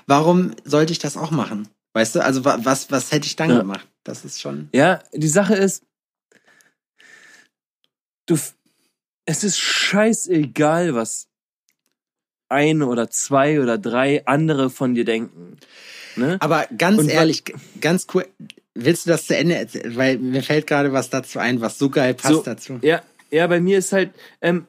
[0.06, 1.68] Warum sollte ich das auch machen?
[1.92, 3.58] Weißt du, also wa- was, was hätte ich dann Ja.
[3.58, 3.86] gemacht?
[4.04, 4.68] Das ist schon.
[4.72, 5.82] Ja, die Sache ist,
[8.26, 8.36] du,
[9.26, 11.26] es ist scheißegal, was
[12.48, 15.56] ein oder zwei oder drei andere von dir denken.
[16.16, 16.36] Ne?
[16.40, 17.44] Aber ganz Und ehrlich,
[17.80, 18.26] ganz cool.
[18.74, 19.96] Willst du das zu Ende erzählen?
[19.96, 22.78] Weil mir fällt gerade was dazu ein, was so geil passt So, dazu.
[22.82, 24.66] Ja, ja, bei mir ist halt, ähm,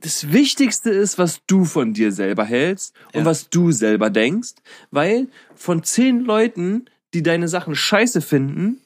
[0.00, 3.24] das Wichtigste ist, was du von dir selber hältst und Ja.
[3.24, 4.52] was du selber denkst,
[4.90, 5.26] weil
[5.56, 8.80] von zehn Leuten, die deine Sachen scheiße finden,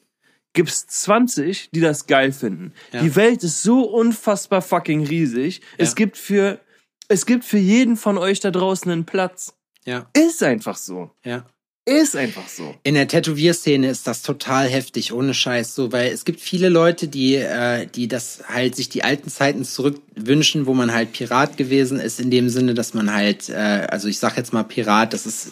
[0.53, 2.73] gibt's 20, die das geil finden.
[2.91, 3.01] Ja.
[3.03, 5.61] Die Welt ist so unfassbar fucking riesig.
[5.77, 5.95] Es Ja.
[5.95, 6.59] gibt für,
[7.07, 9.55] es gibt für jeden von euch da draußen einen Platz.
[9.85, 11.11] Ja, Ist einfach so.
[11.23, 11.45] ja.
[11.85, 12.75] Ist einfach so.
[12.83, 17.09] In der Tätowierszene ist das total heftig, ohne Scheiß, so, weil es gibt viele Leute,
[17.09, 21.99] die, äh, die das halt sich die alten Zeiten zurückwünschen, wo man halt Pirat gewesen
[21.99, 25.25] ist, in dem Sinne, dass man halt, äh, also ich sag jetzt mal Pirat, das
[25.25, 25.51] ist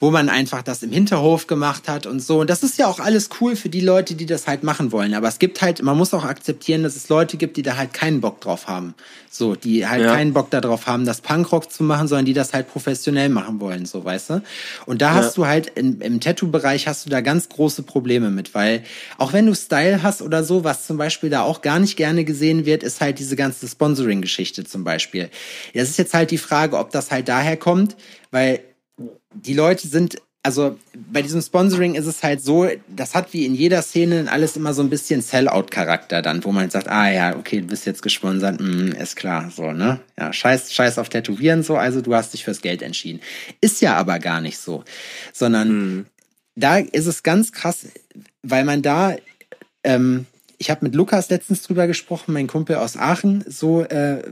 [0.00, 2.40] wo man einfach das im Hinterhof gemacht hat und so.
[2.40, 5.12] Und das ist ja auch alles cool für die Leute, die das halt machen wollen.
[5.12, 7.92] Aber es gibt halt, man muss auch akzeptieren, dass es Leute gibt, die da halt
[7.92, 8.94] keinen Bock drauf haben.
[9.30, 10.14] So, die halt ja.
[10.14, 13.84] keinen Bock darauf haben, das Punkrock zu machen, sondern die das halt professionell machen wollen,
[13.84, 14.42] so, weißt du?
[14.86, 15.14] Und da ja.
[15.16, 18.82] hast du halt in, im Tattoo-Bereich hast du da ganz große Probleme mit, weil
[19.18, 22.24] auch wenn du Style hast oder so, was zum Beispiel da auch gar nicht gerne
[22.24, 25.28] gesehen wird, ist halt diese ganze Sponsoring-Geschichte zum Beispiel.
[25.74, 27.96] Das ist jetzt halt die Frage, ob das halt daher kommt,
[28.32, 28.60] weil
[29.34, 33.54] die Leute sind also bei diesem Sponsoring ist es halt so, das hat wie in
[33.54, 37.60] jeder Szene alles immer so ein bisschen Sellout-Charakter dann, wo man sagt, ah ja, okay,
[37.60, 40.00] du bist jetzt gesponsert, mm, ist klar, so, ne?
[40.18, 43.20] Ja, scheiß, scheiß auf Tätowieren so, also du hast dich fürs Geld entschieden.
[43.60, 44.84] Ist ja aber gar nicht so,
[45.34, 46.06] sondern hm.
[46.54, 47.88] da ist es ganz krass,
[48.42, 49.16] weil man da
[49.84, 50.26] ähm,
[50.60, 54.22] ich habe mit Lukas letztens drüber gesprochen, mein Kumpel aus Aachen, so äh,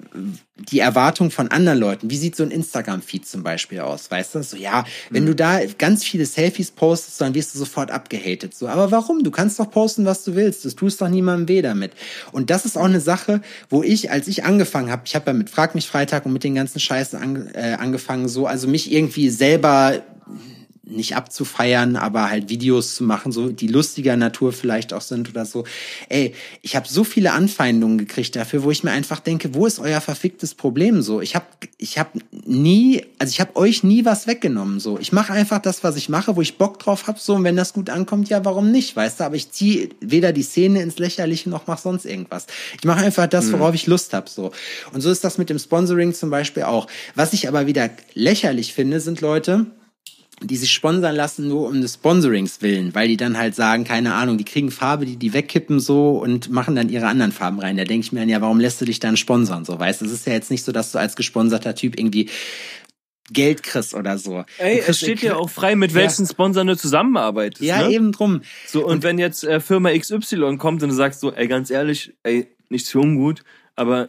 [0.70, 2.10] die Erwartung von anderen Leuten.
[2.10, 4.10] Wie sieht so ein Instagram-Feed zum Beispiel aus?
[4.10, 4.42] Weißt du?
[4.42, 5.28] So, ja, wenn mhm.
[5.28, 8.54] du da ganz viele Selfies postest, dann wirst du sofort abgehatet.
[8.54, 9.24] So, aber warum?
[9.24, 10.66] Du kannst doch posten, was du willst.
[10.66, 11.92] Das tust doch niemandem weh damit.
[12.30, 15.32] Und das ist auch eine Sache, wo ich, als ich angefangen habe, ich habe ja
[15.32, 18.92] mit Frag mich Freitag und mit den ganzen Scheißen an, äh, angefangen, so, also mich
[18.92, 20.02] irgendwie selber
[20.90, 25.44] nicht abzufeiern, aber halt Videos zu machen, so die lustiger Natur vielleicht auch sind oder
[25.44, 25.64] so.
[26.08, 29.78] Ey, ich habe so viele Anfeindungen gekriegt dafür, wo ich mir einfach denke, wo ist
[29.78, 31.20] euer verficktes Problem so?
[31.20, 34.98] Ich habe ich habe nie, also ich habe euch nie was weggenommen so.
[34.98, 37.56] Ich mache einfach das, was ich mache, wo ich Bock drauf habe so und wenn
[37.56, 40.98] das gut ankommt, ja, warum nicht, weißt du, aber ich ziehe weder die Szene ins
[40.98, 42.46] lächerliche noch mach sonst irgendwas.
[42.78, 43.52] Ich mache einfach das, mhm.
[43.52, 44.52] worauf ich Lust habe so.
[44.92, 46.86] Und so ist das mit dem Sponsoring zum Beispiel auch.
[47.14, 49.66] Was ich aber wieder lächerlich finde, sind Leute,
[50.42, 54.14] die sich sponsern lassen nur um des Sponsorings willen, weil die dann halt sagen, keine
[54.14, 57.76] Ahnung, die kriegen Farbe, die die wegkippen so und machen dann ihre anderen Farben rein.
[57.76, 59.64] Da denke ich mir dann, ja, warum lässt du dich dann sponsern?
[59.64, 62.28] So, weißt, es ist ja jetzt nicht so, dass du als gesponserter Typ irgendwie
[63.30, 64.44] Geld kriegst oder so.
[64.58, 66.30] Ey, es steht ja auch frei, mit welchen ja.
[66.30, 67.62] Sponsoren du zusammenarbeitest.
[67.62, 67.92] Ja, ne?
[67.92, 68.42] eben drum.
[68.66, 71.70] So, und, und wenn jetzt äh, Firma XY kommt und du sagst so, ey, ganz
[71.70, 73.42] ehrlich, ey, nichts für ungut,
[73.76, 74.08] aber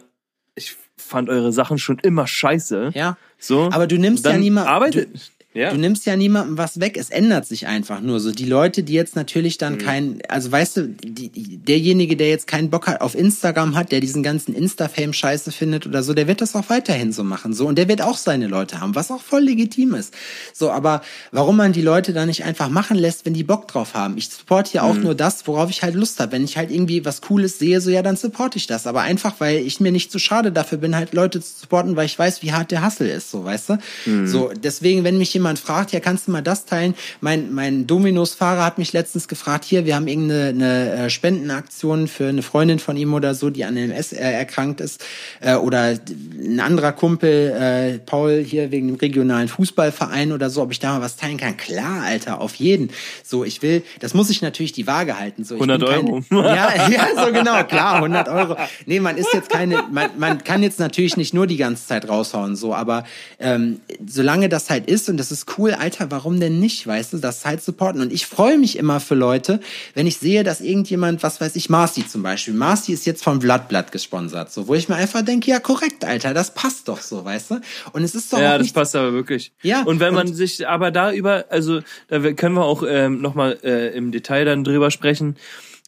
[0.54, 2.92] ich fand eure Sachen schon immer scheiße.
[2.94, 3.16] Ja.
[3.38, 3.70] So.
[3.72, 4.68] Aber du nimmst ja niemand.
[4.68, 5.14] Arbeitet.
[5.14, 5.18] Du,
[5.52, 5.72] ja.
[5.72, 8.30] Du nimmst ja niemandem was weg, es ändert sich einfach nur so.
[8.30, 9.78] Die Leute, die jetzt natürlich dann mhm.
[9.78, 14.00] kein, also weißt du, die, derjenige, der jetzt keinen Bock hat auf Instagram hat, der
[14.00, 17.66] diesen ganzen Insta-Fame scheiße findet oder so, der wird das auch weiterhin so machen, so.
[17.66, 20.14] Und der wird auch seine Leute haben, was auch voll legitim ist.
[20.52, 23.94] So, aber warum man die Leute da nicht einfach machen lässt, wenn die Bock drauf
[23.94, 24.16] haben?
[24.18, 25.02] Ich supporte ja auch mhm.
[25.02, 26.30] nur das, worauf ich halt Lust habe.
[26.30, 28.86] Wenn ich halt irgendwie was Cooles sehe, so ja, dann supporte ich das.
[28.86, 31.96] Aber einfach, weil ich mir nicht zu so schade dafür bin, halt Leute zu supporten,
[31.96, 33.78] weil ich weiß, wie hart der Hustle ist, so, weißt du?
[34.06, 34.28] Mhm.
[34.28, 36.94] So, deswegen, wenn mich jemand fragt, ja, kannst du mal das teilen?
[37.20, 42.28] Mein, mein Dominos-Fahrer hat mich letztens gefragt, hier, wir haben irgendeine eine äh, Spendenaktion für
[42.28, 45.04] eine Freundin von ihm oder so, die an MS äh, erkrankt ist.
[45.40, 45.98] Äh, oder
[46.40, 50.94] ein anderer Kumpel, äh, Paul, hier wegen dem regionalen Fußballverein oder so, ob ich da
[50.94, 51.56] mal was teilen kann.
[51.56, 52.90] Klar, Alter, auf jeden.
[53.24, 55.44] So, ich will, das muss ich natürlich die Waage halten.
[55.44, 56.22] So, 100 Euro.
[56.28, 58.56] Kein, ja, ja, so genau, klar, 100 Euro.
[58.86, 62.08] Nee, man ist jetzt keine, man, man kann jetzt natürlich nicht nur die ganze Zeit
[62.08, 63.04] raushauen, so, aber
[63.38, 67.18] ähm, solange das halt ist und das ist cool, Alter, warum denn nicht, weißt du,
[67.18, 68.00] das halt supporten.
[68.00, 69.60] Und ich freue mich immer für Leute,
[69.94, 73.40] wenn ich sehe, dass irgendjemand, was weiß ich, Marcy zum Beispiel, Marcy ist jetzt vom
[73.40, 77.24] Vladblatt gesponsert, so, wo ich mir einfach denke, ja, korrekt, Alter, das passt doch so,
[77.24, 77.60] weißt du?
[77.92, 79.52] Und es ist doch Ja, das passt aber wirklich.
[79.62, 79.82] Ja.
[79.82, 83.58] Und wenn man und sich aber da über, also, da können wir auch ähm, nochmal
[83.62, 85.36] äh, im Detail dann drüber sprechen,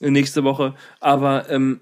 [0.01, 1.80] nächste Woche, aber ähm,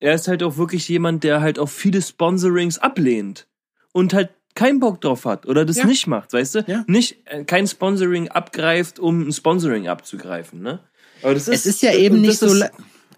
[0.00, 3.46] er ist halt auch wirklich jemand, der halt auch viele Sponsorings ablehnt
[3.92, 5.86] und halt keinen Bock drauf hat oder das ja.
[5.86, 6.64] nicht macht, weißt du?
[6.66, 6.84] Ja.
[6.88, 10.80] Nicht äh, kein Sponsoring abgreift, um ein Sponsoring abzugreifen, ne?
[11.22, 12.52] Aber das ist, es ist ja eben nicht so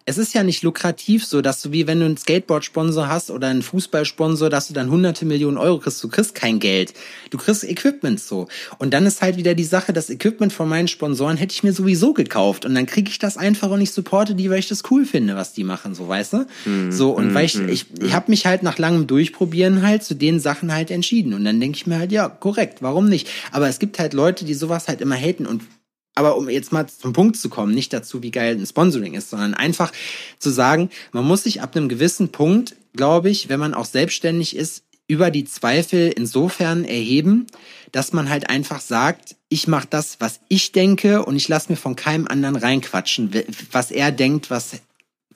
[0.06, 3.48] es ist ja nicht lukrativ so, dass du wie wenn du einen Skateboard-Sponsor hast oder
[3.48, 6.02] einen Fußballsponsor, dass du dann hunderte Millionen Euro kriegst.
[6.02, 6.94] Du kriegst kein Geld.
[7.30, 8.48] Du kriegst Equipment so.
[8.78, 11.72] Und dann ist halt wieder die Sache, das Equipment von meinen Sponsoren hätte ich mir
[11.72, 12.64] sowieso gekauft.
[12.64, 15.36] Und dann kriege ich das einfach und ich supporte die, weil ich das cool finde,
[15.36, 16.46] was die machen, so, weißt du?
[16.64, 16.92] Mhm.
[16.92, 17.34] So, und mhm.
[17.34, 17.68] weil ich, mhm.
[17.68, 21.34] ich, ich habe mich halt nach langem Durchprobieren halt zu den Sachen halt entschieden.
[21.34, 23.28] Und dann denke ich mir halt, ja, korrekt, warum nicht?
[23.52, 25.62] Aber es gibt halt Leute, die sowas halt immer haten und
[26.20, 29.30] aber um jetzt mal zum Punkt zu kommen, nicht dazu, wie geil ein Sponsoring ist,
[29.30, 29.90] sondern einfach
[30.38, 34.54] zu sagen, man muss sich ab einem gewissen Punkt, glaube ich, wenn man auch selbstständig
[34.54, 37.46] ist, über die Zweifel insofern erheben,
[37.90, 41.76] dass man halt einfach sagt, ich mache das, was ich denke und ich lasse mir
[41.76, 43.32] von keinem anderen reinquatschen,
[43.72, 44.74] was er denkt, was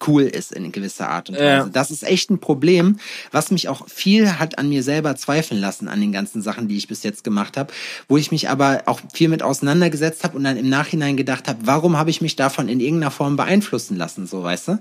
[0.07, 1.45] cool ist in gewisser Art und Weise.
[1.45, 1.69] Ja.
[1.73, 2.99] Das ist echt ein Problem,
[3.31, 6.77] was mich auch viel hat an mir selber zweifeln lassen an den ganzen Sachen, die
[6.77, 7.73] ich bis jetzt gemacht habe,
[8.09, 11.61] wo ich mich aber auch viel mit auseinandergesetzt habe und dann im Nachhinein gedacht habe,
[11.65, 14.79] warum habe ich mich davon in irgendeiner Form beeinflussen lassen, so weißt du?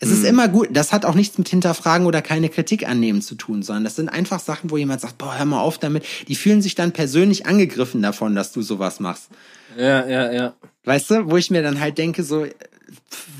[0.00, 3.34] Es ist immer gut, das hat auch nichts mit hinterfragen oder keine Kritik annehmen zu
[3.34, 6.04] tun, sondern das sind einfach Sachen, wo jemand sagt, boah, hör mal auf damit.
[6.28, 9.28] Die fühlen sich dann persönlich angegriffen davon, dass du sowas machst.
[9.76, 10.54] Ja, ja, ja.
[10.84, 12.46] Weißt du, wo ich mir dann halt denke, so,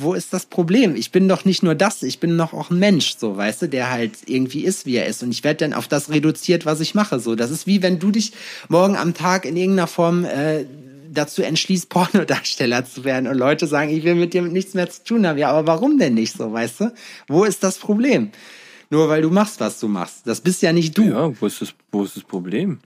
[0.01, 0.95] wo ist das Problem?
[0.97, 3.69] Ich bin doch nicht nur das, ich bin noch auch ein Mensch, so, weißt du,
[3.69, 5.23] der halt irgendwie ist, wie er ist.
[5.23, 7.19] Und ich werde dann auf das reduziert, was ich mache.
[7.21, 8.33] So, das ist wie wenn du dich
[8.69, 10.65] morgen am Tag in irgendeiner Form äh,
[11.11, 15.03] dazu entschließt, Pornodarsteller zu werden und Leute sagen, ich will mit dir nichts mehr zu
[15.05, 15.39] tun haben.
[15.39, 16.95] Ja, aber warum denn nicht so, weißt du?
[17.27, 18.31] Wo ist das Problem?
[18.91, 20.27] Nur weil du machst, was du machst.
[20.27, 21.05] Das bist ja nicht du.
[21.05, 22.81] Ja, wo ist das, wo ist das Problem?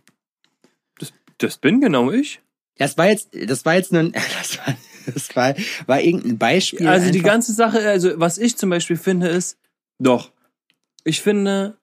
[0.99, 2.41] Das, das bin genau ich.
[2.79, 4.75] Das war jetzt, das war jetzt nur, ein- das war,
[5.07, 5.55] das war,
[5.87, 6.87] war irgendein Beispiel.
[6.87, 7.31] Also die einfach.
[7.31, 9.59] ganze Sache, also was ich zum Beispiel finde, ist,
[9.99, 10.33] doch,
[11.05, 11.77] ich finde,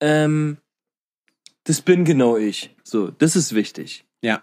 [0.00, 0.58] ähm,
[1.64, 2.74] das bin genau ich.
[2.82, 4.04] So, das ist wichtig.
[4.20, 4.42] Ja.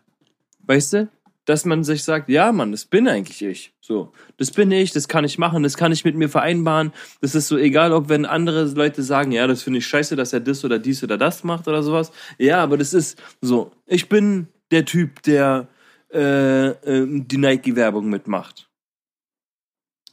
[0.65, 1.09] Weißt du?
[1.45, 3.73] Dass man sich sagt, ja, Mann, das bin eigentlich ich.
[3.81, 6.93] So, das bin ich, das kann ich machen, das kann ich mit mir vereinbaren.
[7.21, 10.31] Das ist so egal, ob wenn andere Leute sagen, ja, das finde ich scheiße, dass
[10.31, 12.11] er das oder dies oder das macht oder sowas.
[12.37, 13.71] Ja, aber das ist so.
[13.87, 15.67] Ich bin der Typ, der
[16.13, 18.69] äh, äh, die Nike-Werbung mitmacht.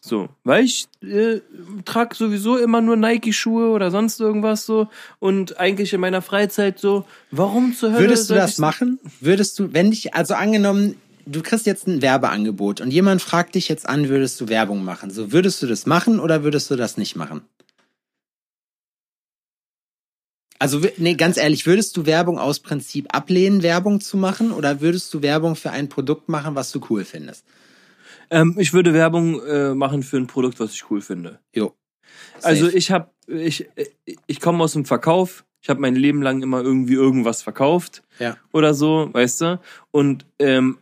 [0.06, 1.40] So, weil ich äh,
[1.84, 7.04] trage sowieso immer nur Nike-Schuhe oder sonst irgendwas so und eigentlich in meiner Freizeit so,
[7.32, 9.00] warum zur Hölle Würdest du das machen?
[9.20, 10.94] Würdest du, wenn dich, also angenommen,
[11.26, 15.10] du kriegst jetzt ein Werbeangebot und jemand fragt dich jetzt an, würdest du Werbung machen?
[15.10, 17.40] So, würdest du das machen oder würdest du das nicht machen?
[20.58, 25.12] Also, nee, ganz ehrlich, würdest du Werbung aus Prinzip ablehnen, Werbung zu machen oder würdest
[25.12, 27.44] du Werbung für ein Produkt machen, was du cool findest?
[28.30, 31.38] Ähm, ich würde Werbung äh, machen für ein Produkt, was ich cool finde.
[31.54, 31.74] Jo.
[32.42, 32.76] Also Safe.
[32.76, 33.68] ich habe, ich,
[34.26, 35.44] ich komme aus dem Verkauf.
[35.62, 38.36] Ich habe mein Leben lang immer irgendwie irgendwas verkauft Ja.
[38.52, 39.60] oder so, weißt du.
[39.90, 40.78] Und ähm,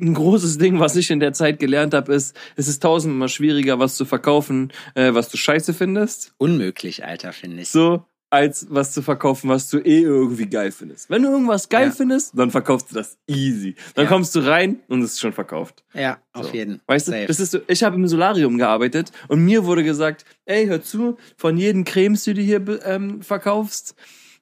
[0.00, 3.78] ein großes Ding, was ich in der Zeit gelernt habe, ist, es ist tausendmal schwieriger,
[3.78, 7.68] was zu verkaufen, äh, was du scheiße findest, Unmöglich, Alter, finde ich.
[7.70, 8.04] so
[8.34, 11.08] als was zu verkaufen, was du eh irgendwie geil findest.
[11.10, 11.92] Wenn du irgendwas geil Ja.
[11.92, 13.74] findest, dann verkaufst du das easy.
[13.94, 14.10] Dann Ja.
[14.10, 15.82] kommst du rein und es ist schon verkauft.
[15.94, 16.52] Ja, auf So.
[16.52, 16.80] jeden.
[16.86, 17.26] Weißt du, Safe.
[17.26, 21.16] das ist so, ich habe im Solarium gearbeitet und mir wurde gesagt, ey, hör zu,
[21.36, 23.94] von jedem Cremes, die du hier ähm, verkaufst,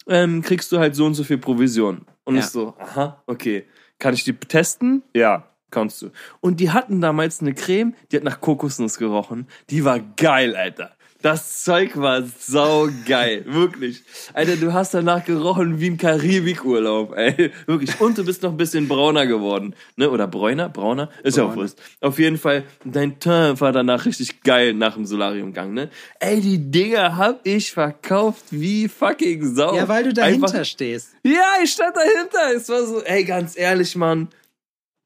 [0.09, 2.03] ähm, kriegst du halt so und so viel Provision.
[2.25, 2.41] Und Ja.
[2.41, 3.65] ich so, aha, okay.
[3.99, 5.03] Kann ich die testen?
[5.15, 6.11] Ja, kannst du.
[6.41, 9.47] Und die hatten damals eine Creme, die hat nach Kokosnuss gerochen.
[9.71, 10.91] Die war geil, Alter.
[11.23, 14.03] Das Zeug war sau geil, wirklich.
[14.35, 17.53] Alter, du hast danach gerochen wie im Karibikurlaub, ey.
[17.67, 18.01] Wirklich.
[18.01, 20.11] Und du bist noch ein bisschen brauner geworden, ne?
[20.11, 21.11] Oder bräuner, brauner?
[21.23, 21.55] Ist ja auch.
[21.55, 21.81] Wurst.
[22.01, 25.91] Auf jeden Fall, dein Teint war danach richtig geil nach dem Solariumgang, ne?
[26.19, 29.77] Ey, die Dinger hab ich verkauft wie fucking Sau.
[29.77, 31.11] ja, weil du dahinter Einfach- stehst.
[31.23, 32.53] ja, ich stand dahinter.
[32.57, 34.29] Es war so, ey, ganz ehrlich, Mann.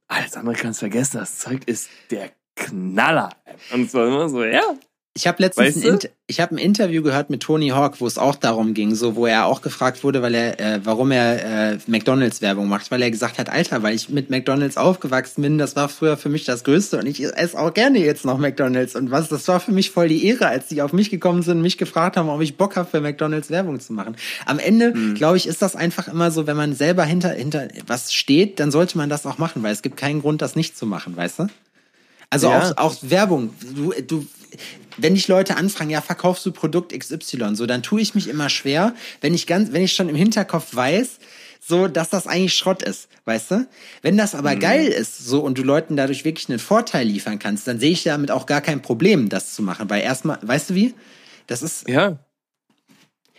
[0.08, 1.18] Alles andere kannst vergessen.
[1.18, 3.30] Das Zeug ist der Knaller.
[3.74, 4.62] Und es war immer so, ja.
[5.16, 5.88] Ich habe letztens Weißt ein, du?
[5.88, 9.16] Inter ich hab ein Interview gehört mit Tony Hawk, wo es auch darum ging, so
[9.16, 13.00] wo er auch gefragt wurde, weil er, äh, warum er äh, McDonalds Werbung macht, weil
[13.00, 16.44] er gesagt hat, Alter, weil ich mit McDonalds aufgewachsen bin, das war früher für mich
[16.44, 19.72] das Größte und ich esse auch gerne jetzt noch McDonalds und was, das war für
[19.72, 22.42] mich voll die Ehre, als die auf mich gekommen sind und mich gefragt haben, ob
[22.42, 24.16] ich Bock habe für McDonalds Werbung zu machen.
[24.44, 25.14] Am Ende, Mhm.
[25.14, 28.70] glaube ich, ist das einfach immer so, wenn man selber hinter hinter was steht, dann
[28.70, 31.38] sollte man das auch machen, weil es gibt keinen Grund, das nicht zu machen, weißt
[31.38, 31.46] du?
[32.28, 32.58] Also Ja.
[32.58, 33.50] auch, auch Werbung.
[33.74, 34.26] Du, du,
[34.96, 38.48] wenn dich Leute anfragen, ja, verkaufst du Produkt XY, so, dann tue ich mich immer
[38.48, 41.18] schwer, wenn ich ganz, wenn ich schon im Hinterkopf weiß,
[41.60, 43.66] so, dass das eigentlich Schrott ist, weißt du?
[44.02, 47.66] Wenn das aber geil ist, so, und du Leuten dadurch wirklich einen Vorteil liefern kannst,
[47.66, 50.74] dann sehe ich damit auch gar kein Problem, das zu machen, weil erstmal, weißt du
[50.74, 50.94] wie?
[51.46, 52.18] Das ist, Ja.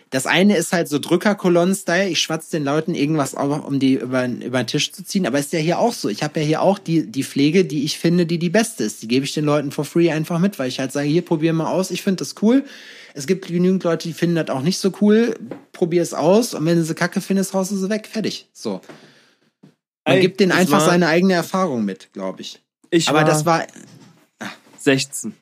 [0.10, 2.10] Das eine ist halt so Drückerkolonnen-Style.
[2.10, 5.28] Ich schwatze den Leuten irgendwas auf, um die über, über den Tisch zu ziehen.
[5.28, 6.08] Aber ist ja hier auch so.
[6.08, 9.02] Ich habe ja hier auch die, die Pflege, die ich finde, die die beste ist.
[9.02, 11.52] Die gebe ich den Leuten for free einfach mit, weil ich halt sage, hier, probier
[11.52, 11.92] mal aus.
[11.92, 12.64] Ich finde das cool.
[13.14, 15.38] Es gibt genügend Leute, die finden das auch nicht so cool.
[15.74, 16.54] Probier es aus.
[16.54, 18.08] Und wenn du sie kacke findest, haust du sie weg.
[18.08, 18.48] Fertig.
[18.54, 18.82] So.
[20.06, 22.62] Man Ey, gibt denen einfach seine eigene Erfahrung mit, glaube ich.
[22.90, 23.68] Ich Aber war das war,
[24.80, 25.34] 16.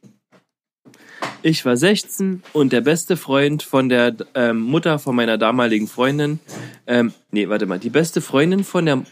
[1.42, 6.40] Ich war 16 und der beste Freund von der ähm, Mutter von meiner damaligen Freundin,
[6.88, 9.04] ähm, nee, warte mal, die beste Freundin von der,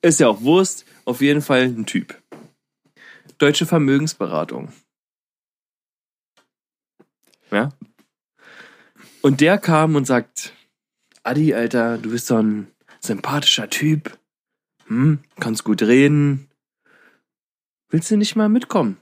[0.00, 2.16] ist ja auch Wurst, auf jeden Fall ein Typ.
[3.38, 4.72] Deutsche Vermögensberatung.
[7.50, 7.70] Ja.
[9.22, 10.52] Und der kam und sagt,
[11.24, 12.68] Adi, Alter, du bist so ein
[13.00, 14.16] sympathischer Typ.
[14.86, 16.48] Hm, kannst gut reden.
[17.88, 18.99] Willst du nicht mal mitkommen?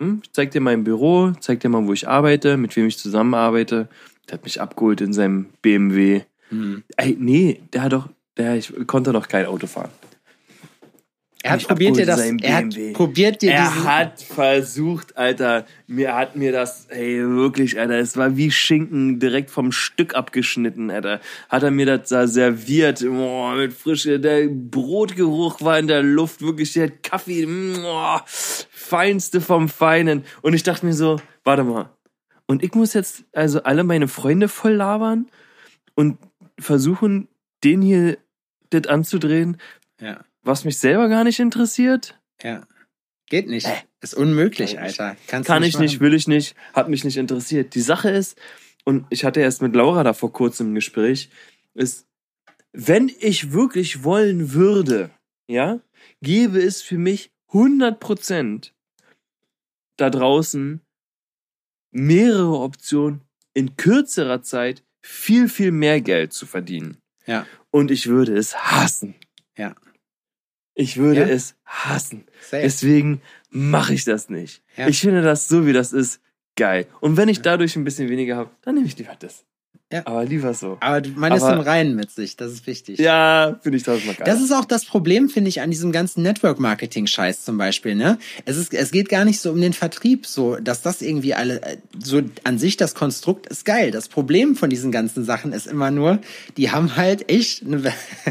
[0.00, 2.98] Hm, ich zeig dir mein Büro, zeig dir mal, wo ich arbeite, mit wem ich
[2.98, 3.88] zusammenarbeite.
[4.28, 6.22] Der hat mich abgeholt in seinem BMW.
[6.50, 6.82] hm.
[6.96, 9.90] Ey, nee, der hat doch, der, ich konnte noch kein Auto fahren.
[11.42, 12.92] Er hat probiert dir das, er hat BMW.
[12.92, 18.36] probiert dir Er hat versucht, Alter, mir hat mir das, ey, wirklich, Alter, es war
[18.36, 21.20] wie Schinken direkt vom Stück abgeschnitten, Alter.
[21.48, 26.42] Hat er mir das da serviert, boah, mit Frische, der Brotgeruch war in der Luft,
[26.42, 30.24] wirklich der Kaffee, boah, feinste vom Feinen.
[30.42, 31.90] Und ich dachte mir so, warte mal,
[32.46, 35.30] und ich muss jetzt also alle meine Freunde voll labern
[35.94, 36.18] und
[36.58, 37.28] versuchen,
[37.62, 38.18] den hier
[38.70, 39.58] das anzudrehen,
[40.00, 42.18] ja, was mich selber gar nicht interessiert?
[42.42, 42.66] ja.
[43.30, 43.68] Geht nicht.
[44.00, 45.16] Ist unmöglich, Kann Alter.
[45.26, 46.00] Kannst Kann du ich nicht, machen.
[46.06, 47.74] will ich nicht, hat mich nicht interessiert.
[47.74, 48.38] Die Sache ist,
[48.86, 51.28] und ich hatte erst mit Laura da vor kurzem ein Gespräch,
[51.74, 52.06] ist,
[52.72, 55.10] wenn ich wirklich wollen würde,
[55.46, 55.78] ja,
[56.22, 58.74] gäbe es für mich 100 Prozent
[59.98, 60.80] da draußen
[61.90, 63.20] mehrere Optionen,
[63.52, 66.96] in kürzerer Zeit viel, viel mehr Geld zu verdienen.
[67.26, 69.14] Ja, Und ich würde es hassen.
[69.58, 69.74] ja.
[70.80, 71.26] Ich würde Ja?
[71.26, 72.24] es hassen.
[72.40, 72.62] Safe.
[72.62, 74.62] Deswegen mache ich das nicht.
[74.76, 74.86] Ja.
[74.86, 76.20] Ich finde das so, wie das ist,
[76.54, 76.86] geil.
[77.00, 79.44] Und wenn ich dadurch ein bisschen weniger habe, dann nehme ich lieber das.
[79.90, 80.02] Ja.
[80.04, 80.76] Aber lieber so.
[80.80, 82.98] Aber du- man ist Aber- im Reinen mit sich, das ist wichtig.
[82.98, 84.26] Ja, finde ich tausendmal geil.
[84.26, 87.94] Das ist auch das Problem, finde ich, an diesem ganzen Network-Marketing-Scheiß zum Beispiel.
[87.94, 88.18] Ne?
[88.44, 91.62] Es, ist, es geht gar nicht so um den Vertrieb, so dass das irgendwie alle,
[91.62, 93.90] äh, so an sich das Konstrukt ist geil.
[93.90, 96.18] Das Problem von diesen ganzen Sachen ist immer nur,
[96.58, 97.82] die haben halt echt, eine,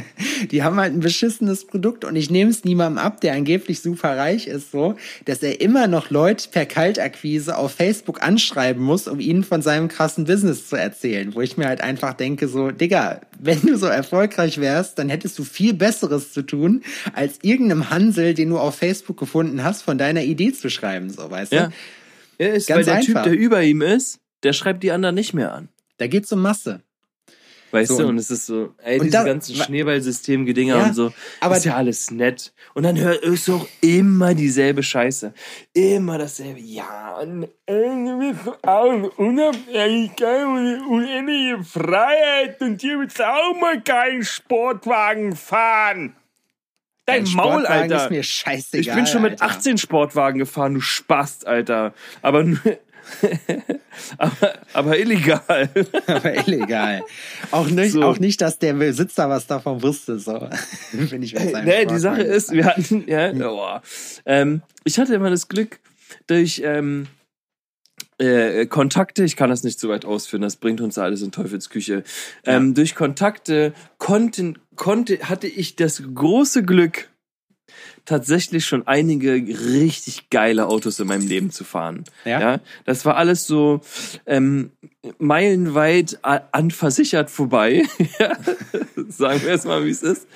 [0.52, 4.16] die haben halt ein beschissenes Produkt und ich nehme es niemandem ab, der angeblich super
[4.16, 9.20] reich ist, so, dass er immer noch Leute per Kaltakquise auf Facebook anschreiben muss, um
[9.20, 13.22] ihnen von seinem krassen Business zu erzählen, wo ich mir halt einfach denke, so, Digga,
[13.40, 16.84] wenn du so erfolgreich wärst, dann hättest du viel Besseres zu tun,
[17.14, 21.32] als irgendeinem Hansel, den du auf Facebook gefunden hast, von deiner Idee zu schreiben, so,
[21.32, 21.68] weißt ja.
[21.68, 21.74] du?
[22.46, 25.34] ja ist, Ganz weil der Typ, der über ihm ist, der schreibt die anderen nicht
[25.34, 25.70] mehr an.
[25.98, 26.82] Da geht's um Masse.
[27.72, 31.12] Weißt So, du, und- es ist so, ey, diese da- ganzen Schneeballsystem-Gedinger Ja, und so,
[31.42, 32.54] aber- ist ja alles nett.
[32.74, 35.34] Und dann hört ist doch immer dieselbe Scheiße.
[35.74, 36.60] Immer dasselbe.
[36.62, 37.48] Ja, und
[38.64, 46.16] auch Unabhängigkeit und unendliche Freiheit und hier willst du auch mal keinen Sportwagen fahren.
[47.06, 48.04] Dein Ein Maul, Sportwagen Alter.
[48.06, 48.82] ist mir scheißegal.
[48.82, 49.56] Ich bin schon mit Alter.
[49.56, 51.94] 18 Sportwagen gefahren, du Spast, Alter.
[52.22, 52.60] Aber nur,
[54.18, 55.70] aber, aber illegal.
[56.08, 57.04] Aber illegal.
[57.52, 58.04] Auch nicht, So.
[58.04, 60.48] auch nicht, dass der Besitzer was davon wusste, so.
[60.92, 63.82] Bin ich Nee, die Sportwagen Sache ist, wir hatten, ja, boah.
[64.26, 65.80] ähm, ich hatte immer das Glück,
[66.28, 67.08] durch ähm,
[68.20, 72.04] äh, Kontakte, ich kann das nicht so weit ausführen, das bringt uns alles in Teufelsküche.
[72.46, 77.10] Ähm, Durch Kontakte konnten, konnte, hatte ich das große Glück,
[78.08, 82.06] tatsächlich schon einige richtig geile Autos in meinem Leben zu fahren.
[82.26, 82.60] Ja.
[82.86, 83.82] das war alles so
[84.26, 84.72] ähm,
[85.20, 87.84] meilenweit a- an versichert vorbei.
[88.20, 88.36] Ja,
[89.10, 90.28] Sagen wir es mal, wie es ist.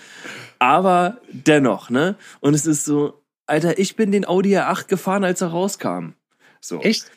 [0.59, 2.15] Aber dennoch, ne?
[2.41, 6.09] Und es ist so, Alter, ich bin den Audi R8 gefahren, als er rauskam.
[6.59, 6.79] So.
[6.81, 7.09] Echt?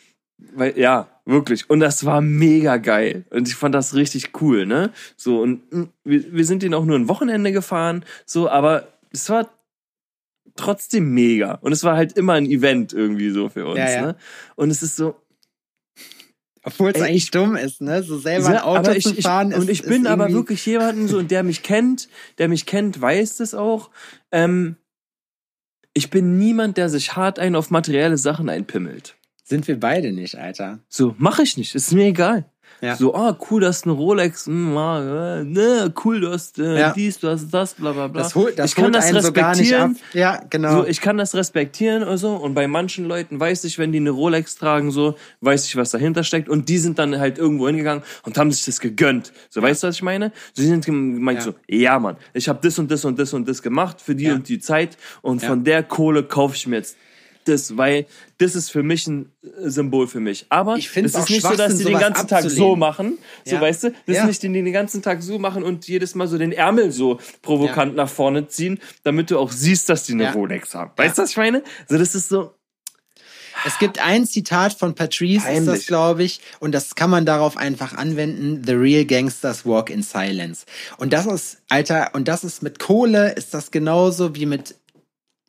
[0.54, 1.68] Weil, ja, wirklich.
[1.68, 3.24] Und das war mega geil.
[3.30, 4.90] Und ich fand das richtig cool, ne?
[5.16, 9.28] So, und mm, wir, wir sind den auch nur ein Wochenende gefahren, so, aber es
[9.30, 9.48] war
[10.56, 11.54] trotzdem mega.
[11.56, 14.02] Und es war halt immer ein Event irgendwie so für uns, Ja, ja.
[14.02, 14.16] ne?
[14.56, 15.16] Und es ist so,
[16.62, 18.02] Obwohl es eigentlich dumm ist, ne?
[18.02, 20.24] So selber ein Auto aber ich, zu fahren ich, ist Und ich bin ist aber
[20.24, 22.08] irgendwie- wirklich jemanden so, der mich kennt,
[22.38, 23.90] der mich kennt, weiß das auch.
[24.32, 24.76] Ähm,
[25.92, 29.16] ich bin niemand, der sich hart ein auf materielle Sachen einpimmelt.
[29.44, 30.80] Sind wir beide nicht, Alter.
[30.88, 32.50] So, mache ich nicht, ist mir egal.
[32.80, 32.96] Ja.
[32.96, 36.78] So, ah, cool, du hast eine Rolex, hm, ah, äh, ne, cool, du hast äh,
[36.78, 36.92] Ja.
[36.92, 38.22] dies, du hast das, bla bla bla.
[38.22, 39.96] Das holt, das ich kann das einen so respektieren.
[40.12, 40.82] Ja, genau.
[40.82, 42.34] So, ich kann das respektieren oder so.
[42.34, 45.90] Und bei manchen Leuten weiß ich, wenn die eine Rolex tragen, so, weiß ich, was
[45.90, 46.48] dahinter steckt.
[46.48, 49.32] Und die sind dann halt irgendwo hingegangen und haben sich das gegönnt.
[49.50, 50.32] So, weißt du, was ich meine?
[50.52, 51.44] Sie sind gemeint Ja.
[51.44, 54.30] so, ja, Mann, ich habe das und das und das und das gemacht für die
[54.30, 54.96] und die Zeit.
[55.22, 56.96] Und von der Kohle kaufe ich mir jetzt
[57.44, 58.06] das, weil
[58.38, 60.46] das ist für mich ein äh, Symbol für mich.
[60.48, 63.18] Aber Ich es ist nicht so, dass die den ganzen Tag so machen.
[63.44, 63.60] So, Ja.
[63.60, 63.90] weißt du?
[64.06, 64.22] Das Ja.
[64.22, 67.18] ist nicht, die den ganzen Tag so machen und jedes Mal so den Ärmel so
[67.42, 70.32] provokant nach vorne ziehen, damit du auch siehst, dass die eine Ja.
[70.32, 70.92] Rolex haben.
[70.96, 71.62] Weißt du, was ich meine?
[71.88, 72.54] So, das ist so,
[73.66, 77.56] Es gibt ein Zitat von Patrice, ist das, glaube ich, und das kann man darauf
[77.56, 78.62] einfach anwenden.
[78.66, 80.66] The real gangsters walk in silence.
[80.98, 84.74] Und das ist, Alter, und das ist mit Kohle, ist das genauso wie mit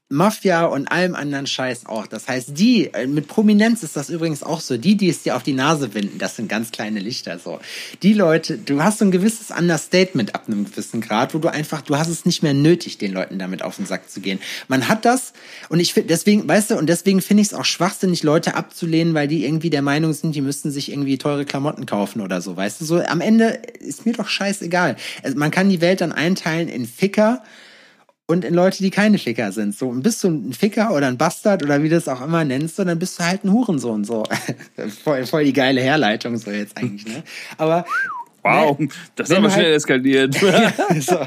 [0.09, 2.05] Mafia und allem anderen Scheiß auch.
[2.05, 5.35] Das heißt, die, äh, mit Prominenz ist das übrigens auch so, die, die es dir
[5.35, 7.59] auf die Nase binden, das sind ganz kleine Lichter so.
[8.03, 11.81] Die Leute, du hast so ein gewisses Understatement ab einem gewissen Grad, wo du einfach,
[11.81, 14.39] du hast es nicht mehr nötig, den Leuten damit auf den Sack zu gehen.
[14.67, 15.33] Man hat das
[15.69, 19.15] und ich finde, deswegen, weißt du, und deswegen finde ich es auch schwachsinnig, Leute abzulehnen,
[19.15, 22.55] weil die irgendwie der Meinung sind, die müssten sich irgendwie teure Klamotten kaufen oder so,
[22.55, 24.97] weißt du, so am Ende ist mir doch scheißegal.
[25.23, 27.41] Also man kann die Welt dann einteilen in Ficker
[28.27, 29.75] und in Leute, die keine Ficker sind.
[29.75, 32.43] So, und bist du ein Ficker oder ein Bastard oder wie du es auch immer
[32.43, 34.03] nennst, so, dann bist du halt ein Hurensohn.
[34.03, 34.23] So,
[35.03, 37.05] voll, voll die geile Herleitung so jetzt eigentlich.
[37.05, 37.23] Ne?
[37.57, 37.85] Aber
[38.45, 40.39] Wow, ne, das ist aber schnell halt, eskaliert.
[40.41, 41.17] ja, so.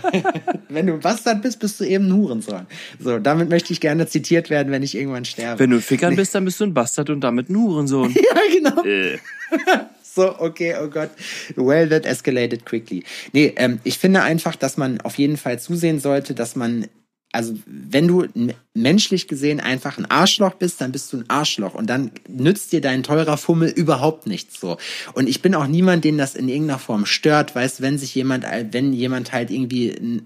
[0.69, 2.66] Wenn du ein Bastard bist, bist du eben ein Hurensohn.
[3.01, 5.59] So, damit möchte ich gerne zitiert werden, wenn ich irgendwann sterbe.
[5.59, 6.16] Wenn du ein Fickern nee.
[6.16, 8.12] bist, dann bist du ein Bastard und damit ein Hurensohn.
[8.15, 8.85] ja, genau.
[8.85, 9.19] Äh.
[10.03, 11.11] so, okay, oh Gott.
[11.57, 13.03] Well, that escalated quickly.
[13.32, 16.86] Nee, ähm, ich finde einfach, dass man auf jeden Fall zusehen sollte, dass man
[17.32, 18.26] also wenn du
[18.72, 22.80] menschlich gesehen einfach ein Arschloch bist, dann bist du ein Arschloch und dann nützt dir
[22.80, 24.78] dein teurer Fummel überhaupt nichts so.
[25.12, 28.46] Und ich bin auch niemand, den das in irgendeiner Form stört, weißt, wenn sich jemand,
[28.70, 30.22] wenn jemand halt irgendwie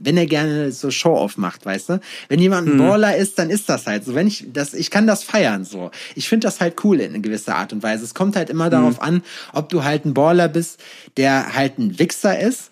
[0.00, 2.00] wenn er gerne so Show-off macht, weißt du?
[2.28, 2.78] Wenn jemand ein mhm.
[2.78, 4.14] Baller ist, dann ist das halt so.
[4.14, 5.90] Wenn ich das, ich kann das feiern so.
[6.14, 8.04] Ich finde das halt cool in gewisser Art und Weise.
[8.04, 8.70] Es kommt halt immer mhm.
[8.70, 9.22] darauf an,
[9.52, 10.80] ob du halt ein Baller bist,
[11.16, 12.70] der halt ein Wichser ist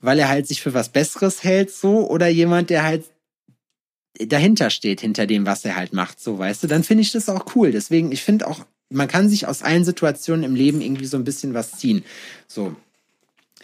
[0.00, 3.04] weil er halt sich für was Besseres hält, so, oder jemand, der halt
[4.18, 7.28] dahinter steht, hinter dem, was er halt macht, so, weißt du, dann finde ich das
[7.28, 7.72] auch cool.
[7.72, 11.24] Deswegen, ich finde auch, man kann sich aus allen Situationen im Leben irgendwie so ein
[11.24, 12.04] bisschen was ziehen.
[12.48, 12.74] So.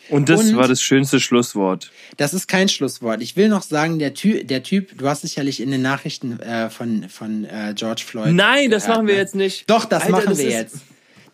[0.08, 1.90] Und das und, war das schönste Schlusswort.
[2.16, 3.22] Das ist kein Schlusswort.
[3.22, 6.70] Ich will noch sagen, der Typ, der Typ, du hast sicherlich in den Nachrichten äh,
[6.70, 8.32] von, von äh, George Floyd.
[8.32, 9.20] Nein, das machen wir ne?
[9.20, 9.68] jetzt nicht.
[9.68, 10.76] Doch, das Alter, machen das wir jetzt.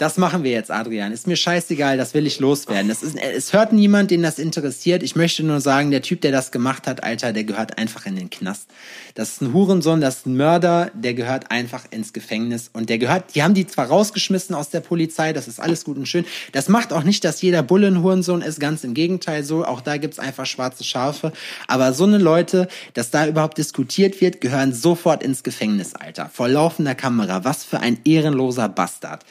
[0.03, 1.13] Das machen wir jetzt, Adrian.
[1.13, 2.89] Ist mir scheißegal, das will ich loswerden.
[2.89, 5.01] Das ist, es hört niemand, den das interessiert.
[5.05, 8.17] Ich möchte nur sagen, der Typ, der das gemacht hat, Alter, der gehört einfach in
[8.17, 8.69] den Knast.
[9.15, 12.69] Das ist ein Hurensohn, das ist ein Mörder, der gehört einfach ins Gefängnis.
[12.73, 15.97] Und der gehört, die haben die zwar rausgeschmissen aus der Polizei, das ist alles gut
[15.97, 16.25] und schön.
[16.51, 19.65] Das macht auch nicht, dass jeder Bulle ein Hurensohn ist, ganz im Gegenteil so.
[19.65, 21.31] Auch da gibt's einfach schwarze Schafe.
[21.69, 26.29] Aber so eine Leute, dass da überhaupt diskutiert wird, gehören sofort ins Gefängnis, Alter.
[26.29, 27.45] Vor laufender Kamera.
[27.45, 29.25] Was für ein ehrenloser Bastard.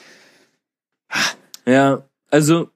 [1.65, 2.69] Ja, also.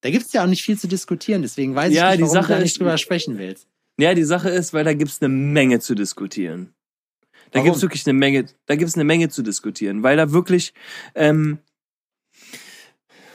[0.00, 2.52] Da gibt's ja auch nicht viel zu diskutieren, deswegen weiß ja, ich nicht, warum Sache
[2.52, 3.66] du da nicht drüber sprechen willst.
[3.98, 6.72] Ja, die Sache ist, weil da gibt's eine Menge zu diskutieren.
[7.50, 7.66] Da warum?
[7.66, 10.72] gibt's wirklich eine Menge, da gibt's eine Menge zu diskutieren, weil da wirklich,
[11.14, 11.58] ähm,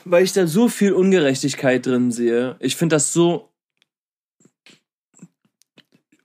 [0.06, 2.56] weil ich da so viel Ungerechtigkeit drin sehe.
[2.60, 3.50] Ich finde das so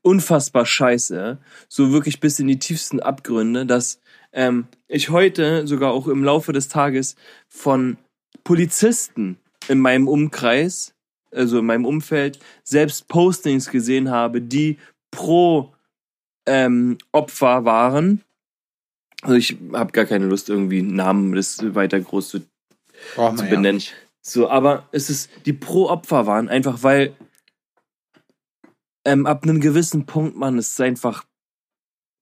[0.02, 4.00] unfassbar scheiße, so wirklich bis in die tiefsten Abgründe, dass
[4.38, 7.16] ähm, ich heute sogar auch im Laufe des Tages
[7.48, 7.98] von
[8.44, 9.36] Polizisten
[9.66, 10.94] in meinem Umkreis,
[11.32, 14.78] also in meinem Umfeld, selbst Postings gesehen habe, die
[15.10, 15.74] pro
[16.46, 18.22] ähm, Opfer waren.
[19.22, 22.40] Also ich habe gar keine Lust, irgendwie Namen das weiter groß zu,
[23.16, 23.80] zu benennen.
[23.80, 23.92] Ja
[24.22, 27.16] so, aber es ist, die pro Opfer waren, einfach weil
[29.04, 31.24] ähm, ab einem gewissen Punkt man es einfach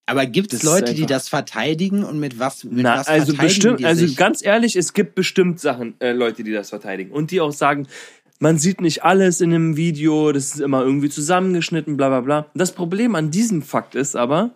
[0.07, 2.63] aber gibt es Leute, die das verteidigen und mit was?
[2.63, 6.53] Mit Na, was also bestimmt, also ganz ehrlich, es gibt bestimmt Sachen, äh, Leute, die
[6.53, 7.89] das verteidigen und die auch sagen,
[8.39, 12.51] man sieht nicht alles in einem Video, das ist immer irgendwie zusammengeschnitten, bla bla bla.
[12.55, 14.53] Das Problem an diesem Fakt ist aber,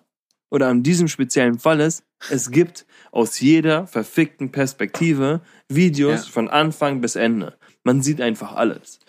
[0.50, 6.32] oder an diesem speziellen Fall ist, es gibt aus jeder verfickten Perspektive Videos ja.
[6.32, 7.56] von Anfang bis Ende.
[7.82, 9.00] Man sieht einfach alles.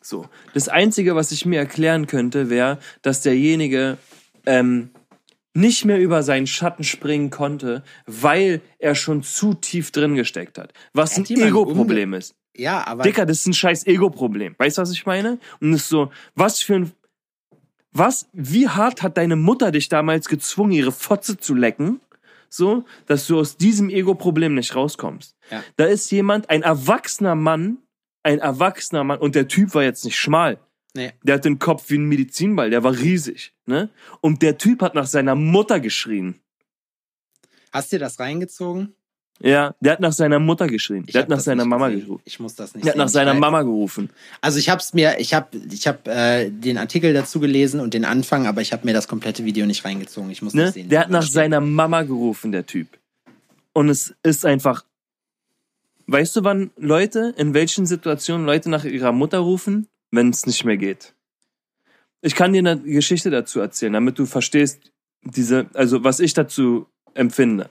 [0.00, 0.26] So.
[0.54, 3.98] Das Einzige, was ich mir erklären könnte, wäre, dass derjenige
[4.46, 4.90] ähm,
[5.54, 10.72] nicht mehr über seinen Schatten springen konnte, weil er schon zu tief drin gesteckt hat.
[10.92, 12.34] Was ein Ego-Problem ist.
[12.56, 13.02] Ja, aber.
[13.02, 14.54] Dicker, das ist ein scheiß Ego-Problem.
[14.58, 15.38] Weißt du, was ich meine?
[15.60, 16.92] Und es ist so, was für ein.
[17.96, 22.00] Was, wie hart hat deine Mutter dich damals gezwungen, ihre Fotze zu lecken?
[22.48, 25.36] So, dass du aus diesem Ego-Problem nicht rauskommst.
[25.50, 25.62] Ja.
[25.76, 27.78] Da ist jemand, ein erwachsener Mann,
[28.24, 30.58] ein erwachsener Mann, und der Typ war jetzt nicht schmal.
[30.94, 31.12] Nee.
[31.22, 33.52] Der hat den Kopf wie ein Medizinball, der war riesig.
[33.66, 33.90] Ne?
[34.20, 36.40] Und der Typ hat nach seiner Mutter geschrien.
[37.72, 38.94] Hast du dir das reingezogen?
[39.40, 41.02] Ja, der hat nach seiner Mutter geschrien.
[41.06, 42.06] Ich der hat nach seiner Mama gesehen.
[42.06, 42.22] gerufen.
[42.24, 42.86] Ich muss das nicht.
[42.86, 44.10] Der hat nach seiner Mama gerufen.
[44.40, 48.04] Also ich hab's mir, ich hab, ich hab äh, den Artikel dazu gelesen und den
[48.04, 50.30] Anfang, aber ich habe mir das komplette Video nicht reingezogen.
[50.30, 50.66] Ich muss ne?
[50.66, 50.88] das sehen.
[50.88, 52.86] Der hat nach seiner Mama gerufen, der Typ.
[53.72, 54.84] Und es ist einfach.
[56.06, 59.88] Weißt du, wann Leute, in welchen Situationen Leute nach ihrer Mutter rufen?
[60.14, 61.14] Wenn es nicht mehr geht.
[62.22, 64.92] Ich kann dir eine Geschichte dazu erzählen, damit du verstehst,
[65.22, 67.70] diese, also was ich dazu empfinde.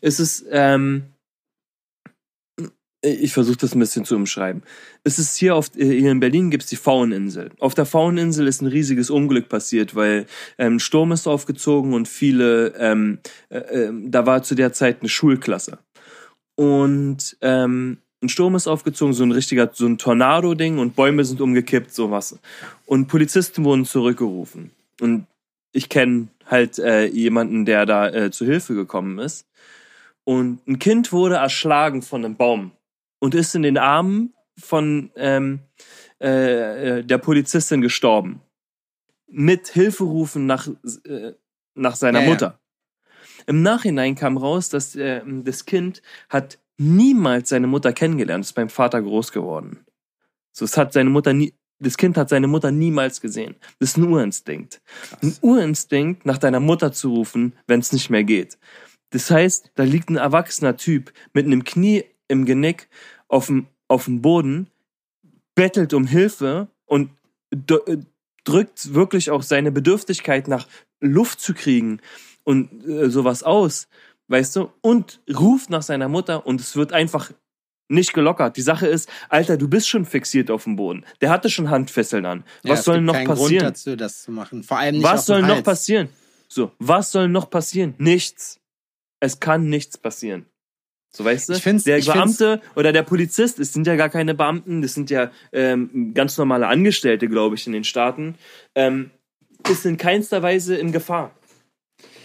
[0.00, 1.04] Es ist, ähm,
[3.02, 4.62] ich versuche das ein bisschen zu umschreiben.
[5.04, 7.52] Es ist hier auf hier in Berlin gibt's die Fauninsel.
[7.60, 10.26] Auf der Fauninsel ist ein riesiges Unglück passiert, weil
[10.58, 15.08] ähm, Sturm ist aufgezogen und viele, ähm, äh, äh, da war zu der Zeit eine
[15.08, 15.78] Schulklasse.
[16.56, 21.40] Und ähm, ein Sturm ist aufgezogen, so ein richtiger, so ein Tornado-Ding und Bäume sind
[21.40, 22.38] umgekippt, sowas.
[22.86, 24.70] Und Polizisten wurden zurückgerufen.
[25.00, 25.26] Und
[25.72, 29.46] ich kenne halt äh, jemanden, der da äh, zu Hilfe gekommen ist.
[30.24, 32.72] Und ein Kind wurde erschlagen von einem Baum
[33.18, 35.60] und ist in den Armen von ähm,
[36.20, 38.40] äh, äh der Polizistin gestorben.
[39.28, 40.68] mit Hilferufen nach,
[41.04, 41.32] äh,
[41.74, 42.30] nach seiner Ja, ja.
[42.30, 42.60] Mutter.
[43.46, 48.68] Im Nachhinein kam raus, dass äh, das Kind hat niemals seine Mutter kennengelernt, ist beim
[48.68, 49.84] Vater groß geworden.
[50.52, 53.56] So, es hat seine Mutter nie, das Kind hat seine Mutter niemals gesehen.
[53.78, 54.80] Das ist einUrinstinkt.
[55.22, 58.58] Ein Urinstinkt, nach deiner Mutter zu rufen, wenn es nicht mehr geht.
[59.10, 62.88] Das heißt, da liegt ein erwachsener Typ mit einem Knie im Genick
[63.28, 64.70] auf dem, auf dem Boden,
[65.54, 67.10] bettelt um Hilfe und
[67.50, 67.98] äh,
[68.44, 70.66] drückt wirklich auch seine Bedürftigkeit nach
[71.00, 72.00] Luft zu kriegen
[72.44, 73.88] und äh, sowas aus,
[74.28, 77.30] weißt du, und ruft nach seiner Mutter und es wird einfach
[77.88, 78.56] nicht gelockert.
[78.56, 81.04] Die Sache ist, Alter, du bist schon fixiert auf dem Boden.
[81.20, 82.44] Der hatte schon Handfesseln an.
[82.64, 83.64] Ja, Was soll noch keinen Grund passieren?
[83.64, 84.64] dazu, das zu machen.
[84.64, 86.08] Vor allem nicht Was soll noch passieren?
[86.48, 87.94] So, was soll noch passieren?
[87.98, 88.58] Nichts.
[89.20, 90.46] Es kann nichts passieren.
[91.14, 91.52] So weißt du?
[91.54, 94.82] Ich find's- der ich find's- Beamte oder der Polizist, es sind ja gar keine Beamten,
[94.82, 98.34] das sind ja ähm, ganz normale Angestellte, glaube ich, in den Staaten,
[98.74, 99.10] ähm,
[99.70, 101.30] ist in keinster Weise in Gefahr.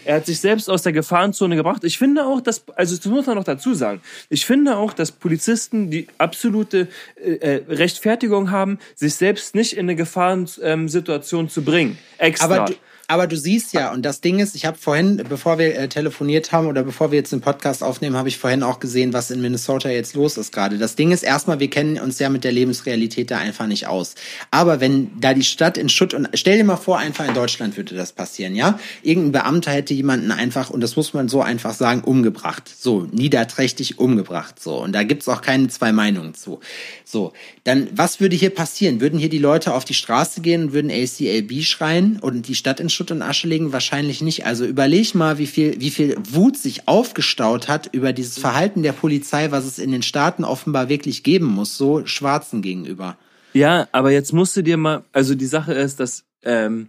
[0.04, 1.84] Er hat sich selbst aus der Gefahrenzone gebracht.
[1.84, 5.12] Ich finde auch, dass, also das muss man noch dazu sagen, ich finde auch, dass
[5.12, 11.98] Polizisten die absolute äh, äh, Rechtfertigung haben, sich selbst nicht in eine Gefahrensituation zu bringen.
[12.18, 12.44] Extra.
[12.46, 12.70] Aber
[13.12, 16.50] aber du siehst ja, und das Ding ist, ich habe vorhin, bevor wir äh, telefoniert
[16.50, 19.42] haben oder bevor wir jetzt den Podcast aufnehmen, habe ich vorhin auch gesehen, was in
[19.42, 20.78] Minnesota jetzt los ist gerade.
[20.78, 24.14] Das Ding ist erstmal, wir kennen uns ja mit der Lebensrealität da einfach nicht aus.
[24.50, 27.76] Aber wenn da die Stadt in Schutt und stell dir mal vor, einfach in Deutschland
[27.76, 28.78] würde das passieren, ja?
[29.02, 32.72] Irgendein Beamter hätte jemanden einfach, und das muss man so einfach sagen, umgebracht.
[32.74, 34.58] So, niederträchtig umgebracht.
[34.58, 34.82] So.
[34.82, 36.60] Und da gibt's auch keine zwei Meinungen zu.
[37.04, 37.34] So,
[37.64, 39.02] dann, was würde hier passieren?
[39.02, 42.80] Würden hier die Leute auf die Straße gehen und würden ACLB schreien und die Stadt
[42.80, 43.72] in Schutt und Asche legen?
[43.72, 44.46] Wahrscheinlich nicht.
[44.46, 48.92] Also überleg mal, wie viel, wie viel Wut sich aufgestaut hat über dieses Verhalten der
[48.92, 53.16] Polizei, was es in den Staaten offenbar wirklich geben muss, so Schwarzen gegenüber.
[53.52, 56.88] Ja, aber jetzt musst du dir mal, also die Sache ist, dass ähm,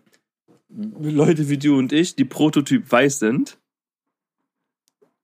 [0.69, 3.57] Leute wie du und ich, die Prototyp weiß sind,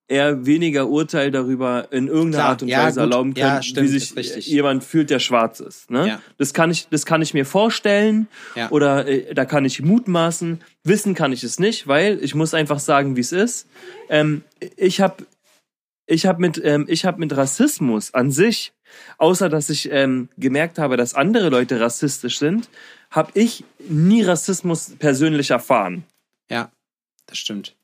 [0.10, 3.12] eher weniger Urteil darüber in irgendeiner Klar, Art und ja, Weise gut.
[3.12, 5.92] erlauben können, Ja, stimmt, wie sich jemand fühlt, der schwarz ist.
[5.92, 6.08] Ne?
[6.08, 6.22] Ja.
[6.38, 8.28] Das kann ich, das kann ich mir vorstellen
[8.72, 10.62] oder äh, da kann ich mutmaßen.
[10.84, 13.68] Wissen kann ich es nicht, weil ich muss einfach sagen, wie es ist.
[14.10, 14.44] Ähm,
[14.76, 15.26] ich habe
[16.08, 18.74] ich habe mit ähm, ich habe mit Rassismus an sich,
[19.20, 22.68] außer dass ich ähm, gemerkt habe, dass andere Leute rassistisch sind,
[23.12, 26.04] habe ich nie Rassismus persönlich erfahren.
[26.50, 26.72] Ja,
[27.28, 27.76] das stimmt.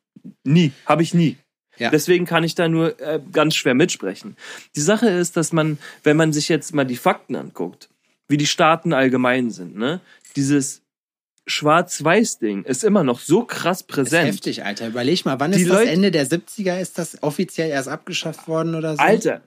[0.43, 1.37] Nie, habe ich nie.
[1.77, 1.89] Ja.
[1.89, 4.37] Deswegen kann ich da nur äh, ganz schwer mitsprechen.
[4.75, 7.89] Die Sache ist, dass man, wenn man sich jetzt mal die Fakten anguckt,
[8.27, 10.01] wie die Staaten allgemein sind, ne,
[10.35, 10.81] dieses
[11.47, 14.27] Schwarz-Weiß-Ding ist immer noch so krass Ist präsent.
[14.27, 14.87] heftig, Alter.
[14.87, 16.79] Überleg mal, wann Die ist das Leute- Ende der 70er?
[16.79, 19.01] Ist das offiziell erst abgeschafft worden oder so?
[19.01, 19.41] Alter,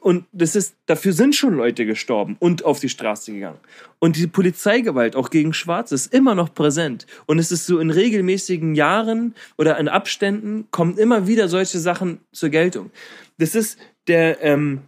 [0.00, 3.58] und das ist, dafür sind schon Leute gestorben und auf die Straße gegangen.
[3.98, 7.06] Und die Polizeigewalt auch gegen Schwarze ist immer noch präsent.
[7.26, 12.20] Und es ist so in regelmäßigen Jahren oder in Abständen kommen immer wieder solche Sachen
[12.32, 12.90] zur Geltung.
[13.38, 14.82] Das ist der, ähm,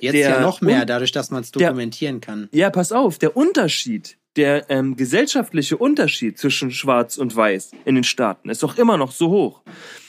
[0.00, 2.48] Jetzt der- ja noch mehr, dadurch, dass man es der- dokumentieren kann.
[2.52, 8.04] ja, pass auf, der Unterschied, der ähm, gesellschaftliche Unterschied zwischen Schwarz und Weiß in den
[8.04, 9.62] Staaten ist doch immer noch so hoch.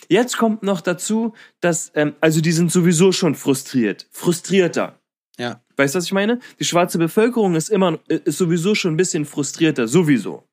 [0.08, 5.00] Jetzt kommt noch dazu, dass, ähm, also die sind sowieso schon frustriert, frustrierter.
[5.38, 5.62] Ja.
[5.78, 6.40] Weißt du, was ich meine?
[6.60, 10.44] Die schwarze Bevölkerung ist immer, äh, ist sowieso schon ein bisschen frustrierter, sowieso.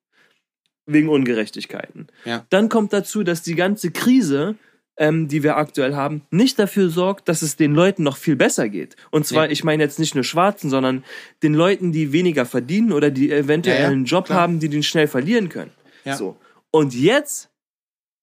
[0.86, 2.06] Wegen Ungerechtigkeiten.
[2.24, 2.46] Ja.
[2.48, 4.54] Dann kommt dazu, dass die ganze Krise,
[4.98, 8.68] ähm, die wir aktuell haben, nicht dafür sorgt, dass es den Leuten noch viel besser
[8.68, 8.96] geht.
[9.10, 9.52] Und zwar, Nee.
[9.52, 11.04] ich meine jetzt nicht nur Schwarzen, sondern
[11.42, 14.40] den Leuten, die weniger verdienen oder die eventuell Ja, ja, einen Job klar.
[14.40, 15.70] haben, die den schnell verlieren können.
[16.04, 16.16] Ja.
[16.16, 16.36] So.
[16.70, 17.50] Und jetzt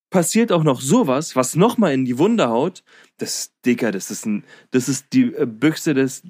[0.09, 2.83] passiert auch noch sowas, was nochmal in die Wunde haut.
[3.17, 6.23] Das, Dicker, das ist ein, das ist die äh, Büchse des,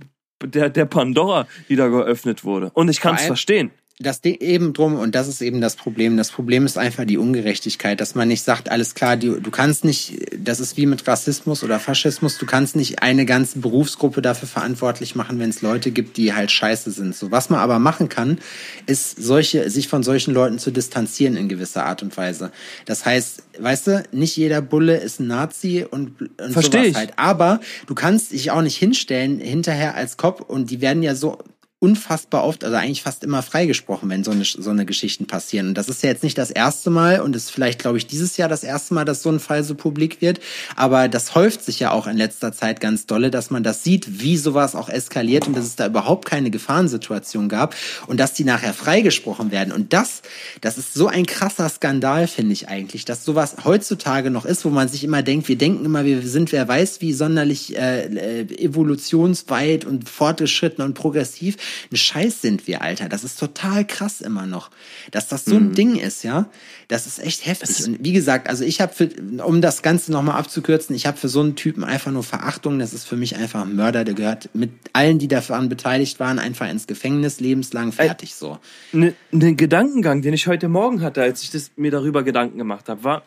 [0.43, 2.69] der, der Pandora, die da geöffnet wurde.
[2.73, 3.71] Und ich kann es verstehen.
[3.99, 6.17] Das Ding eben drum, und das ist eben das Problem.
[6.17, 9.85] Das Problem ist einfach die Ungerechtigkeit, dass man nicht sagt, alles klar, du, du kannst
[9.85, 14.47] nicht, das ist wie mit Rassismus oder Faschismus, du kannst nicht eine ganze Berufsgruppe dafür
[14.47, 17.15] verantwortlich machen, wenn es Leute gibt, die halt scheiße sind.
[17.15, 18.39] So, was man aber machen kann,
[18.87, 22.51] ist solche, sich von solchen Leuten zu distanzieren in gewisser Art und Weise.
[22.85, 26.95] Das heißt, weißt du, nicht jeder Bulle ist ein Nazi und, und Versteh sowas ich.
[26.95, 27.13] halt.
[27.17, 31.37] Aber du kannst dich auch nicht hinstellen hinterher als Cop und die werden ja so
[31.83, 35.67] unfassbar oft, also eigentlich fast immer freigesprochen, wenn so eine, so eine Geschichten passieren.
[35.67, 38.37] Und das ist ja jetzt nicht das erste Mal und ist vielleicht, glaube ich, dieses
[38.37, 40.39] Jahr das erste Mal, dass so ein Fall so publik wird.
[40.77, 44.21] Aber das häuft sich ja auch in letzter Zeit ganz dolle, dass man das sieht,
[44.21, 47.75] wie sowas auch eskaliert und dass es da überhaupt keine Gefahrensituation gab
[48.07, 49.73] und dass die nachher freigesprochen werden.
[49.73, 50.21] Und das,
[50.61, 54.69] das ist so ein krasser Skandal, finde ich eigentlich, dass sowas heutzutage noch ist, wo
[54.69, 58.63] man sich immer denkt, wir denken immer, wir sind, wer weiß, wie sonderlich äh, äh,
[58.63, 61.57] evolutionsweit und fortgeschritten und progressiv.
[61.91, 63.09] Ein Scheiß sind wir, Alter.
[63.09, 64.69] Das ist total krass immer noch,
[65.11, 65.75] dass das so ein mhm.
[65.75, 66.49] Ding ist, ja.
[66.87, 67.85] Das ist echt heftig.
[67.85, 69.09] Und wie gesagt, also ich habe,
[69.45, 72.79] um das Ganze nochmal abzukürzen, ich habe für so einen Typen einfach nur Verachtung.
[72.79, 76.39] Das ist für mich einfach ein Mörder, der gehört mit allen, die daran beteiligt waren,
[76.39, 78.59] einfach ins Gefängnis, lebenslang fertig so.
[78.91, 82.89] Ne, ne Gedankengang, den ich heute Morgen hatte, als ich das, mir darüber Gedanken gemacht
[82.89, 83.23] habe, war,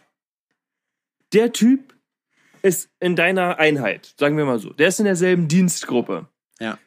[1.33, 1.95] der Typ
[2.63, 4.73] ist in deiner Einheit, sagen wir mal so.
[4.73, 6.29] Der ist in derselben Dienstgruppe.
[6.59, 6.79] Ja.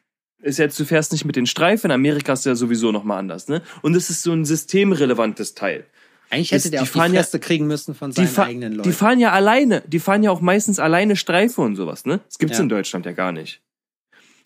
[0.42, 3.50] Ist jetzt, du fährst nicht mit den Streifen, in Amerika ist ja sowieso nochmal anders,
[3.50, 3.62] ne?
[3.82, 5.86] Und es ist so ein systemrelevantes Teil.
[6.30, 8.90] Eigentlich hätte das, der auch die, die Fresse ja, kriegen müssen von seinen eigenen Leuten.
[8.90, 12.20] Die fahren ja alleine, die fahren ja auch meistens alleine Streife und sowas, ne?
[12.26, 12.64] Das gibt's ja.
[12.64, 13.62] in Deutschland ja gar nicht.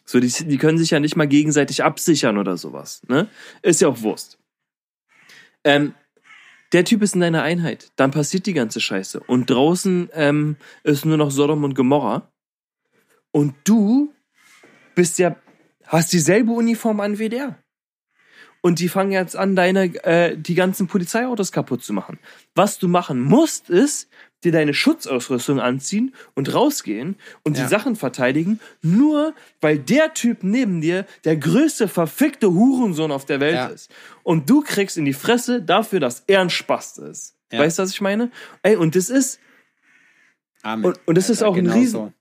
[0.05, 3.27] So, die, die können sich ja nicht mal gegenseitig absichern oder sowas, ne?
[3.61, 4.39] Ist ja auch Wurst.
[5.63, 5.93] Ähm,
[6.73, 7.91] der Typ ist in deiner Einheit.
[7.95, 9.19] Dann passiert die ganze Scheiße.
[9.19, 12.31] Und draußen ähm, ist nur noch Sodom und Gomorra.
[13.31, 14.11] Und du
[14.95, 15.35] bist ja,
[15.85, 17.57] hast dieselbe Uniform an wie der.
[18.61, 22.17] Und die fangen jetzt an, deine, äh, die ganzen Polizeiautos kaputt zu machen.
[22.55, 24.09] Was du machen musst, ist,
[24.43, 27.63] dir deine Schutzausrüstung anziehen und rausgehen und ja.
[27.63, 33.39] die Sachen verteidigen, nur weil der Typ neben dir der größte verfickte Hurensohn auf der
[33.39, 33.67] Welt ja.
[33.67, 33.91] ist.
[34.23, 37.35] Und du kriegst in die Fresse dafür, dass er ein Spast ist.
[37.51, 37.59] Ja.
[37.59, 38.31] Weißt du, was ich meine?
[38.61, 39.39] Ey, und das ist.
[40.61, 40.85] Amen.
[40.85, 41.99] Und, und das ist auch ein genau Riesen.
[41.99, 42.13] So.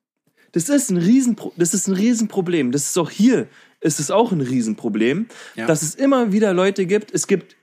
[0.53, 2.73] Das ist ein Riesen, das ist ein Riesenproblem.
[2.73, 3.49] Das ist auch hier,
[3.81, 5.27] ist es auch ein Riesenproblem,
[5.67, 7.13] dass es immer wieder Leute gibt.
[7.13, 7.57] Es gibt,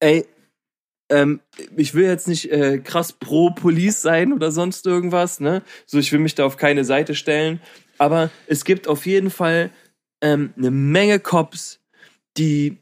[0.00, 0.26] ey,
[1.10, 1.40] ähm,
[1.76, 5.62] ich will jetzt nicht äh, krass pro Police sein oder sonst irgendwas, ne?
[5.84, 7.60] So, ich will mich da auf keine Seite stellen.
[7.98, 9.70] Aber es gibt auf jeden Fall
[10.22, 11.80] ähm, eine Menge Cops,
[12.38, 12.78] die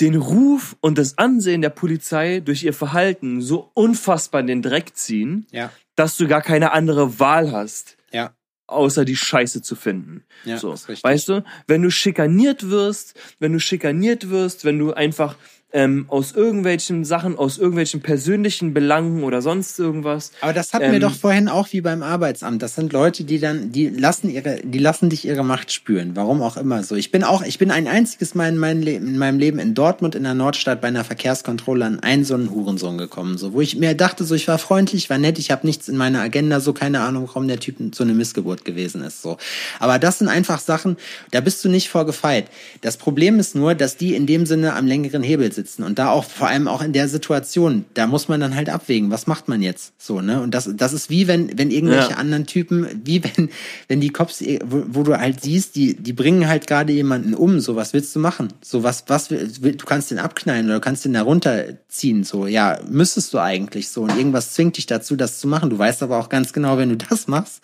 [0.00, 4.94] den Ruf und das Ansehen der Polizei durch ihr Verhalten so unfassbar in den Dreck
[4.94, 5.72] ziehen, ja.
[5.96, 7.96] Dass du gar keine andere Wahl hast.
[8.12, 8.32] Ja
[8.66, 10.24] außer die Scheiße zu finden.
[10.44, 15.36] Ja, so, weißt du, wenn du schikaniert wirst, wenn du schikaniert wirst, wenn du einfach
[15.72, 20.30] ähm, aus irgendwelchen Sachen, aus irgendwelchen persönlichen Belangen oder sonst irgendwas.
[20.40, 22.62] Aber das hatten ähm, wir doch vorhin auch wie beim Arbeitsamt.
[22.62, 26.12] Das sind Leute, die dann, die lassen ihre, die lassen dich ihre Macht spüren.
[26.14, 26.94] Warum auch immer so.
[26.94, 29.74] Ich bin auch, ich bin ein einziges Mal in, mein Leben, in meinem Leben in
[29.74, 33.60] Dortmund in der Nordstadt bei einer Verkehrskontrolle an einen so einen Hurensohn gekommen, so wo
[33.60, 36.60] ich mir dachte, so ich war freundlich, war nett, ich habe nichts in meiner Agenda,
[36.60, 39.36] so keine Ahnung, warum der Typ so eine Missgeburt gewesen ist, so.
[39.80, 40.96] Aber das sind einfach Sachen,
[41.32, 42.46] da bist du nicht vorgefeit.
[42.80, 46.10] Das Problem ist nur, dass die in dem Sinne am längeren Hebel sitzen und da
[46.10, 49.48] auch vor allem auch in der Situation, da muss man dann halt abwägen, was macht
[49.48, 50.40] man jetzt so, ne?
[50.40, 52.16] Und das das ist wie wenn wenn irgendwelche ja.
[52.16, 53.50] anderen Typen, wie wenn
[53.88, 57.58] wenn die Cops wo, wo du halt siehst, die die bringen halt gerade jemanden um,
[57.58, 58.52] so was willst du machen?
[58.62, 62.78] So was was du kannst den abknallen oder du kannst den da runterziehen, so ja,
[62.88, 65.70] müsstest du eigentlich so und irgendwas zwingt dich dazu, das zu machen.
[65.70, 67.62] Du weißt aber auch ganz genau, wenn du das machst,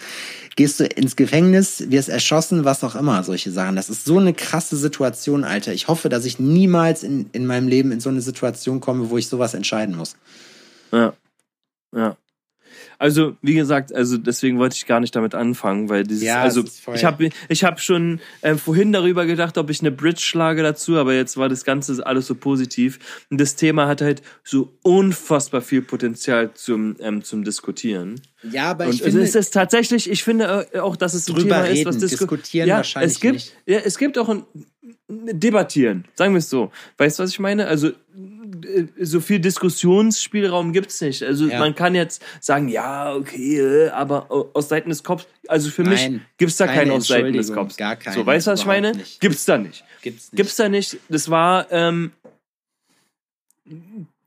[0.56, 3.76] gehst du ins Gefängnis, wirst erschossen, was auch immer, solche Sachen.
[3.76, 5.72] Das ist so eine krasse Situation, Alter.
[5.72, 9.18] Ich hoffe, dass ich niemals in, in meinem Leben in so eine Situation komme, wo
[9.18, 10.16] ich sowas entscheiden muss.
[10.92, 11.14] Ja.
[11.94, 12.16] Ja.
[13.02, 16.62] Also, wie gesagt, also deswegen wollte ich gar nicht damit anfangen, weil dieses, ja, also
[16.94, 20.96] ich habe ich hab schon äh, vorhin darüber gedacht, ob ich eine Bridge schlage dazu,
[20.96, 23.00] aber jetzt war das Ganze alles so positiv.
[23.28, 28.20] Und das Thema hat halt so unfassbar viel Potenzial zum, ähm, zum Diskutieren.
[28.48, 31.34] Ja, aber und ich finde, es ist tatsächlich, ich finde äh, auch, dass es ein
[31.34, 33.56] Thema reden, ist, was Disku diskutieren ja, wahrscheinlich es gibt, nicht.
[33.66, 34.44] Ja, es gibt auch ein
[35.08, 36.70] Debattieren, sagen wir es so.
[36.98, 37.66] Weißt du, was ich meine?
[37.66, 37.90] Also
[39.00, 41.22] so viel Diskussionsspielraum gibt's nicht.
[41.22, 41.58] Also ja.
[41.58, 46.12] man kann jetzt sagen, ja, okay, äh, aber aus Seiten des Cops, also für Nein,
[46.12, 47.76] mich gibt's da keinen aus Seiten des Cops.
[47.76, 48.92] Gar keinen, so, weißt du, was ich meine?
[48.92, 49.20] Nicht.
[49.20, 49.84] Gibt's da nicht.
[50.02, 50.36] Gibt's nicht.
[50.36, 50.98] Gibt's da nicht.
[51.08, 52.12] Das war, ähm,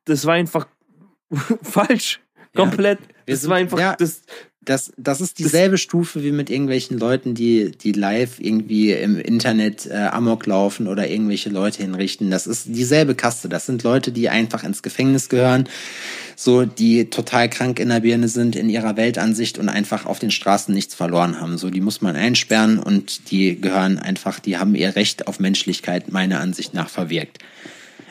[0.05, 0.67] das war einfach
[1.61, 2.19] falsch.
[2.55, 2.99] Komplett.
[2.99, 3.07] Ja.
[3.27, 3.95] Das war einfach, ja.
[3.95, 4.21] das,
[4.65, 9.19] das, das ist dieselbe das, Stufe wie mit irgendwelchen Leuten, die, die live irgendwie im
[9.19, 12.31] Internet äh, Amok laufen oder irgendwelche Leute hinrichten.
[12.31, 13.47] Das ist dieselbe Kaste.
[13.47, 15.69] Das sind Leute, die einfach ins Gefängnis gehören,
[16.35, 20.31] so die total krank in der Birne sind in ihrer Weltansicht und einfach auf den
[20.31, 21.57] Straßen nichts verloren haben.
[21.57, 26.11] So, die muss man einsperren und die gehören einfach, die haben ihr Recht auf Menschlichkeit
[26.11, 27.39] meiner Ansicht nach verwirkt.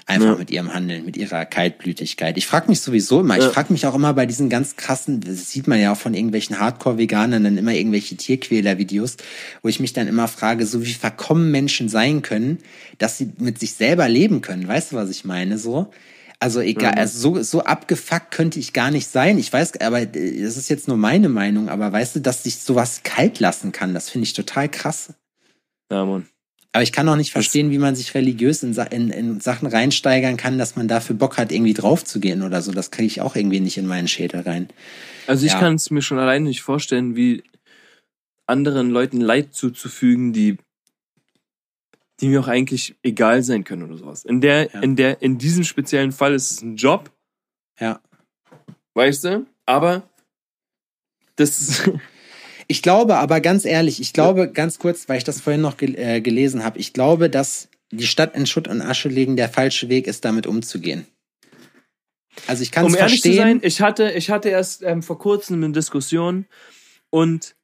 [0.06, 0.36] Einfach ja.
[0.36, 2.36] mit ihrem Handeln, mit ihrer Kaltblütigkeit.
[2.36, 3.46] Ich frage mich sowieso immer, ja.
[3.46, 6.12] ich frage mich auch immer bei diesen ganz krassen, das sieht man ja auch von
[6.12, 9.16] irgendwelchen Hardcore-Veganern dann immer irgendwelche Tierquäler-Videos,
[9.62, 12.58] wo ich mich dann immer frage, so wie verkommen Menschen sein können,
[12.98, 14.68] dass sie mit sich selber leben können.
[14.68, 15.56] Weißt du, was ich meine?
[15.56, 15.90] So.
[16.38, 16.98] Also egal, mhm.
[16.98, 19.38] also so, so abgefuckt könnte ich gar nicht sein.
[19.38, 22.58] Ich weiß, aber äh, das ist jetzt nur meine Meinung, aber weißt du, dass sich
[22.58, 25.14] sowas kalt lassen kann, das finde ich total krass.
[25.90, 26.26] Ja, Mann.
[26.74, 30.36] Aber ich kann auch nicht verstehen, wie man sich religiös in, in, in Sachen reinsteigern
[30.36, 32.72] kann, dass man dafür Bock hat, irgendwie draufzugehen oder so.
[32.72, 34.68] Das kriege ich auch irgendwie nicht in meinen Schädel rein.
[35.28, 35.60] Also ich ja.
[35.60, 37.44] kann es mir schon alleine nicht vorstellen, wie
[38.48, 40.58] anderen Leuten Leid zuzufügen, die
[42.20, 44.24] die mir auch eigentlich egal sein können oder sowas.
[44.24, 44.80] In der, Ja.
[44.80, 47.08] in der, in diesem speziellen Fall ist es ein Job,
[47.78, 48.00] Ja.
[48.94, 49.46] weißt du?
[49.64, 50.02] Aber
[51.36, 51.90] das ist,
[52.66, 55.98] Ich glaube aber ganz ehrlich, ich glaube ganz kurz, weil ich das vorhin noch gel
[55.98, 59.88] äh, gelesen habe, ich glaube, dass die Stadt in Schutt und Asche legen der falsche
[59.88, 61.06] Weg ist, damit umzugehen.
[62.46, 63.60] Also ich kann es um ehrlich zu sein, verstehen.
[63.62, 66.46] ich hatte, ich hatte erst ähm, vor kurzem eine Diskussion
[67.10, 67.54] und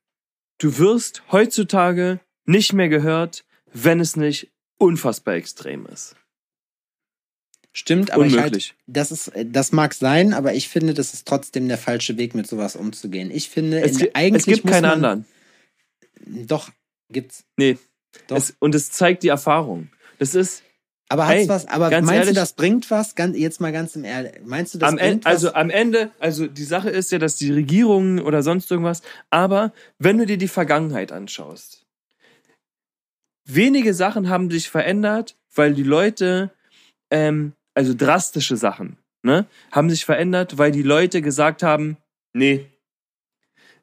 [0.59, 6.15] du wirst heutzutage nicht mehr gehört, wenn es nicht unfassbar extrem ist.
[7.73, 8.75] Stimmt, aber ich halt, Unmöglich.
[8.89, 12.35] das ist, äh, das mag sein, aber ich finde, das ist trotzdem der falsche Weg,
[12.35, 13.31] mit sowas umzugehen.
[13.31, 15.25] Ich finde, es, in, gi- eigentlich es gibt muss keine man, anderen.
[16.47, 16.71] Doch
[17.13, 17.45] gibt's.
[17.57, 17.79] Nee.
[18.27, 18.37] Doch.
[18.39, 19.89] Es, und es zeigt die Erfahrung.
[20.19, 20.65] Das ist
[21.09, 21.67] Aber hat's Hey, was?
[21.69, 23.15] Aber meinst ehrlich- du, das bringt was?
[23.15, 24.33] Ganz, jetzt mal ganz im Ehrlich.
[24.45, 25.55] Meinst du, das am bringt Ende, also was?
[25.55, 30.19] am Ende, also die Sache ist ja, dass die Regierungen oder sonst irgendwas, aber wenn
[30.19, 31.87] du dir die Vergangenheit anschaust,
[33.47, 36.51] wenige Sachen haben sich verändert, weil die Leute,
[37.11, 41.97] ähm, also drastische Sachen, ne, haben sich verändert, weil die Leute gesagt haben,
[42.35, 42.67] nee,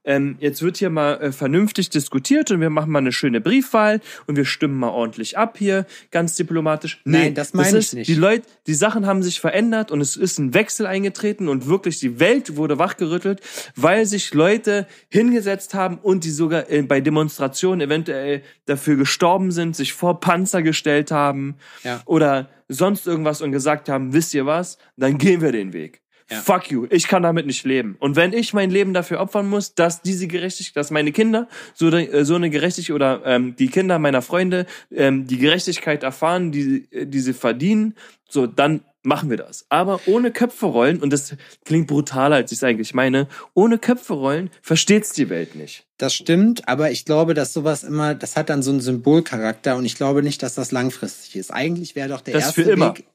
[0.07, 3.99] ähm, jetzt wird hier mal äh, vernünftig diskutiert und wir machen mal eine schöne Briefwahl
[4.25, 7.01] und wir stimmen mal ordentlich ab hier, ganz diplomatisch.
[7.05, 8.07] Nee, Nein, das meine ich ist, nicht.
[8.07, 11.99] Die Leute, die Sachen haben sich verändert und es ist ein Wechsel eingetreten und wirklich
[11.99, 13.41] die Welt wurde wachgerüttelt,
[13.75, 19.75] weil sich Leute hingesetzt haben und die sogar äh, bei Demonstrationen eventuell dafür gestorben sind,
[19.75, 22.01] sich vor Panzer gestellt haben Ja.
[22.05, 26.01] oder sonst irgendwas und gesagt haben, wisst ihr was, dann gehen wir den Weg.
[26.29, 26.41] Ja.
[26.41, 27.95] Fuck you, ich kann damit nicht leben.
[27.99, 31.87] Und wenn ich mein Leben dafür opfern muss, dass diese Gerechtigkeit, dass meine Kinder so,
[31.89, 36.85] äh, so eine Gerechtigkeit oder ähm, die Kinder meiner Freunde ähm, die Gerechtigkeit erfahren, die,
[36.91, 37.95] äh, die sie verdienen,
[38.27, 39.65] so dann machen wir das.
[39.69, 44.13] Aber ohne Köpfe rollen, und das klingt brutaler, als ich es eigentlich meine, ohne Köpfe
[44.13, 45.85] rollen versteht's die Welt nicht.
[45.97, 49.85] Das stimmt, aber ich glaube, dass sowas immer, das hat dann so einen Symbolcharakter und
[49.85, 51.51] ich glaube nicht, dass das langfristig ist.
[51.51, 52.97] Eigentlich wäre doch der Das erste für immer.
[52.97, 53.05] Weg.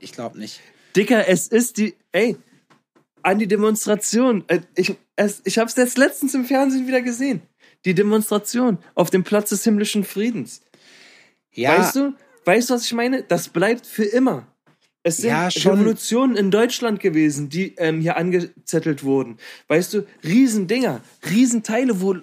[0.00, 0.60] Ich glaube nicht.
[0.96, 2.36] Dicker, es ist die, ey,
[3.22, 4.44] an die Demonstration.
[4.48, 7.42] Äh, Ich, es, ich habe es jetzt letztens im Fernsehen wieder gesehen.
[7.84, 10.62] Die Demonstration auf dem Platz des himmlischen Friedens.
[11.52, 13.22] Ja, Weißt du, weißt du, was ich meine?
[13.22, 14.46] Das bleibt für immer.
[15.02, 15.48] Es sind Ja.
[15.48, 19.38] Revolutionen in Deutschland gewesen, die ähm, hier angezettelt wurden.
[19.68, 21.00] Weißt du, Riesendinger,
[21.30, 22.16] Riesenteile, wo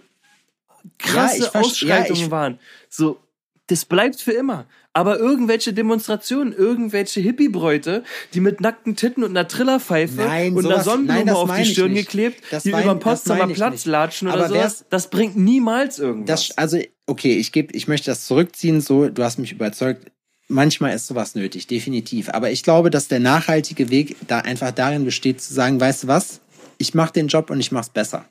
[1.00, 2.60] krasse verste- Ausschreitungen ja, waren.
[2.90, 3.20] So,
[3.68, 4.68] das bleibt für immer.
[4.96, 10.76] Aber irgendwelche Demonstrationen, irgendwelche Hippiebräute, die mit nackten Titten und einer Trillerpfeife Nein, und einer
[10.76, 12.06] sowas- Sonnenblume nein, auf die Stirn nicht.
[12.06, 13.86] geklebt, Das die mein- über den Potsdamer Platz nicht.
[13.88, 16.48] latschen oder Aber sowas, wär's- das bringt niemals irgendwas.
[16.48, 20.10] das, also, okay, ich gebe, ich möchte das zurückziehen, so, du hast mich überzeugt.
[20.48, 22.30] Manchmal ist sowas nötig, definitiv.
[22.30, 26.08] Aber ich glaube, dass der nachhaltige Weg da einfach darin besteht, zu sagen, weißt du
[26.08, 26.40] was,
[26.78, 28.24] ich mache den Job und ich mach's besser.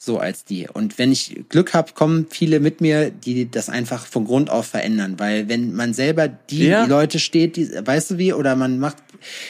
[0.00, 0.68] So als die.
[0.72, 4.66] Und wenn ich Glück habe, kommen viele mit mir, die das einfach von Grund auf
[4.66, 5.16] verändern.
[5.18, 6.84] Weil wenn man selber die Ja.
[6.84, 8.98] Leute steht, die, weißt du wie, oder man macht.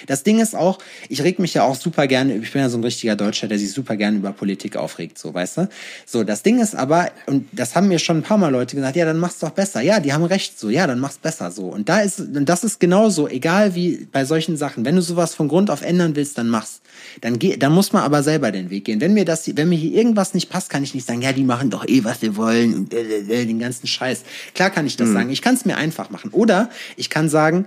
[0.06, 0.78] Das Ding ist auch,
[1.10, 3.58] ich reg mich ja auch super gerne, ich bin ja so ein richtiger Deutscher, der
[3.58, 5.68] sich super gerne über Politik aufregt, so, weißt du?
[6.06, 8.96] So, das Ding ist aber, und das haben mir schon ein paar Mal Leute gesagt,
[8.96, 9.82] ja, dann mach's doch besser.
[9.82, 11.64] Ja, die haben recht, so, ja, dann mach's besser, so.
[11.66, 14.86] Und da ist, und das ist genauso, egal wie bei solchen Sachen.
[14.86, 16.80] Wenn du sowas von Grund auf ändern willst, dann mach's.
[17.20, 19.02] Dann geh, dann muss man aber selber den Weg gehen.
[19.02, 21.44] Wenn mir das, wenn mir hier irgendwas nicht passt, kann ich nicht sagen, ja, die
[21.44, 24.22] machen doch eh, was sie wollen und äh, äh, äh, den ganzen Scheiß.
[24.54, 25.30] Klar kann ich das sagen.
[25.30, 26.30] Ich kann es mir einfach machen.
[26.30, 27.66] Oder ich kann sagen,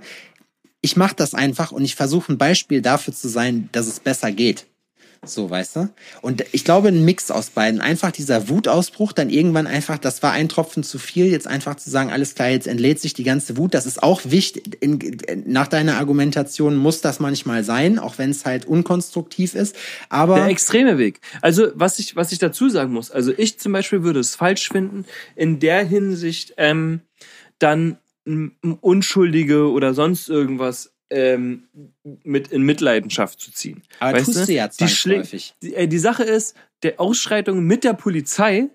[0.80, 4.32] ich mache das einfach und ich versuche ein Beispiel dafür zu sein, dass es besser
[4.32, 4.66] geht.
[5.24, 5.88] So, weißt du?
[6.20, 7.80] Und ich glaube, ein Mix aus beiden.
[7.80, 11.90] Einfach dieser Wutausbruch, dann irgendwann einfach, das war ein Tropfen zu viel, jetzt einfach zu
[11.90, 13.72] sagen, alles klar, jetzt entlädt sich die ganze Wut.
[13.72, 14.78] Das ist auch wichtig.
[14.80, 19.76] In, nach deiner Argumentation muss das manchmal sein, auch wenn es halt unkonstruktiv ist.
[20.08, 21.20] Aber Der extreme Weg.
[21.40, 24.70] Also, was ich, was ich dazu sagen muss, also ich zum Beispiel würde es falsch
[24.70, 25.04] finden,
[25.36, 27.00] in der Hinsicht ähm,
[27.60, 27.98] dann
[28.80, 31.64] Unschuldige oder sonst irgendwas ähm,
[32.24, 33.82] mit in Mitleidenschaft zu ziehen.
[34.00, 34.52] Aber weißt tust du?
[34.52, 35.54] ja die, zwangsläufig.
[35.62, 38.68] die, äh, die Sache ist, der Ausschreitung mit der Polizei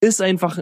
[0.00, 0.60] ist einfach,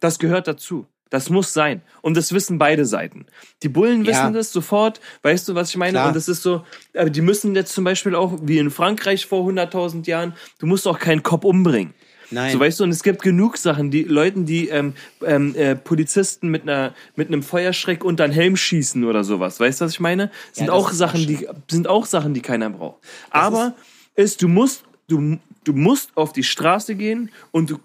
[0.00, 0.86] das gehört dazu.
[1.10, 1.82] Das muss sein.
[2.02, 3.26] Und das wissen beide Seiten.
[3.64, 4.12] Die Bullen Ja.
[4.12, 5.00] wissen das sofort.
[5.22, 5.92] Weißt du, was ich meine?
[5.94, 6.08] Klar.
[6.08, 6.64] Und das ist so,
[6.96, 10.86] aber die müssen jetzt zum Beispiel auch, wie in Frankreich vor 100.000 Jahren, du musst
[10.86, 11.94] auch keinen Kopf umbringen.
[12.30, 12.52] Nein.
[12.52, 14.94] So weißt du, und es gibt genug Sachen, die Leuten, die ähm,
[15.24, 19.58] ähm, äh, Polizisten mit einer mit einem Feuerschreck unter den Helm schießen oder sowas.
[19.58, 20.30] Weißt du, was ich meine?
[20.52, 23.00] Sind das auch ist Sachen, die sind auch Sachen, die keiner braucht.
[23.30, 23.74] Aber
[24.14, 27.78] ist, du musst du du musst auf die Straße gehen und du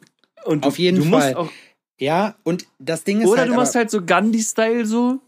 [0.45, 1.33] und du, Auf jeden du Fall.
[1.33, 1.51] musst auch
[1.99, 5.19] Ja, und das Ding ist oder halt du machst halt so Gandhi-Style so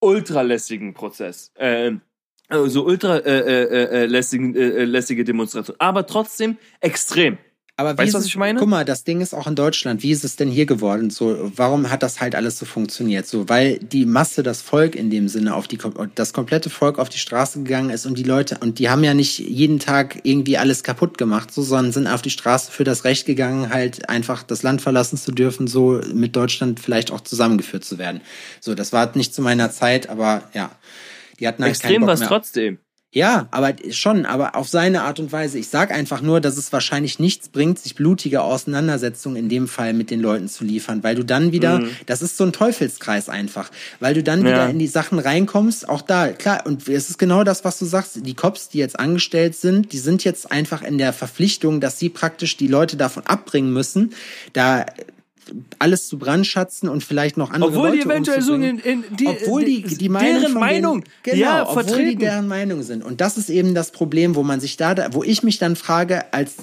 [0.00, 1.52] ultralässigen Prozess.
[1.56, 2.00] Ähm,
[2.48, 5.76] also ultra äh, äh, äh, lässigen, äh, äh, lässige Demonstration.
[5.78, 7.38] Aber trotzdem extrem.
[7.78, 8.58] Aber wie Weißt du, was ich meine?
[8.58, 10.02] Guck mal, das Ding ist auch in Deutschland.
[10.02, 11.10] Wie ist es denn hier geworden?
[11.10, 13.26] So, warum hat das halt alles so funktioniert?
[13.26, 15.78] So, weil die Masse, das Volk in dem Sinne auf die,
[16.14, 19.12] das komplette Volk auf die Straße gegangen ist und die Leute, und die haben ja
[19.12, 23.04] nicht jeden Tag irgendwie alles kaputt gemacht, so, sondern sind auf die Straße für das
[23.04, 27.84] Recht gegangen, halt einfach das Land verlassen zu dürfen, so mit Deutschland vielleicht auch zusammengeführt
[27.84, 28.22] zu werden.
[28.58, 30.70] So, das war nicht zu meiner Zeit, aber ja.
[31.40, 32.28] Die hatten halt Extrem was mehr.
[32.28, 32.78] trotzdem.
[33.12, 35.58] Ja, aber schon, aber auf seine Art und Weise.
[35.58, 39.94] Ich sag einfach nur, dass es wahrscheinlich nichts bringt, sich blutige Auseinandersetzungen in dem Fall
[39.94, 43.70] mit den Leuten zu liefern, weil du dann wieder, das ist so ein Teufelskreis einfach,
[44.00, 44.66] weil du dann wieder Ja.
[44.66, 48.18] in die Sachen reinkommst, auch da, klar, und es ist genau das, was du sagst,
[48.26, 52.10] die Cops, die jetzt angestellt sind, die sind jetzt einfach in der Verpflichtung, dass sie
[52.10, 54.12] praktisch die Leute davon abbringen müssen,
[54.52, 54.84] da
[55.78, 59.26] alles zu brandschatzen und vielleicht noch andere Obwohl die Leute eventuell so in, in die,
[59.28, 62.18] obwohl die, die Meinung deren von Meinung denen, genau, ja, obwohl die vertreten.
[62.20, 63.04] deren Meinung sind.
[63.04, 66.32] Und das ist eben das Problem, wo man sich da, wo ich mich dann frage,
[66.32, 66.54] als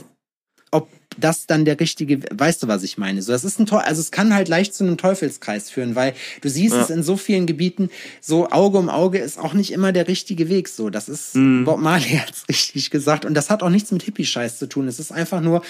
[0.71, 0.89] ob
[1.19, 3.21] das dann der richtige, weißt du, was ich meine?
[3.21, 6.15] So, das ist ein Teu also es kann halt leicht zu einem Teufelskreis führen, weil
[6.41, 6.81] du siehst Ja.
[6.81, 7.89] es in so vielen Gebieten,
[8.19, 10.67] so Auge um Auge ist auch nicht immer der richtige Weg.
[10.67, 11.65] So, das ist Mhm.
[11.65, 14.87] Bob Marley hat's richtig gesagt und das hat auch nichts mit Hippie-Scheiß zu tun.
[14.87, 15.61] Es ist einfach nur,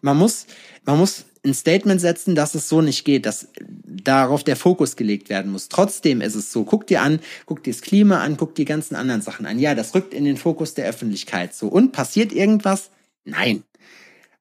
[0.00, 0.46] man muss,
[0.84, 5.28] man muss ein Statement setzen, dass es so nicht geht, dass darauf der Fokus gelegt
[5.28, 5.68] werden muss.
[5.68, 8.68] Trotzdem ist es so, guck dir an, guck dir das Klima an, guck dir die
[8.68, 9.58] ganzen anderen Sachen an.
[9.58, 11.66] Ja, das rückt in den Fokus der Öffentlichkeit so.
[11.66, 12.90] Und passiert irgendwas?
[13.24, 13.64] Nein.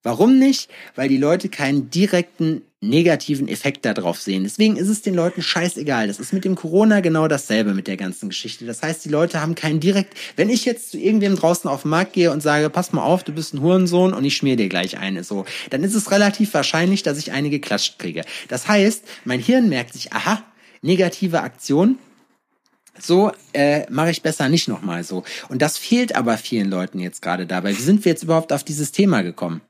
[0.04, 0.70] Warum nicht?
[0.96, 4.44] Weil die Leute keinen direkten negativen Effekt darauf sehen.
[4.44, 6.08] Deswegen ist es den Leuten scheißegal.
[6.08, 8.66] Das ist mit dem Corona genau dasselbe mit der ganzen Geschichte.
[8.66, 11.92] Das heißt, die Leute haben keinen direkt, wenn ich jetzt zu irgendwem draußen auf den
[11.92, 14.68] Markt gehe und sage, pass mal auf, du bist ein Hurensohn und ich schmier dir
[14.68, 18.24] gleich eine, so, dann ist es relativ wahrscheinlich, dass ich eine geklatscht kriege.
[18.48, 20.44] Das heißt, mein Hirn merkt sich, aha,
[20.82, 22.00] negative Aktion,
[23.00, 25.24] so äh, mache ich besser nicht nochmal so.
[25.50, 27.78] Und das fehlt aber vielen Leuten jetzt gerade dabei.
[27.78, 29.62] Wie sind wir jetzt überhaupt auf dieses Thema gekommen?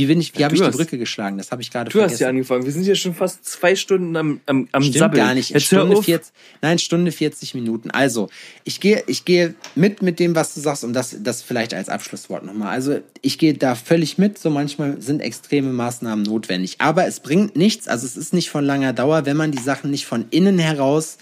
[0.00, 1.36] Wie bin ich, wie habe ich die hast- Brücke geschlagen?
[1.36, 2.64] Das habe ich gerade Du hast ja angefangen.
[2.64, 5.22] Wir sind ja schon fast zwei Stunden am, am, am Stimmt Sabbeln.
[5.26, 5.50] gar nicht.
[5.50, 6.04] Jetzt Stunde auf.
[6.04, 6.32] 40,
[6.62, 7.90] nein, Stunde 40 Minuten.
[7.90, 8.28] Also,
[8.64, 11.88] ich gehe, ich gehe mit mit dem, was du sagst, und das, das vielleicht als
[11.90, 12.68] Abschlusswort nochmal.
[12.72, 14.38] Also, ich gehe da völlig mit.
[14.38, 16.76] So manchmal sind extreme Maßnahmen notwendig.
[16.78, 17.86] Aber es bringt nichts.
[17.86, 21.18] Also, es ist nicht von langer Dauer, wenn man die Sachen nicht von innen heraus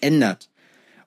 [0.00, 0.48] ändert.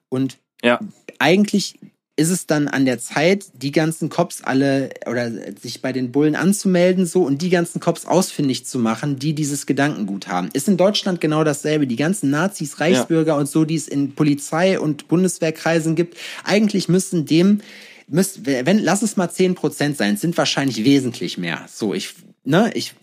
[0.08, 0.80] Und Ja.
[1.18, 1.78] eigentlich
[2.20, 6.36] ist es dann an der Zeit, die ganzen Cops alle oder sich bei den Bullen
[6.36, 10.50] anzumelden so und die ganzen Cops ausfindig zu machen, die dieses Gedankengut haben.
[10.52, 11.86] Ist in Deutschland genau dasselbe.
[11.86, 17.24] Die ganzen Nazis, Reichsbürger und so, die es in Polizei und Bundeswehrkreisen gibt, eigentlich müssen
[17.24, 17.62] dem
[18.06, 21.64] müsst, wenn, lass es mal 10% sein, es sind wahrscheinlich wesentlich mehr.
[21.72, 22.14] So, ich,
[22.44, 22.94] ne, ich,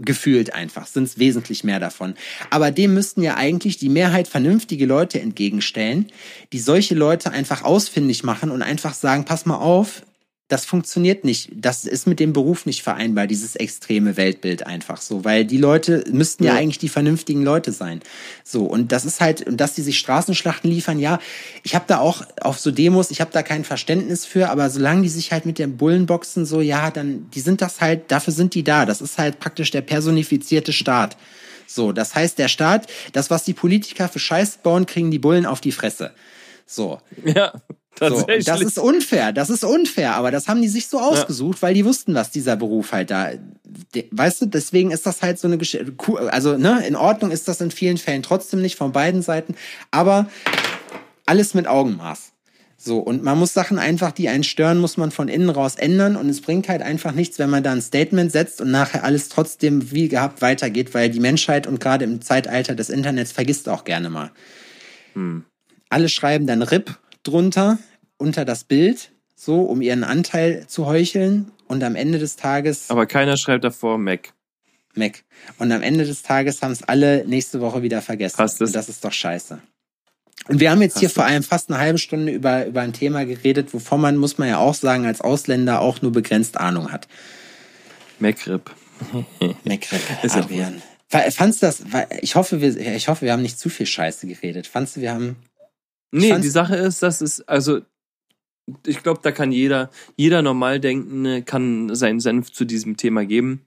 [0.00, 2.14] gefühlt einfach, sind es wesentlich mehr davon.
[2.50, 6.10] Aber dem müssten ja eigentlich die Mehrheit vernünftige Leute entgegenstellen,
[6.52, 10.02] die solche Leute einfach ausfindig machen und einfach sagen, pass mal auf,
[10.50, 11.50] das funktioniert nicht.
[11.54, 16.04] Das ist mit dem Beruf nicht vereinbar, dieses extreme Weltbild einfach so, weil die Leute
[16.10, 16.58] müssten ja, Ja.
[16.58, 18.00] eigentlich die vernünftigen Leute sein.
[18.44, 21.20] So, und das ist halt, und dass die sich Straßenschlachten liefern, ja,
[21.62, 25.02] ich habe da auch auf so Demos, ich habe da kein Verständnis für, aber solange
[25.02, 28.32] die sich halt mit den Bullen boxen, so, ja, dann, die sind das halt, dafür
[28.32, 28.86] sind die da.
[28.86, 31.16] Das ist halt praktisch der personifizierte Staat.
[31.68, 35.46] So, das heißt, der Staat, das, was die Politiker für Scheiß bauen, kriegen die Bullen
[35.46, 36.10] auf die Fresse.
[36.66, 36.98] So.
[37.24, 37.52] Ja,
[37.98, 41.74] So, das ist unfair, das ist unfair, aber das haben die sich so ausgesucht, weil
[41.74, 43.32] die wussten, was dieser Beruf halt da,
[44.10, 45.92] weißt du, deswegen ist das halt so eine Geschichte,
[46.32, 49.54] also ne, in Ordnung ist das in vielen Fällen trotzdem nicht von beiden Seiten,
[49.90, 50.30] aber
[51.26, 52.32] alles mit Augenmaß.
[52.82, 56.16] So, und man muss Sachen einfach, die einen stören, muss man von innen raus ändern
[56.16, 59.28] und es bringt halt einfach nichts, wenn man da ein Statement setzt und nachher alles
[59.28, 63.84] trotzdem wie gehabt weitergeht, weil die Menschheit und gerade im Zeitalter des Internets vergisst auch
[63.84, 64.30] gerne mal.
[65.90, 67.78] Alle schreiben dann RIP drunter,
[68.16, 71.50] unter das Bild, so, um ihren Anteil zu heucheln.
[71.68, 74.32] Und am Ende des Tages Aber keiner schreibt davor Mac.
[74.94, 75.22] Mac.
[75.58, 78.36] Und am Ende des Tages haben es alle nächste Woche wieder vergessen.
[78.38, 78.70] Passt es?
[78.70, 79.60] Und das ist doch scheiße.
[80.48, 81.30] Und wir haben jetzt hier Passt vor es?
[81.30, 84.58] allem fast eine halbe Stunde über, über ein Thema geredet, wovon man, muss man ja
[84.58, 87.06] auch sagen, als Ausländer auch nur begrenzt Ahnung hat.
[90.22, 90.82] Ist ja Adrian.
[91.08, 91.82] Fa- Fandst du das,
[92.20, 94.66] ich hoffe, wir, ich hoffe, wir haben nicht zu viel Scheiße geredet.
[94.66, 95.36] Fandst du, wir haben,
[96.12, 97.80] Nee, die Sache ist, dass es, also,
[98.86, 103.64] ich glaube, da kann jeder, jeder Normaldenkende kann seinen Senf zu diesem Thema geben.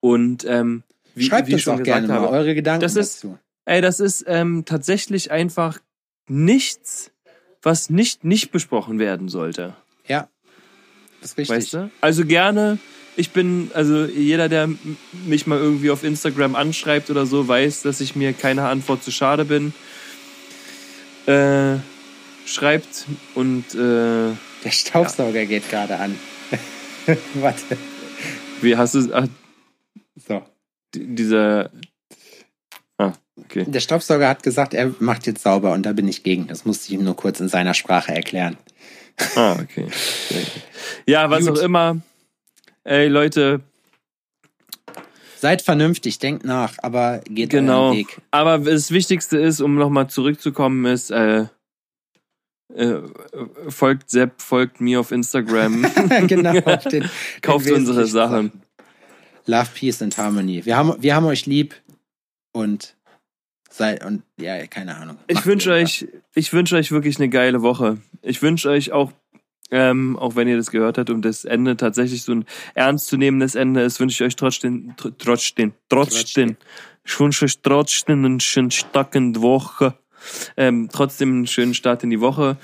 [0.00, 0.82] Und ähm,
[1.14, 3.16] wie, schreibt wie ich uns schon auch gesagt gerne habe, mal eure Gedanken das ist-
[3.24, 3.38] dazu.
[3.66, 5.78] ey, das ist ähm, tatsächlich einfach
[6.28, 7.10] nichts,
[7.62, 9.74] was nicht nicht besprochen werden sollte.
[10.06, 10.28] Ja.
[11.20, 11.56] Das ist richtig.
[11.56, 11.90] Weißt du?
[12.00, 12.78] Also gerne.
[13.16, 14.70] Ich bin, also jeder, der
[15.26, 19.10] mich mal irgendwie auf Instagram anschreibt oder so, weiß, dass ich mir keine Antwort zu
[19.10, 19.74] schade bin.
[21.26, 21.78] Äh,
[22.46, 24.32] schreibt und äh,
[24.64, 26.18] Der Staubsauger geht gerade an.
[27.34, 27.76] Warte.
[28.60, 29.26] Wie hast du ach,
[30.26, 30.42] So.
[30.94, 31.70] die- dieser.
[32.98, 33.64] Ah, okay.
[33.66, 36.46] Der Staubsauger hat gesagt, er macht jetzt sauber und da bin ich gegen.
[36.48, 38.56] Das musste ich ihm nur kurz in seiner Sprache erklären.
[39.36, 39.84] Ah, okay.
[39.84, 39.92] Gut.
[41.06, 41.58] Ja, was Gut.
[41.58, 42.00] auch immer.
[42.84, 43.60] Ey, Leute,
[45.40, 47.94] Seid vernünftig, denkt nach, aber geht genau.
[47.94, 48.20] Weg.
[48.30, 51.46] Aber das Wichtigste ist, um nochmal zurückzukommen, ist, äh,
[52.74, 53.00] äh,
[53.68, 55.86] folgt Sepp, folgt mir auf Instagram.
[56.26, 56.58] genau.
[56.66, 57.08] auf Den,
[57.40, 58.50] Kauft den unsere Sachen.
[58.50, 58.62] Sachen.
[59.46, 60.66] Love, Peace and Harmony.
[60.66, 61.74] Wir haben, wir haben euch lieb
[62.52, 62.94] und
[63.70, 65.16] seid und ja, keine Ahnung.
[65.26, 67.96] Ich wünsche euch, ich wünsche euch wirklich eine geile Woche.
[68.20, 69.10] Ich wünsche euch auch,
[69.70, 72.44] ähm, auch wenn ihr das gehört habt, um das Ende tatsächlich so ein
[72.74, 76.56] ernstzunehmendes Ende ist, wünsche ich euch trotzdem, tr- trotzdem, trotzdem,
[77.04, 79.94] ich wünsche euch trotzdem einen schönen Start in die Woche.
[80.56, 82.56] Ähm, trotzdem einen schönen Start in die Woche.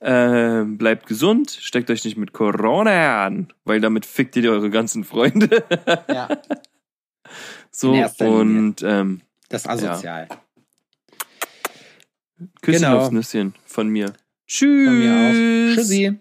[0.00, 5.02] Ähm, bleibt gesund, steckt euch nicht mit Corona an, weil damit fickt ihr eure ganzen
[5.04, 5.64] Freunde.
[6.08, 6.28] Ja,
[7.70, 10.28] so und ähm, das asozial.
[12.60, 12.98] Küsschen Genau.
[12.98, 14.12] aufs Nüsschen von mir.
[14.46, 15.32] Von mir auch.
[15.32, 15.76] Tschüss.
[15.76, 16.18] Tschüssi.